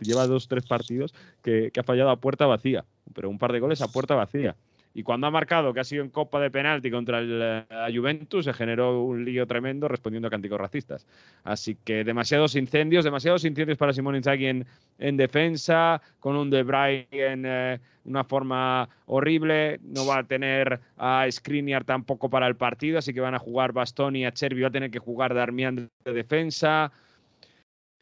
lleva 0.00 0.26
dos, 0.26 0.48
tres 0.48 0.66
partidos 0.66 1.14
que 1.42 1.72
ha 1.78 1.82
fallado 1.82 2.10
a 2.10 2.20
puerta 2.20 2.44
vacía, 2.46 2.84
pero 3.14 3.30
un 3.30 3.38
par 3.38 3.52
de 3.52 3.60
goles 3.60 3.80
a 3.80 3.88
puerta 3.88 4.14
vacía. 4.14 4.54
Y 4.98 5.02
cuando 5.02 5.26
ha 5.26 5.30
marcado, 5.30 5.74
que 5.74 5.80
ha 5.80 5.84
sido 5.84 6.02
en 6.02 6.08
Copa 6.08 6.40
de 6.40 6.50
Penalti 6.50 6.90
contra 6.90 7.18
el 7.18 7.38
eh, 7.42 7.94
Juventus, 7.94 8.46
se 8.46 8.54
generó 8.54 9.02
un 9.02 9.26
lío 9.26 9.46
tremendo 9.46 9.88
respondiendo 9.88 10.28
a 10.28 10.30
cánticos 10.30 10.58
racistas. 10.58 11.06
Así 11.44 11.76
que 11.84 12.02
demasiados 12.02 12.56
incendios, 12.56 13.04
demasiados 13.04 13.44
incendios 13.44 13.76
para 13.76 13.92
Simón 13.92 14.16
Inzaghi 14.16 14.46
en, 14.46 14.66
en, 14.98 15.18
defensa, 15.18 16.00
con 16.18 16.34
un 16.34 16.48
De 16.48 16.62
Bruyne 16.62 17.06
en 17.10 17.44
eh, 17.44 17.78
una 18.06 18.24
forma 18.24 18.88
horrible. 19.04 19.80
No 19.82 20.06
va 20.06 20.20
a 20.20 20.24
tener 20.24 20.80
a 20.96 21.26
Skriniar 21.30 21.84
tampoco 21.84 22.30
para 22.30 22.46
el 22.46 22.56
partido, 22.56 22.98
así 22.98 23.12
que 23.12 23.20
van 23.20 23.34
a 23.34 23.38
jugar 23.38 23.72
Bastoni 23.72 24.20
y 24.20 24.24
a 24.24 24.32
Chervi. 24.32 24.62
Va 24.62 24.68
a 24.68 24.70
tener 24.70 24.90
que 24.90 24.98
jugar 24.98 25.34
Darmian 25.34 25.90
de 26.06 26.12
defensa. 26.14 26.90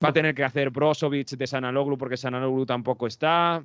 Va 0.05 0.11
a 0.11 0.13
tener 0.13 0.33
que 0.33 0.45
hacer 0.45 0.71
Brozovic 0.71 1.31
de 1.31 1.47
Sanaloglu 1.49 1.99
porque 1.99 2.17
Sanaloglu 2.17 2.65
tampoco 2.65 3.09
está. 3.09 3.65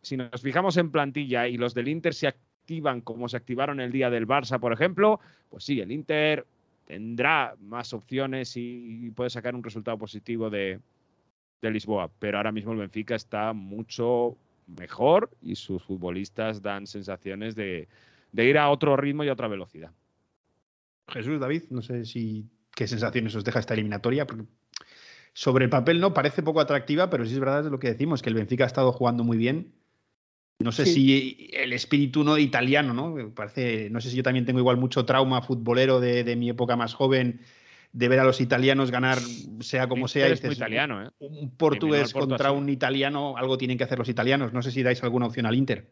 Si 0.00 0.16
nos 0.16 0.40
fijamos 0.40 0.76
en 0.76 0.92
plantilla 0.92 1.48
y 1.48 1.56
los 1.56 1.74
del 1.74 1.88
Inter 1.88 2.14
se 2.14 2.28
activan 2.72 3.02
como 3.02 3.28
se 3.28 3.36
activaron 3.36 3.80
el 3.80 3.92
día 3.92 4.08
del 4.08 4.26
Barça, 4.26 4.58
por 4.58 4.72
ejemplo, 4.72 5.20
pues 5.50 5.64
sí, 5.64 5.80
el 5.80 5.92
Inter 5.92 6.46
tendrá 6.86 7.54
más 7.60 7.92
opciones 7.92 8.56
y 8.56 9.10
puede 9.10 9.28
sacar 9.28 9.54
un 9.54 9.62
resultado 9.62 9.98
positivo 9.98 10.48
de, 10.48 10.80
Lisboa. 11.60 12.10
Pero 12.18 12.38
ahora 12.38 12.50
mismo 12.50 12.72
el 12.72 12.78
Benfica 12.78 13.14
está 13.14 13.52
mucho 13.52 14.36
mejor 14.66 15.30
y 15.42 15.54
sus 15.54 15.82
futbolistas 15.84 16.60
dan 16.60 16.86
sensaciones 16.86 17.54
de, 17.54 17.86
ir 18.32 18.58
a 18.58 18.68
otro 18.70 18.96
ritmo 18.96 19.22
y 19.22 19.28
a 19.28 19.34
otra 19.34 19.48
velocidad. 19.48 19.92
Jesús, 21.08 21.38
David, 21.38 21.64
no 21.70 21.82
sé 21.82 22.04
si 22.04 22.46
qué 22.74 22.88
sensaciones 22.88 23.34
os 23.36 23.44
deja 23.44 23.60
esta 23.60 23.74
eliminatoria, 23.74 24.26
sobre 25.34 25.64
el 25.64 25.70
papel 25.70 26.00
no 26.00 26.14
parece 26.14 26.42
poco 26.42 26.60
atractiva, 26.60 27.10
pero 27.10 27.26
sí 27.26 27.34
es 27.34 27.40
verdad 27.40 27.64
lo 27.70 27.78
que 27.78 27.88
decimos, 27.88 28.22
que 28.22 28.30
el 28.30 28.34
Benfica 28.34 28.64
ha 28.64 28.66
estado 28.66 28.92
jugando 28.92 29.24
muy 29.24 29.36
bien 29.36 29.72
no 30.62 30.72
sé 30.72 30.86
si 30.86 31.50
el 31.52 31.72
espíritu 31.72 32.24
no 32.24 32.38
italiano, 32.38 32.94
¿no? 32.94 33.32
Parece, 33.34 33.90
no 33.90 34.00
sé 34.00 34.10
si 34.10 34.16
yo 34.16 34.22
también 34.22 34.44
tengo 34.44 34.60
igual 34.60 34.76
mucho 34.76 35.04
trauma 35.04 35.42
futbolero 35.42 36.00
de, 36.00 36.36
mi 36.36 36.50
época 36.50 36.76
más 36.76 36.94
joven, 36.94 37.40
de 37.92 38.08
ver 38.08 38.20
a 38.20 38.24
los 38.24 38.40
italianos 38.40 38.90
ganar, 38.90 39.18
sea 39.60 39.88
como 39.88 40.08
sea. 40.08 40.26
Es 40.28 40.42
muy 40.42 40.54
italiano, 40.54 41.04
¿eh? 41.04 41.10
Un 41.18 41.50
portugués 41.50 42.12
contra 42.12 42.52
un 42.52 42.68
italiano, 42.68 43.36
algo 43.36 43.58
tienen 43.58 43.78
que 43.78 43.84
hacer 43.84 43.98
los 43.98 44.08
italianos. 44.08 44.52
No 44.52 44.62
sé 44.62 44.70
si 44.70 44.82
dais 44.82 45.02
alguna 45.02 45.26
opción 45.26 45.46
al 45.46 45.54
Inter. 45.54 45.90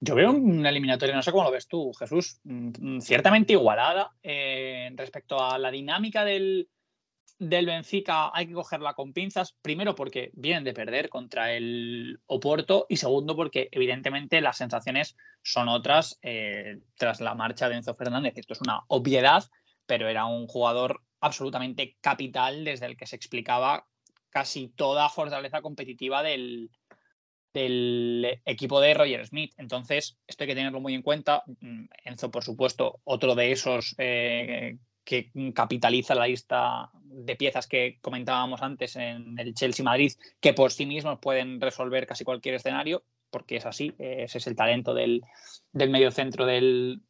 Yo 0.00 0.14
veo 0.14 0.30
una 0.30 0.68
eliminatoria, 0.68 1.14
no 1.14 1.22
sé 1.22 1.32
cómo 1.32 1.44
lo 1.44 1.50
ves 1.50 1.68
tú, 1.68 1.92
Jesús, 1.94 2.38
mm, 2.44 3.00
ciertamente 3.00 3.54
igualada 3.54 4.12
eh, 4.22 4.90
respecto 4.94 5.42
a 5.42 5.58
la 5.58 5.70
dinámica 5.70 6.22
del, 6.22 6.68
del 7.38 7.66
Benfica 7.66 8.30
hay 8.32 8.46
que 8.46 8.54
cogerla 8.54 8.94
con 8.94 9.12
pinzas, 9.12 9.54
primero 9.60 9.94
porque 9.94 10.30
vienen 10.34 10.64
de 10.64 10.72
perder 10.72 11.08
contra 11.08 11.52
el 11.52 12.20
Oporto 12.26 12.86
y 12.88 12.96
segundo 12.96 13.36
porque 13.36 13.68
evidentemente 13.72 14.40
las 14.40 14.56
sensaciones 14.56 15.16
son 15.42 15.68
otras 15.68 16.18
eh, 16.22 16.78
tras 16.96 17.20
la 17.20 17.34
marcha 17.34 17.68
de 17.68 17.76
Enzo 17.76 17.94
Fernández. 17.94 18.34
Esto 18.36 18.54
es 18.54 18.60
una 18.62 18.82
obviedad, 18.88 19.44
pero 19.86 20.08
era 20.08 20.24
un 20.24 20.46
jugador 20.46 21.02
absolutamente 21.20 21.96
capital 22.00 22.64
desde 22.64 22.86
el 22.86 22.96
que 22.96 23.06
se 23.06 23.16
explicaba 23.16 23.86
casi 24.30 24.68
toda 24.68 25.08
fortaleza 25.08 25.62
competitiva 25.62 26.22
del, 26.22 26.70
equipo 27.54 28.80
de 28.80 28.94
Roger 28.94 29.26
Smith. 29.26 29.54
Entonces, 29.56 30.18
esto 30.26 30.44
hay 30.44 30.48
que 30.48 30.54
tenerlo 30.54 30.80
muy 30.80 30.94
en 30.94 31.02
cuenta. 31.02 31.42
Mm, 31.60 31.86
Enzo, 32.04 32.30
por 32.30 32.44
supuesto, 32.44 33.00
otro 33.04 33.34
de 33.34 33.52
esos 33.52 33.94
eh, 33.96 34.76
que 35.06 35.30
capitaliza 35.54 36.16
la 36.16 36.26
lista 36.26 36.90
de 36.92 37.36
piezas 37.36 37.68
que 37.68 37.98
comentábamos 38.02 38.60
antes 38.60 38.96
en 38.96 39.38
el 39.38 39.54
Chelsea 39.54 39.84
Madrid, 39.84 40.12
que 40.40 40.52
por 40.52 40.72
sí 40.72 40.84
mismos 40.84 41.20
pueden 41.20 41.60
resolver 41.60 42.06
casi 42.06 42.24
cualquier 42.24 42.56
escenario, 42.56 43.04
porque 43.30 43.56
es 43.56 43.66
así, 43.66 43.94
ese 43.98 44.38
es 44.38 44.46
el 44.48 44.56
talento 44.56 44.94
del, 44.94 45.22
del 45.72 45.90
medio 45.90 46.10
centro 46.10 46.44
del, 46.44 47.00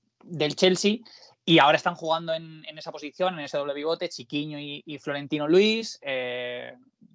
Chelsea. 0.54 0.98
Y 1.46 1.59
ahora 1.59 1.76
están 1.76 1.94
jugando 1.94 2.35
en, 2.35 2.64
esa 2.76 2.92
posición, 2.92 3.38
en 3.38 3.46
ese 3.46 3.56
doble 3.56 3.72
bigote, 3.72 4.11
Chiquiño 4.11 4.59
y, 4.61 4.98
Florentino 4.98 5.48
Luis. 5.48 5.98
Eh, 6.02 6.74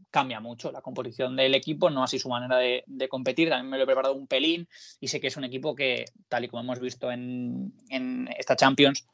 cambia 0.10 0.40
mucho 0.40 0.72
la 0.72 0.82
composición 0.82 1.36
del 1.36 1.54
equipo, 1.54 1.90
no 1.90 2.04
así 2.04 2.18
su 2.18 2.30
manera 2.30 2.58
de, 2.58 2.84
de, 2.88 3.08
competir. 3.08 3.50
También 3.50 3.70
me 3.70 3.78
lo 3.78 3.84
he 3.84 3.86
preparado 3.86 4.16
un 4.16 4.28
pelín 4.28 4.68
y 5.00 5.10
sé 5.10 5.22
que 5.22 5.28
es 5.28 5.38
un 5.38 5.44
equipo 5.44 5.76
que, 5.76 6.06
tal 6.28 6.46
y 6.46 6.48
como 6.48 6.64
hemos 6.64 6.80
visto 6.80 7.12
en, 7.12 7.74
en 7.90 8.30
esta 8.38 8.56
Champions, 8.56 9.06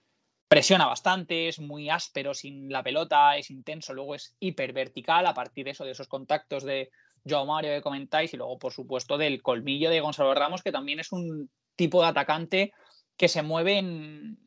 presiona 0.48 0.86
bastante, 0.86 1.48
es 1.48 1.60
muy 1.60 1.90
áspero 1.90 2.34
sin 2.34 2.70
la 2.70 2.84
pelota, 2.84 3.38
es 3.38 3.52
intenso, 3.52 3.94
luego 3.94 4.16
es 4.16 4.36
hipervertical 4.40 5.26
a 5.26 5.34
partir 5.34 5.66
de 5.66 5.72
eso, 5.72 5.84
de 5.84 5.92
esos 5.92 6.08
contactos 6.08 6.64
de 6.64 6.90
Joao 7.28 7.46
Mario 7.46 7.72
que 7.72 7.82
comentáis 7.82 8.34
y 8.34 8.38
luego, 8.38 8.58
por 8.58 8.72
supuesto, 8.72 9.18
del 9.18 9.42
colmillo 9.42 9.90
de 9.90 10.00
Gonzalo 10.00 10.34
Ramos, 10.34 10.64
que 10.64 10.72
también 10.72 11.00
es 11.00 11.12
un 11.12 11.50
tipo 11.76 12.02
de 12.02 12.08
atacante 12.08 12.74
que 13.18 13.28
se 13.28 13.42
mueve 13.42 13.78
en, 13.78 14.38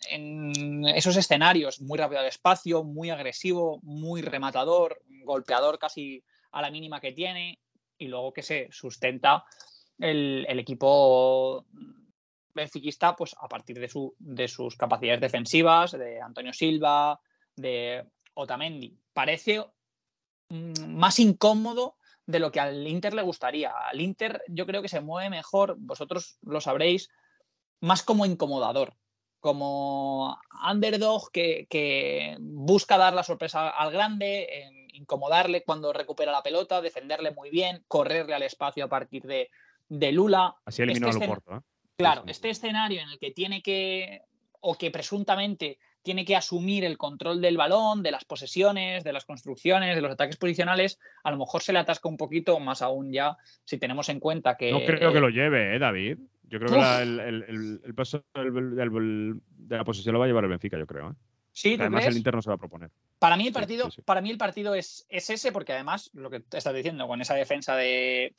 esos 0.95 1.17
escenarios, 1.17 1.81
muy 1.81 1.99
rápido 1.99 2.21
al 2.21 2.29
espacio, 2.29 2.85
muy 2.85 3.11
agresivo, 3.11 3.81
muy 3.83 4.23
rematador, 4.23 5.03
golpeador 5.25 5.79
casi 5.79 6.23
a 6.53 6.63
la 6.63 6.71
mínima 6.71 7.01
que 7.01 7.13
tiene 7.13 7.59
y 7.99 8.07
luego 8.07 8.33
que 8.33 8.43
se 8.43 8.69
sustenta 8.71 9.45
el, 9.99 10.47
el 10.49 10.59
equipo 10.61 11.67
benfiquista 12.55 13.17
pues 13.17 13.35
a 13.41 13.49
partir 13.49 13.79
de, 13.79 13.89
su, 13.89 14.15
de 14.19 14.49
sus 14.49 14.77
capacidades 14.77 15.21
defensivas, 15.21 15.93
de 15.93 16.21
Antonio 16.21 16.53
Silva, 16.53 17.21
de 17.57 18.05
Otamendi. 18.35 18.97
Parece 19.13 19.65
mm, 20.49 20.97
más 20.97 21.19
incómodo 21.19 21.97
de 22.27 22.39
lo 22.39 22.51
que 22.53 22.61
al 22.61 22.87
Inter 22.87 23.15
le 23.15 23.23
gustaría. 23.23 23.71
Al 23.71 24.01
Inter 24.01 24.43
yo 24.49 24.67
creo 24.67 24.83
que 24.83 24.89
se 24.89 25.01
mueve 25.01 25.31
mejor, 25.31 25.77
vosotros 25.79 26.39
lo 26.43 26.61
sabréis, 26.61 27.09
más 27.81 28.03
como 28.03 28.27
incomodador, 28.27 28.95
como 29.41 30.39
underdog 30.71 31.31
que, 31.33 32.37
busca 32.41 32.99
dar 32.99 33.15
la 33.15 33.25
sorpresa 33.25 33.71
al 33.71 33.91
grande, 33.91 34.69
incomodarle 34.93 35.65
cuando 35.65 35.93
recupera 35.93 36.31
la 36.31 36.43
pelota, 36.43 36.81
defenderle 36.81 37.33
muy 37.33 37.51
bien, 37.51 37.85
correrle 37.89 38.35
al 38.35 38.43
espacio 38.43 38.85
a 38.85 38.89
partir 38.89 39.23
de, 39.23 39.51
de 39.89 40.13
Lula. 40.13 40.55
Así 40.65 40.83
eliminó 40.83 41.09
este 41.09 41.17
al 41.19 41.23
escena- 41.23 41.39
Oporto. 41.39 41.57
¿eh? 41.57 41.70
Claro, 42.01 42.23
sí. 42.25 42.31
este 42.31 42.51
escenario 42.51 43.01
en 43.01 43.09
el 43.11 43.19
que 43.19 43.31
tiene 43.31 43.63
que, 43.63 44.23
o 44.61 44.77
que 44.77 44.91
presuntamente 44.91 45.79
tiene 46.03 46.25
que 46.25 46.35
asumir 46.35 46.85
el 46.85 46.97
control 46.97 47.41
del 47.43 47.59
balón, 47.59 48.03
de 48.03 48.11
las 48.11 48.25
posesiones, 48.25 49.05
de 49.05 49.13
las 49.13 49.27
construcciones, 49.27 49.95
de 49.95 50.01
los 50.01 50.11
ataques 50.13 50.39
posicionales, 50.39 50.99
a 51.25 51.31
lo 51.31 51.37
mejor 51.37 51.63
se 51.63 51.73
le 51.75 51.79
atasca 51.79 52.09
un 52.09 52.17
poquito, 52.17 52.59
más 52.59 52.81
aún 52.81 53.13
ya 53.13 53.37
si 53.65 53.77
tenemos 53.79 54.09
en 54.09 54.19
cuenta 54.19 54.57
que... 54.57 54.73
No 54.73 54.81
creo 54.85 55.13
que 55.13 55.21
lo 55.21 55.29
lleve, 55.29 55.77
¿eh, 55.77 55.79
David? 55.79 56.19
Yo 56.45 56.59
creo 56.59 56.73
que 56.73 56.79
la- 56.79 57.03
el, 57.03 57.21
el- 57.21 57.43
el- 57.49 57.81
del- 57.83 58.55
del- 58.55 58.77
del- 58.77 59.41
de 59.59 59.77
la 59.77 59.85
posesión 59.85 60.15
lo 60.15 60.19
va 60.19 60.25
a 60.25 60.29
llevar 60.29 60.45
el 60.45 60.51
Benfica, 60.51 60.79
yo 60.79 60.87
creo. 60.87 61.11
¿eh? 61.11 61.15
Sí, 61.53 61.77
¿tú 61.77 61.83
Además, 61.83 62.01
crees? 62.01 62.15
el 62.15 62.19
Inter 62.19 62.35
no 62.35 62.43
se 62.43 62.49
va 62.49 62.55
a 62.55 62.59
proponer. 62.59 62.91
Para 63.19 63.37
mí 63.37 63.47
el 63.49 63.53
partido, 63.53 63.91
sí, 63.91 63.97
sí. 63.97 64.03
Para 64.03 64.21
mí 64.23 64.31
el 64.31 64.39
partido 64.39 64.75
es, 64.75 65.05
es 65.11 65.29
ese, 65.31 65.53
porque 65.53 65.75
además, 65.75 66.11
lo 66.15 66.31
que 66.31 66.41
te 66.41 66.57
estás 66.59 66.75
diciendo, 66.75 67.07
con 67.07 67.21
esa 67.21 67.35
defensa 67.35 67.77
de, 67.77 68.35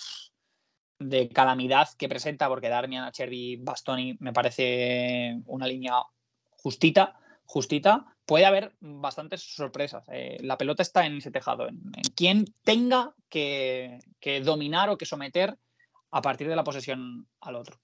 de 1.01 1.29
calamidad 1.29 1.89
que 1.97 2.09
presenta, 2.09 2.47
porque 2.47 2.69
Darmian, 2.69 3.03
Acerbi, 3.03 3.57
Bastoni 3.57 4.17
me 4.19 4.33
parece 4.33 5.41
una 5.45 5.67
línea 5.67 5.95
justita, 6.49 7.19
justita, 7.45 8.05
puede 8.25 8.45
haber 8.45 8.75
bastantes 8.79 9.41
sorpresas. 9.41 10.05
Eh, 10.11 10.37
la 10.41 10.57
pelota 10.57 10.83
está 10.83 11.05
en 11.05 11.17
ese 11.17 11.31
tejado, 11.31 11.67
en, 11.67 11.75
en 11.95 12.03
quién 12.15 12.45
tenga 12.63 13.13
que, 13.29 13.99
que 14.19 14.41
dominar 14.41 14.89
o 14.89 14.97
que 14.97 15.05
someter 15.05 15.57
a 16.11 16.21
partir 16.21 16.47
de 16.47 16.55
la 16.55 16.63
posesión 16.63 17.27
al 17.41 17.55
otro. 17.55 17.77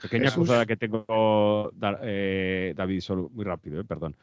Pequeña 0.00 0.24
Jesús. 0.24 0.34
cruzada 0.36 0.66
que 0.66 0.76
tengo, 0.76 1.72
eh, 2.02 2.74
David, 2.76 3.00
solo 3.00 3.30
muy 3.30 3.44
rápido, 3.44 3.80
eh, 3.80 3.84
perdón. 3.84 4.16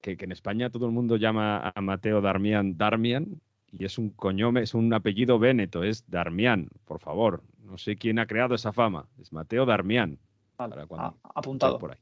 Que, 0.00 0.16
que 0.16 0.24
en 0.24 0.32
España 0.32 0.70
todo 0.70 0.86
el 0.86 0.92
mundo 0.92 1.16
llama 1.16 1.72
a 1.74 1.80
Mateo 1.80 2.20
Darmian 2.20 2.76
Darmian 2.76 3.40
y 3.72 3.84
es 3.84 3.98
un 3.98 4.10
coñome, 4.10 4.62
es 4.62 4.74
un 4.74 4.92
apellido 4.94 5.38
véneto, 5.38 5.82
es 5.84 6.08
Darmian, 6.10 6.68
por 6.84 7.00
favor. 7.00 7.42
No 7.64 7.76
sé 7.78 7.96
quién 7.96 8.18
ha 8.18 8.26
creado 8.26 8.54
esa 8.54 8.72
fama. 8.72 9.06
Es 9.20 9.32
Mateo 9.32 9.66
Darmian. 9.66 10.18
Vale, 10.56 10.74
Para 10.74 10.86
cuando 10.86 11.06
a- 11.22 11.30
apuntado, 11.38 11.78
por 11.78 11.92
ahí. 11.92 11.98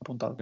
apuntado. 0.00 0.36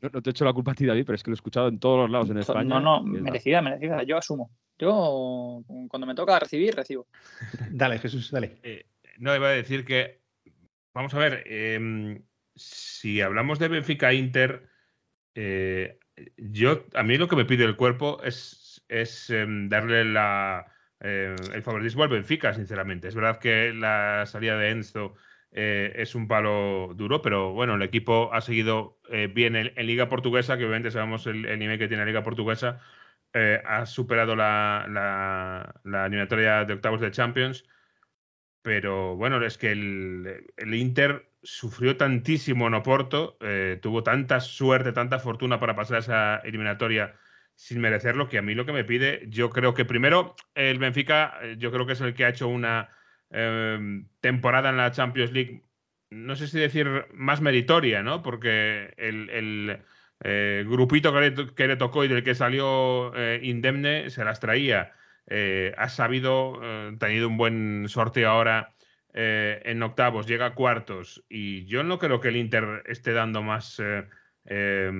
No, 0.00 0.10
no 0.12 0.22
te 0.22 0.30
echo 0.30 0.44
la 0.44 0.52
culpa 0.52 0.72
a 0.72 0.74
ti, 0.74 0.86
David, 0.86 1.04
pero 1.04 1.16
es 1.16 1.22
que 1.22 1.30
lo 1.30 1.34
he 1.34 1.36
escuchado 1.36 1.68
en 1.68 1.78
todos 1.78 1.98
los 2.00 2.10
lados 2.10 2.30
en 2.30 2.38
España. 2.38 2.62
No, 2.64 2.80
no, 2.80 2.96
la- 3.04 3.20
merecida, 3.20 3.60
merecida. 3.62 4.02
Yo 4.04 4.16
asumo. 4.16 4.50
Yo, 4.78 5.62
cuando 5.88 6.06
me 6.06 6.14
toca 6.14 6.38
recibir, 6.38 6.74
recibo. 6.74 7.06
Dale, 7.70 7.98
Jesús, 7.98 8.30
dale. 8.30 8.58
Eh, 8.62 8.86
no, 9.18 9.34
iba 9.36 9.48
a 9.48 9.50
decir 9.52 9.84
que, 9.84 10.20
vamos 10.94 11.12
a 11.14 11.18
ver, 11.18 11.44
em, 11.46 12.22
si 12.54 13.20
hablamos 13.20 13.58
de 13.58 13.68
Benfica 13.68 14.12
Inter, 14.12 14.68
eh, 15.34 15.98
yo, 16.36 16.84
a 16.94 17.02
mí 17.02 17.16
lo 17.18 17.28
que 17.28 17.36
me 17.36 17.44
pide 17.44 17.64
el 17.64 17.76
cuerpo 17.76 18.22
es, 18.22 18.34
es 18.92 19.30
em, 19.30 19.68
darle 19.68 20.04
la, 20.04 20.66
eh, 21.00 21.34
el 21.54 21.62
favoritismo 21.62 22.02
al 22.04 22.10
Benfica, 22.10 22.54
sinceramente. 22.54 23.08
Es 23.08 23.14
verdad 23.14 23.38
que 23.38 23.72
la 23.74 24.24
salida 24.26 24.56
de 24.58 24.70
Enzo 24.70 25.14
eh, 25.52 25.92
es 25.96 26.14
un 26.14 26.28
palo 26.28 26.92
duro, 26.94 27.22
pero 27.22 27.52
bueno, 27.52 27.74
el 27.74 27.82
equipo 27.82 28.32
ha 28.32 28.40
seguido 28.40 28.98
eh, 29.10 29.28
bien 29.32 29.56
en, 29.56 29.86
Liga 29.86 30.08
Portuguesa, 30.08 30.56
que 30.56 30.64
obviamente 30.64 30.90
sabemos 30.90 31.26
el, 31.26 31.44
el 31.46 31.58
nivel 31.58 31.78
que 31.78 31.88
tiene 31.88 32.02
la 32.02 32.06
Liga 32.06 32.22
Portuguesa. 32.22 32.80
eh, 33.34 33.62
ha 33.66 33.86
superado 33.86 34.36
la, 34.36 35.74
eliminatoria 35.84 36.64
de 36.64 36.74
octavos 36.74 37.00
de 37.00 37.10
Champions. 37.10 37.64
Pero 38.62 39.16
bueno, 39.16 39.44
es 39.44 39.58
que 39.58 39.72
el, 39.72 40.46
el 40.56 40.74
Inter 40.74 41.32
sufrió 41.42 41.96
tantísimo 41.96 42.68
en 42.68 42.74
Oporto, 42.74 43.36
eh, 43.40 43.78
tuvo 43.82 44.02
tanta 44.02 44.40
suerte, 44.40 44.92
tanta 44.92 45.18
fortuna 45.18 45.58
para 45.58 45.74
pasar 45.74 45.98
esa 45.98 46.36
eliminatoria 46.38 47.16
sin 47.54 47.80
merecerlo, 47.80 48.28
que 48.28 48.38
a 48.38 48.42
mí 48.42 48.54
lo 48.54 48.66
que 48.66 48.72
me 48.72 48.84
pide, 48.84 49.24
yo 49.28 49.50
creo 49.50 49.74
que 49.74 49.84
primero 49.84 50.34
el 50.54 50.78
Benfica, 50.78 51.38
eh, 51.42 51.56
yo 51.58 51.70
creo 51.70 51.86
que 51.86 51.92
es 51.92 52.00
el 52.00 52.14
que 52.14 52.24
ha 52.24 52.30
hecho 52.30 52.48
una 52.48 52.88
eh, 53.30 54.04
temporada 54.20 54.70
en 54.70 54.76
la 54.76 54.90
Champions 54.92 55.32
League, 55.32 55.64
no 56.10 56.36
sé 56.36 56.46
si 56.48 56.58
decir 56.58 57.06
más 57.14 57.40
meritoria, 57.40 58.02
¿no? 58.02 58.22
Porque 58.22 58.92
el, 58.98 59.80
eh, 60.24 60.64
grupito 60.68 61.12
que 61.54 61.66
le, 61.66 61.76
tocó 61.76 62.04
y 62.04 62.08
del 62.08 62.22
que 62.22 62.34
salió 62.34 63.14
eh, 63.16 63.40
indemne 63.42 64.10
se 64.10 64.24
las 64.24 64.40
traía. 64.40 64.92
Ha 65.76 65.88
sabido, 65.88 66.60
tenido 66.98 67.28
un 67.28 67.38
buen 67.38 67.88
sorteo 67.88 68.28
ahora 68.28 68.74
en 69.14 69.82
octavos, 69.82 70.26
llega 70.26 70.46
a 70.46 70.54
cuartos 70.54 71.24
y 71.30 71.64
yo 71.64 71.82
no 71.84 71.98
creo 71.98 72.20
que 72.20 72.28
el 72.28 72.36
Inter 72.36 72.82
esté 72.86 73.12
dando 73.12 73.40
más, 73.40 73.80
eh, 74.46 74.90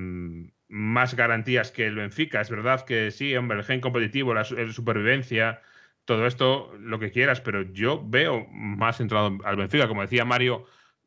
más 0.73 1.15
garantías 1.15 1.71
que 1.71 1.87
el 1.87 1.97
Benfica. 1.97 2.41
Es 2.41 2.49
verdad 2.49 2.87
que 2.87 3.11
sí, 3.11 3.37
hombre, 3.37 3.59
el 3.59 3.65
gen 3.65 3.83
competitivo, 3.83 4.33
la 4.33 4.41
el 4.41 4.73
supervivencia, 4.73 5.61
todo 6.07 6.27
esto, 6.27 6.73
lo 6.81 6.99
que 6.99 7.11
quieras, 7.11 7.43
pero 7.43 7.63
yo 7.63 8.03
veo 8.09 8.47
más 8.51 8.97
centrado 8.97 9.37
al 9.45 9.57
Benfica, 9.57 9.87
como 9.87 10.01
decía 10.01 10.25
Mario, 10.25 10.65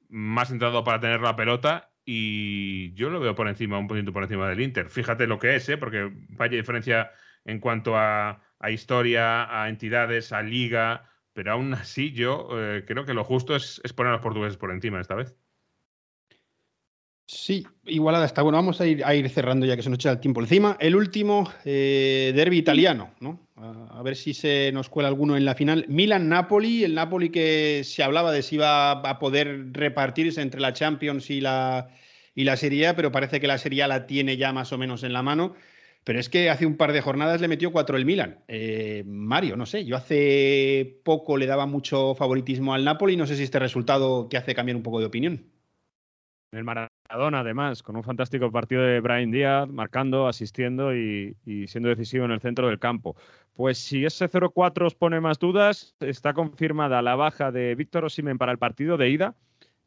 más 0.10 0.50
centrado 0.50 0.84
para 0.84 1.00
tener 1.00 1.22
la 1.22 1.36
pelota 1.36 1.92
y 2.06 2.94
yo 2.94 3.10
lo 3.10 3.20
veo 3.20 3.34
por 3.34 3.48
encima, 3.48 3.80
un 3.80 3.88
poquito 3.88 4.14
por 4.14 4.22
encima 4.24 4.48
del 4.48 4.62
Inter. 4.62 4.90
Fíjate 4.90 5.26
lo 5.26 5.40
que 5.40 5.56
es, 5.56 5.68
¿eh? 5.70 5.78
porque 5.78 6.12
vaya 6.30 6.58
diferencia 6.58 7.12
en 7.44 7.60
cuanto 7.60 7.98
a, 7.98 8.44
a 8.60 8.72
historia, 8.72 9.64
a 9.64 9.70
entidades, 9.70 10.32
a 10.32 10.44
liga, 10.44 11.10
pero 11.34 11.54
aún 11.54 11.74
así 11.74 12.12
yo 12.14 12.50
eh, 12.54 12.86
creo 12.86 13.06
que 13.06 13.16
lo 13.16 13.24
justo 13.24 13.56
es, 13.56 13.82
es 13.84 13.94
poner 13.94 14.12
a 14.12 14.14
los 14.18 14.22
portugueses 14.22 14.58
por 14.58 14.72
encima 14.72 15.02
esta 15.02 15.16
vez. 15.16 15.36
Sí, 17.28 17.66
igualada 17.86 18.26
está. 18.26 18.44
Bueno, 18.44 18.58
vamos 18.58 18.80
a 18.82 18.86
ir, 18.86 19.04
a 19.04 19.16
ir 19.16 19.28
cerrando 19.30 19.66
ya 19.66 19.76
que 19.76 19.82
se 19.82 19.90
nos 19.90 19.98
echa 19.98 20.12
el 20.12 20.20
tiempo 20.20 20.42
encima. 20.42 20.78
El 20.80 20.96
último 20.96 21.52
eh, 21.64 22.32
derby 22.36 22.60
italiano, 22.60 23.12
¿no? 23.20 23.40
A, 23.56 24.04
ver 24.04 24.16
si 24.16 24.34
se 24.34 24.72
nos 24.74 24.90
cuela 24.90 25.10
alguno 25.10 25.36
en 25.36 25.46
la 25.46 25.56
final. 25.56 25.86
Milan-Napoli, 25.88 26.84
el 26.84 26.94
Napoli 26.94 27.32
que 27.32 27.82
se 27.84 28.04
hablaba 28.04 28.32
de 28.32 28.44
si 28.44 28.56
iba 28.56 28.92
a 28.92 29.20
poder 29.20 29.72
repartirse 29.72 30.42
entre 30.42 30.62
la 30.62 30.74
Champions 30.74 31.32
y 31.32 31.42
la, 31.42 31.90
y 32.36 32.44
la 32.44 32.58
Serie 32.58 32.88
A, 32.88 32.96
pero 32.96 33.12
parece 33.12 33.40
que 33.40 33.48
la 33.48 33.58
Serie 33.58 33.82
A 33.84 33.88
la 33.88 34.06
tiene 34.06 34.38
ya 34.38 34.54
más 34.54 34.72
o 34.72 34.78
menos 34.78 35.04
en 35.04 35.14
la 35.14 35.24
mano. 35.24 35.56
Pero 36.04 36.20
es 36.20 36.30
que 36.30 36.52
hace 36.52 36.68
un 36.68 36.78
par 36.78 36.94
de 36.94 37.02
jornadas 37.02 37.42
le 37.42 37.48
metió 37.48 37.72
cuatro 37.72 37.98
el 37.98 38.06
Milan. 38.06 38.44
Eh, 38.48 39.04
Mario, 39.08 39.58
no 39.58 39.66
sé, 39.66 39.86
yo 39.86 39.96
hace 39.96 41.00
poco 41.04 41.38
le 41.38 41.48
daba 41.48 41.66
mucho 41.66 42.14
favoritismo 42.14 42.76
al 42.76 42.84
Napoli. 42.84 43.16
No 43.18 43.26
sé 43.26 43.36
si 43.36 43.44
este 43.44 43.58
resultado 43.58 44.28
te 44.28 44.38
hace 44.38 44.54
cambiar 44.54 44.76
un 44.76 44.84
poco 44.84 45.00
de 45.00 45.08
opinión. 45.08 45.55
En 46.56 46.60
el 46.60 46.64
Maradona, 46.64 47.42
además, 47.42 47.84
con 47.84 47.98
un 47.98 48.04
fantástico 48.04 48.50
partido 48.50 48.82
de 48.82 49.02
Brian 49.02 49.30
Díaz, 49.30 49.68
marcando, 49.68 50.26
asistiendo 50.26 50.96
y, 50.96 51.36
y 51.46 51.68
siendo 51.68 51.90
decisivo 51.90 52.24
en 52.24 52.32
el 52.32 52.40
centro 52.40 52.70
del 52.70 52.80
campo. 52.80 53.18
Pues 53.56 53.78
si 53.78 54.06
ese 54.06 54.30
0-4 54.30 54.86
os 54.86 54.96
pone 54.96 55.20
más 55.20 55.38
dudas, 55.38 55.98
está 56.00 56.34
confirmada 56.34 57.02
la 57.02 57.18
baja 57.18 57.52
de 57.52 57.76
Víctor 57.76 58.06
Osimen 58.06 58.38
para 58.38 58.54
el 58.54 58.58
partido 58.58 58.96
de 58.96 59.10
ida. 59.10 59.36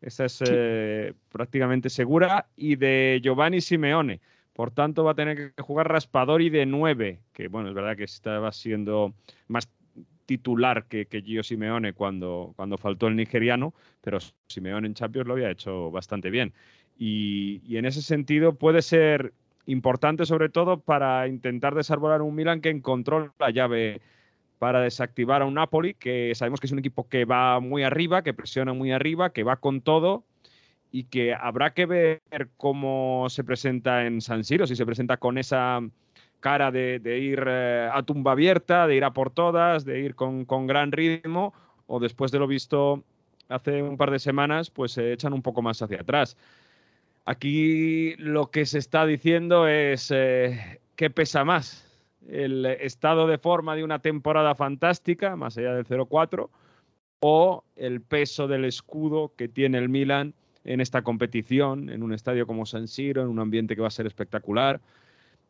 Esa 0.02 0.26
es 0.26 0.44
eh, 0.46 1.14
prácticamente 1.30 1.88
segura. 1.88 2.48
Y 2.54 2.76
de 2.76 3.18
Giovanni 3.22 3.62
Simeone. 3.62 4.20
Por 4.52 4.70
tanto, 4.70 5.04
va 5.04 5.12
a 5.12 5.14
tener 5.14 5.54
que 5.54 5.62
jugar 5.62 5.88
Raspadori 5.88 6.50
de 6.50 6.66
9, 6.66 7.22
que 7.32 7.48
bueno, 7.48 7.70
es 7.70 7.74
verdad 7.74 7.96
que 7.96 8.04
estaba 8.04 8.52
siendo 8.52 9.14
más 9.46 9.70
titular 10.28 10.84
que, 10.84 11.06
Gio 11.24 11.42
Simeone 11.42 11.94
cuando, 11.94 12.52
cuando 12.54 12.76
faltó 12.76 13.06
el 13.06 13.16
nigeriano, 13.16 13.72
pero 14.02 14.18
Simeone 14.46 14.86
en 14.86 14.92
Champions 14.92 15.26
lo 15.26 15.32
había 15.32 15.50
hecho 15.50 15.90
bastante 15.90 16.28
bien. 16.28 16.52
Y, 16.98 17.62
en 17.74 17.86
ese 17.86 18.02
sentido 18.02 18.54
puede 18.54 18.82
ser 18.82 19.32
importante 19.64 20.26
sobre 20.26 20.50
todo 20.50 20.80
para 20.80 21.26
intentar 21.28 21.74
desarbolar 21.74 22.20
un 22.20 22.34
Milan 22.34 22.60
que 22.60 22.68
encontró 22.68 23.32
la 23.38 23.50
llave 23.50 24.02
para 24.58 24.82
desactivar 24.82 25.40
a 25.40 25.46
un 25.46 25.54
Napoli, 25.54 25.94
que 25.94 26.34
sabemos 26.34 26.60
que 26.60 26.66
es 26.66 26.72
un 26.72 26.80
equipo 26.80 27.08
que 27.08 27.24
va 27.24 27.58
muy 27.60 27.82
arriba, 27.82 28.22
que 28.22 28.34
presiona 28.34 28.74
muy 28.74 28.92
arriba, 28.92 29.30
que 29.30 29.44
va 29.44 29.56
con 29.56 29.80
todo 29.80 30.24
y 30.92 31.04
que 31.04 31.32
habrá 31.32 31.72
que 31.72 31.86
ver 31.86 32.20
cómo 32.58 33.28
se 33.30 33.44
presenta 33.44 34.04
en 34.04 34.20
San 34.20 34.44
Siro, 34.44 34.66
si 34.66 34.76
se 34.76 34.84
presenta 34.84 35.16
con 35.16 35.38
esa 35.38 35.80
cara 36.40 36.70
de, 36.70 37.18
ir 37.18 37.42
eh, 37.46 37.88
a 37.92 38.02
tumba 38.02 38.32
abierta, 38.32 38.86
de 38.86 38.96
ir 38.96 39.04
a 39.04 39.12
por 39.12 39.30
todas, 39.30 39.84
de 39.84 40.00
ir 40.00 40.14
con, 40.14 40.44
con 40.44 40.66
gran 40.66 40.92
ritmo, 40.92 41.52
o 41.86 42.00
después 42.00 42.30
de 42.30 42.38
lo 42.38 42.46
visto 42.46 43.02
hace 43.48 43.82
un 43.82 43.96
par 43.96 44.10
de 44.10 44.18
semanas, 44.18 44.70
pues 44.70 44.92
se 44.92 45.12
echan 45.12 45.32
un 45.32 45.42
poco 45.42 45.62
más 45.62 45.80
hacia 45.82 46.00
atrás. 46.00 46.36
Aquí 47.24 48.14
lo 48.16 48.50
que 48.50 48.64
se 48.66 48.78
está 48.78 49.04
diciendo 49.04 49.66
es 49.66 50.10
eh, 50.14 50.80
qué 50.96 51.10
pesa 51.10 51.44
más, 51.44 51.84
el 52.28 52.66
estado 52.66 53.26
de 53.26 53.38
forma 53.38 53.74
de 53.74 53.84
una 53.84 53.98
temporada 53.98 54.54
fantástica, 54.54 55.36
más 55.36 55.56
allá 55.58 55.74
del 55.74 55.86
0-4, 55.86 56.48
o 57.20 57.64
el 57.76 58.00
peso 58.00 58.48
del 58.48 58.64
escudo 58.64 59.32
que 59.36 59.48
tiene 59.48 59.78
el 59.78 59.88
Milan 59.88 60.34
en 60.64 60.80
esta 60.80 61.02
competición, 61.02 61.88
en 61.88 62.02
un 62.02 62.12
estadio 62.12 62.46
como 62.46 62.66
San 62.66 62.88
Siro, 62.88 63.22
en 63.22 63.28
un 63.28 63.40
ambiente 63.40 63.74
que 63.74 63.82
va 63.82 63.88
a 63.88 63.90
ser 63.90 64.06
espectacular. 64.06 64.80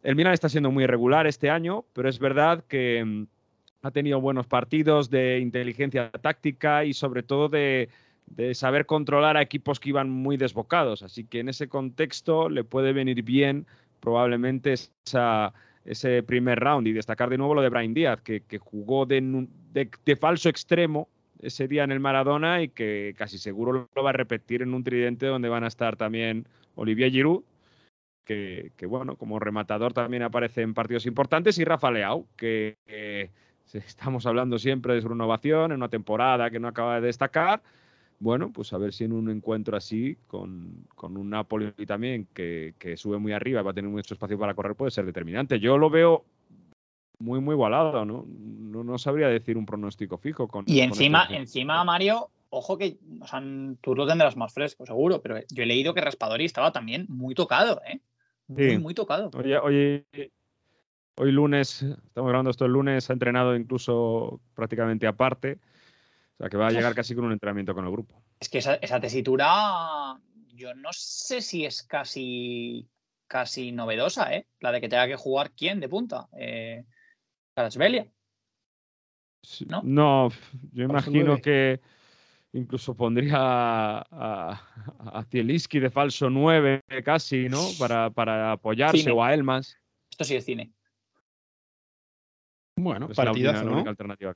El 0.02 0.14
Milan 0.16 0.32
está 0.32 0.48
siendo 0.48 0.70
muy 0.70 0.84
irregular 0.84 1.26
este 1.26 1.50
año, 1.50 1.84
pero 1.92 2.08
es 2.08 2.18
verdad 2.18 2.64
que 2.68 3.04
mm, 3.04 3.26
ha 3.82 3.90
tenido 3.90 4.20
buenos 4.20 4.46
partidos 4.46 5.10
de 5.10 5.38
inteligencia 5.38 6.10
táctica 6.10 6.84
y 6.84 6.92
sobre 6.92 7.22
todo 7.22 7.48
de, 7.48 7.88
saber 8.52 8.86
controlar 8.86 9.36
a 9.36 9.42
equipos 9.42 9.80
que 9.80 9.88
iban 9.88 10.10
muy 10.10 10.36
desbocados. 10.36 11.02
Así 11.02 11.24
que 11.24 11.40
en 11.40 11.48
ese 11.48 11.68
contexto 11.68 12.48
le 12.48 12.64
puede 12.64 12.92
venir 12.92 13.22
bien 13.22 13.66
probablemente 14.00 14.74
ese 14.74 16.22
primer 16.22 16.60
round 16.60 16.86
y 16.86 16.92
destacar 16.92 17.30
de 17.30 17.38
nuevo 17.38 17.54
lo 17.54 17.62
de 17.62 17.68
Brian 17.70 17.94
Díaz, 17.94 18.20
que, 18.20 18.42
jugó 18.58 19.06
de- 19.06 19.48
de 19.72 20.16
falso 20.16 20.48
extremo 20.48 21.08
ese 21.40 21.68
día 21.68 21.84
en 21.84 21.92
el 21.92 22.00
Maradona 22.00 22.62
y 22.62 22.68
que 22.68 23.14
casi 23.16 23.38
seguro 23.38 23.88
lo 23.94 24.02
va 24.02 24.10
a 24.10 24.12
repetir 24.12 24.62
en 24.62 24.74
un 24.74 24.84
tridente 24.84 25.26
donde 25.26 25.48
van 25.48 25.64
a 25.64 25.68
estar 25.68 25.96
también 25.96 26.46
Olivier 26.74 27.10
Giroud, 27.10 27.42
que, 28.28 28.72
que 28.76 28.84
bueno, 28.84 29.16
como 29.16 29.38
rematador 29.38 29.94
también 29.94 30.22
aparece 30.22 30.60
en 30.60 30.74
partidos 30.74 31.06
importantes, 31.06 31.58
y 31.58 31.64
Rafa 31.64 31.90
Leao, 31.90 32.26
que 32.36 32.76
eh, 32.86 33.30
estamos 33.72 34.26
hablando 34.26 34.58
siempre 34.58 34.94
de 34.94 35.00
su 35.00 35.08
renovación 35.08 35.72
en 35.72 35.78
una 35.78 35.88
temporada 35.88 36.50
que 36.50 36.60
no 36.60 36.68
acaba 36.68 37.00
de 37.00 37.06
destacar. 37.06 37.62
Bueno, 38.20 38.52
pues 38.52 38.72
a 38.74 38.78
ver 38.78 38.92
si 38.92 39.04
en 39.04 39.12
un 39.12 39.30
encuentro 39.30 39.76
así, 39.78 40.18
con, 40.26 40.84
con 40.94 41.16
un 41.16 41.30
Napoli 41.30 41.72
también 41.86 42.26
que, 42.34 42.74
que 42.78 42.96
sube 42.98 43.16
muy 43.16 43.32
arriba 43.32 43.60
y 43.60 43.64
va 43.64 43.70
a 43.70 43.74
tener 43.74 43.90
mucho 43.90 44.12
espacio 44.12 44.38
para 44.38 44.54
correr, 44.54 44.74
puede 44.74 44.90
ser 44.90 45.06
determinante. 45.06 45.58
Yo 45.58 45.78
lo 45.78 45.88
veo 45.88 46.24
muy, 47.20 47.40
muy 47.40 47.54
igualado, 47.54 48.04
¿no? 48.04 48.26
No, 48.28 48.84
no 48.84 48.98
sabría 48.98 49.28
decir 49.28 49.56
un 49.56 49.64
pronóstico 49.64 50.18
fijo. 50.18 50.48
Con, 50.48 50.64
Y 50.66 50.80
con 50.80 50.88
encima, 50.88 51.22
este- 51.22 51.36
encima, 51.36 51.82
Mario, 51.84 52.28
ojo 52.50 52.76
que, 52.76 52.98
o 53.20 53.26
sea, 53.26 53.40
tú 53.80 53.94
lo 53.94 54.06
tendrás 54.06 54.36
más 54.36 54.52
fresco, 54.52 54.84
seguro, 54.84 55.22
pero 55.22 55.38
yo 55.50 55.62
he 55.62 55.66
leído 55.66 55.94
que 55.94 56.00
Raspadori 56.00 56.44
estaba 56.44 56.72
también 56.72 57.06
muy 57.08 57.34
tocado, 57.34 57.80
¿eh? 57.86 58.00
Muy, 58.48 58.70
Sí. 58.70 58.78
muy 58.78 58.94
tocado. 58.94 59.30
Oye, 59.34 60.04
hoy 61.16 61.32
lunes, 61.32 61.82
estamos 61.82 62.28
grabando 62.28 62.50
esto 62.50 62.64
el 62.64 62.72
lunes, 62.72 63.08
ha 63.10 63.12
entrenado 63.12 63.54
incluso 63.54 64.40
prácticamente 64.54 65.06
aparte. 65.06 65.58
O 66.34 66.42
sea 66.42 66.48
que 66.48 66.56
va 66.56 66.68
a 66.68 66.70
llegar 66.70 66.94
casi 66.94 67.14
con 67.14 67.24
un 67.24 67.32
entrenamiento 67.32 67.74
con 67.74 67.84
el 67.84 67.90
grupo. 67.90 68.22
Es 68.40 68.48
que 68.48 68.58
esa, 68.58 68.76
esa 68.76 69.00
tesitura, 69.00 70.18
yo 70.54 70.74
no 70.74 70.90
sé 70.92 71.40
si 71.40 71.64
es 71.64 71.82
casi, 71.82 72.88
casi 73.26 73.72
novedosa, 73.72 74.32
¿eh? 74.34 74.46
La 74.60 74.70
de 74.70 74.80
que 74.80 74.88
tenga 74.88 75.08
que 75.08 75.16
jugar 75.16 75.50
quién 75.50 75.80
de 75.80 75.88
punta. 75.88 76.28
Eh, 76.32 76.84
¿No? 79.66 79.82
No, 79.82 80.28
yo 80.72 80.84
imagino 80.84 81.40
que 81.40 81.80
incluso 82.52 82.94
pondría 82.96 83.36
a, 83.38 84.06
a, 84.10 85.18
a 85.18 85.24
Zielinski 85.24 85.78
de 85.80 85.90
falso 85.90 86.30
9 86.30 86.82
casi, 87.04 87.48
¿no? 87.48 87.60
Para, 87.78 88.10
para 88.10 88.52
apoyarse 88.52 88.98
Cine. 88.98 89.12
o 89.12 89.22
a 89.22 89.34
Elmas. 89.34 89.76
Esto 90.10 90.24
sí 90.24 90.34
es 90.36 90.44
cine. 90.44 90.72
Bueno, 92.76 93.08
Es 93.10 93.16
la 93.16 93.24
única- 93.24 93.24
partidazo, 93.32 93.64
la 93.64 93.70
¿no? 93.70 93.76
única 93.76 93.90
alternativa. 93.90 94.34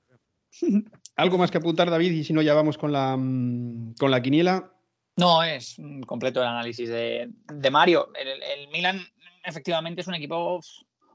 Algo 1.17 1.39
más 1.39 1.51
que 1.51 1.59
apuntar, 1.59 1.91
David, 1.91 2.11
y 2.13 2.25
si 2.25 2.33
no, 2.33 2.43
ya 2.43 2.55
vamos 2.55 2.77
con 2.77 2.93
la, 2.93 3.17
mm, 3.17 3.95
con 3.99 4.11
la 4.11 4.21
quiniela. 4.21 4.73
No, 5.17 5.43
es 5.43 5.77
completo 6.07 6.41
el 6.41 6.49
análisis 6.49 6.89
de, 6.89 7.31
de 7.53 7.71
Mario. 7.71 8.11
El, 8.19 8.29
el 8.43 8.69
Milan 8.69 9.01
efectivamente 9.45 10.01
es 10.01 10.09
un 10.09 10.15
equipo 10.15 10.61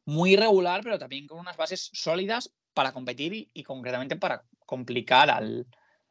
muy 0.05 0.33
irregular, 0.33 0.81
pero 0.83 0.97
también 0.99 1.27
con 1.27 1.39
unas 1.39 1.57
bases 1.57 1.89
sólidas 1.93 2.53
para 2.73 2.93
competir 2.93 3.33
y, 3.33 3.49
y 3.53 3.63
concretamente 3.63 4.15
para 4.15 4.43
complicar 4.65 5.29
al, 5.29 5.65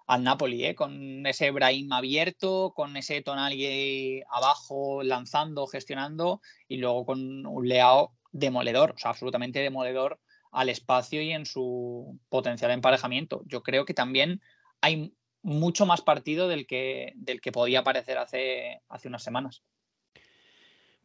al 0.06 0.22
Napoli, 0.22 0.64
¿eh? 0.64 0.74
con 0.74 1.26
ese 1.26 1.50
Brahim 1.50 1.92
abierto, 1.92 2.72
con 2.74 2.96
ese 2.96 3.22
Tonali 3.22 4.22
abajo 4.30 5.02
lanzando, 5.02 5.66
gestionando 5.66 6.40
y 6.68 6.76
luego 6.76 7.04
con 7.06 7.44
un 7.46 7.68
Leao 7.68 8.12
demoledor, 8.30 8.92
o 8.92 8.98
sea, 8.98 9.10
absolutamente 9.10 9.60
demoledor 9.60 10.20
al 10.52 10.68
espacio 10.68 11.20
y 11.22 11.32
en 11.32 11.44
su 11.44 12.18
potencial 12.28 12.70
emparejamiento. 12.70 13.42
Yo 13.46 13.62
creo 13.62 13.84
que 13.84 13.94
también 13.94 14.40
hay 14.80 15.12
mucho 15.42 15.86
más 15.86 16.02
partido 16.02 16.48
del 16.48 16.66
que, 16.66 17.12
del 17.16 17.40
que 17.40 17.52
podía 17.52 17.84
parecer 17.84 18.18
hace, 18.18 18.80
hace 18.88 19.08
unas 19.08 19.22
semanas. 19.22 19.62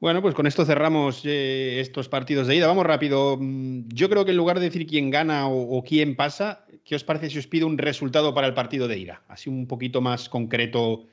Bueno, 0.02 0.20
pues 0.24 0.34
con 0.34 0.48
esto 0.48 0.66
cerramos 0.66 1.22
eh, 1.26 1.80
estos 1.80 2.10
partidos 2.10 2.48
de 2.48 2.56
ida. 2.56 2.66
Vamos 2.66 2.88
rápido. 2.88 3.38
Mm, 3.40 3.88
Yo 3.90 4.10
creo 4.10 4.26
que 4.26 4.32
en 4.32 4.38
lugar 4.38 4.60
de 4.60 4.66
decir 4.66 4.88
quién 4.88 5.12
gana 5.12 5.48
o, 5.48 5.78
o 5.78 5.84
quién 5.84 6.16
pasa, 6.16 6.66
¿qué 6.84 6.96
os 6.96 7.04
parece 7.04 7.30
si 7.30 7.38
os 7.38 7.46
pido 7.46 7.68
un 7.68 7.78
resultado 7.78 8.34
para 8.34 8.48
el 8.48 8.56
partido 8.56 8.88
de 8.88 8.98
ida? 8.98 9.22
Así 9.28 9.48
un 9.48 9.68
poquito 9.68 10.02
más 10.02 10.28
concreto. 10.28 11.06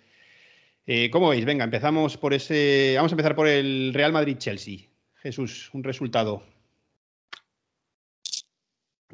Eh, 0.86 1.10
¿Cómo 1.10 1.28
veis? 1.28 1.44
Venga, 1.44 1.64
empezamos 1.64 2.16
por 2.16 2.32
ese. 2.32 2.94
Vamos 2.96 3.12
a 3.12 3.14
empezar 3.14 3.36
por 3.36 3.46
el 3.46 3.92
Real 3.92 4.10
Madrid-Chelsea. 4.10 4.88
Jesús, 5.16 5.68
un 5.74 5.84
resultado. 5.84 6.42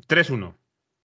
3-1. 0.06 0.54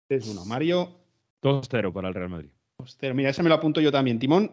3-1. 0.10 0.46
Mario, 0.46 0.96
2-0 1.42 1.92
para 1.92 2.10
el 2.10 2.14
Real 2.14 2.30
Madrid. 2.30 2.50
2-0. 2.78 3.16
Mira, 3.16 3.32
ese 3.32 3.42
me 3.42 3.50
lo 3.50 3.56
apunto 3.56 3.82
yo 3.82 3.92
también. 3.92 4.20
Timón, 4.20 4.52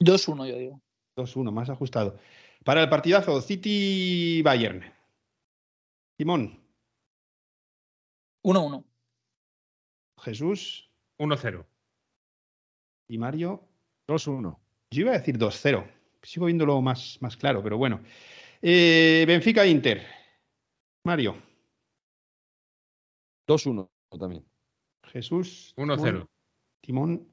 2-1, 0.00 0.48
yo 0.48 0.56
digo. 0.56 0.80
2-1, 1.16 1.52
más 1.52 1.68
ajustado. 1.68 2.18
Para 2.64 2.82
el 2.82 2.88
partidazo, 2.88 3.40
City-Bayern. 3.40 4.82
Timón, 6.16 6.60
1-1. 8.42 8.84
Jesús 10.18 10.90
1-0. 11.18 11.66
y 13.08 13.18
Mario. 13.18 13.66
2-1. 14.06 14.58
Yo 14.90 15.00
iba 15.02 15.12
a 15.12 15.18
decir 15.18 15.38
2-0. 15.38 15.90
Sigo 16.22 16.46
viéndolo 16.46 16.80
más, 16.80 17.18
más 17.20 17.36
claro, 17.36 17.62
pero 17.62 17.78
bueno. 17.78 18.00
Eh, 18.60 19.24
Benfica 19.26 19.66
Inter. 19.66 20.06
Mario, 21.04 21.36
2-1 23.48 23.88
también. 24.18 24.46
Jesús. 25.04 25.74
1-0. 25.76 26.28
Timón. 26.80 27.26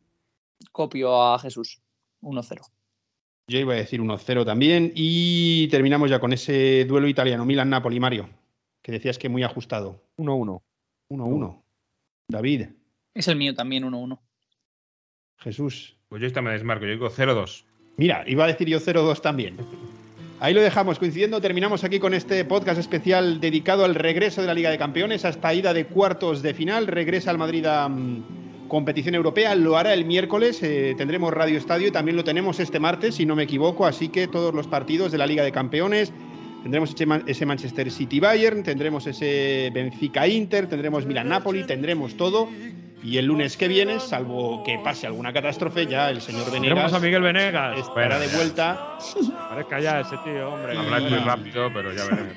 Copio 0.72 1.22
a 1.22 1.40
Jesús. 1.40 1.82
1-0. 2.22 2.77
Yo 3.50 3.60
iba 3.60 3.74
a 3.74 3.78
decir 3.78 4.02
1-0 4.02 4.46
también. 4.46 4.92
Y 4.94 5.68
terminamos 5.70 6.10
ya 6.10 6.20
con 6.20 6.34
ese 6.34 6.86
duelo 6.86 7.08
italiano. 7.08 7.46
Milan-Napoli, 7.46 8.00
Mario. 8.00 8.30
Que 8.82 8.92
decías 8.92 9.18
que 9.18 9.30
muy 9.30 9.44
ajustado. 9.44 10.02
1-1. 10.18 10.62
1-1. 11.10 11.64
David. 12.30 12.68
Es 13.14 13.28
el 13.28 13.38
mío 13.38 13.56
también, 13.56 13.84
1-1. 13.86 14.20
Jesús. 15.40 15.96
Pues 16.10 16.22
yo 16.22 16.28
esta 16.28 16.42
me 16.42 16.52
desmarco, 16.52 16.86
yo 16.86 16.92
digo 16.92 17.10
0-2. 17.10 17.64
Mira, 17.98 18.24
iba 18.28 18.44
a 18.44 18.48
decir 18.48 18.68
yo 18.68 18.80
0-2 18.80 19.22
también. 19.22 19.58
Ahí 20.40 20.54
lo 20.54 20.62
dejamos, 20.62 21.00
coincidiendo, 21.00 21.42
terminamos 21.42 21.84
aquí 21.84 22.00
con 22.00 22.14
este 22.14 22.46
podcast 22.46 22.80
especial 22.80 23.40
dedicado 23.40 23.86
al 23.86 23.96
regreso 23.96 24.42
de 24.42 24.48
la 24.48 24.54
Liga 24.54 24.70
de 24.70 24.78
Campeones, 24.78 25.26
hasta 25.26 25.54
ida 25.54 25.74
de 25.74 25.88
cuartos 25.88 26.44
de 26.44 26.54
final, 26.54 26.86
regresa 26.86 27.32
al 27.32 27.40
Madrid 27.40 27.66
a 27.66 27.90
mm, 27.90 28.47
competición 28.68 29.16
europea, 29.16 29.56
lo 29.56 29.78
hará 29.78 29.94
el 29.94 30.06
miércoles, 30.06 30.62
eh, 30.64 30.94
tendremos 30.98 31.34
Radio 31.34 31.58
Estadio 31.58 31.88
y 31.88 31.92
también 31.92 32.16
lo 32.18 32.24
tenemos 32.24 32.60
este 32.60 32.80
martes, 32.80 33.16
si 33.16 33.26
no 33.26 33.36
me 33.36 33.44
equivoco, 33.44 33.86
así 33.86 34.10
que 34.10 34.28
todos 34.28 34.54
los 34.54 34.68
partidos 34.68 35.12
de 35.12 35.18
la 35.18 35.26
Liga 35.26 35.44
de 35.44 35.52
Campeones, 35.52 36.12
tendremos 36.64 36.94
ese, 36.94 37.06
Man- 37.06 37.24
ese 37.28 37.46
Manchester 37.46 37.90
City 37.92 38.20
Bayern, 38.20 38.64
tendremos 38.64 39.08
ese 39.08 39.72
Benfica 39.74 40.28
Inter, 40.28 40.68
tendremos 40.68 41.06
Milan 41.06 41.30
Napoli, 41.30 41.64
tendremos 41.66 42.16
todo. 42.18 42.50
Y 43.04 43.18
el 43.20 43.26
lunes 43.28 43.56
que 43.58 43.68
viene, 43.68 44.00
salvo 44.00 44.64
que 44.64 44.80
pase 44.84 45.06
alguna 45.06 45.32
catástrofe, 45.32 45.86
ya 45.86 46.10
el 46.10 46.20
señor 46.20 46.52
Venegas 46.52 46.92
a 46.94 47.00
Miguel 47.00 47.22
Venegas. 47.22 47.78
estará 47.80 48.18
de 48.20 48.28
vuelta 48.28 48.98
Parezca 49.50 49.80
ya 49.80 50.00
ese 50.02 50.16
tío, 50.26 50.50
hombre. 50.52 50.76
Habláis 50.76 51.10
muy 51.12 51.20
rápido, 51.20 51.70
pero 51.72 51.94
ya 51.94 52.04
veremos. 52.06 52.34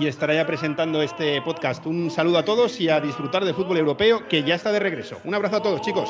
Y 0.00 0.06
estará 0.06 0.34
ya 0.34 0.46
presentando 0.46 1.02
este 1.02 1.40
podcast. 1.42 1.86
Un 1.86 2.10
saludo 2.10 2.38
a 2.38 2.44
todos 2.44 2.80
y 2.80 2.88
a 2.88 3.00
disfrutar 3.00 3.44
del 3.44 3.54
fútbol 3.54 3.78
europeo 3.78 4.28
que 4.28 4.42
ya 4.42 4.54
está 4.54 4.72
de 4.72 4.78
regreso. 4.78 5.18
Un 5.24 5.34
abrazo 5.34 5.56
a 5.56 5.62
todos, 5.62 5.80
chicos. 5.80 6.08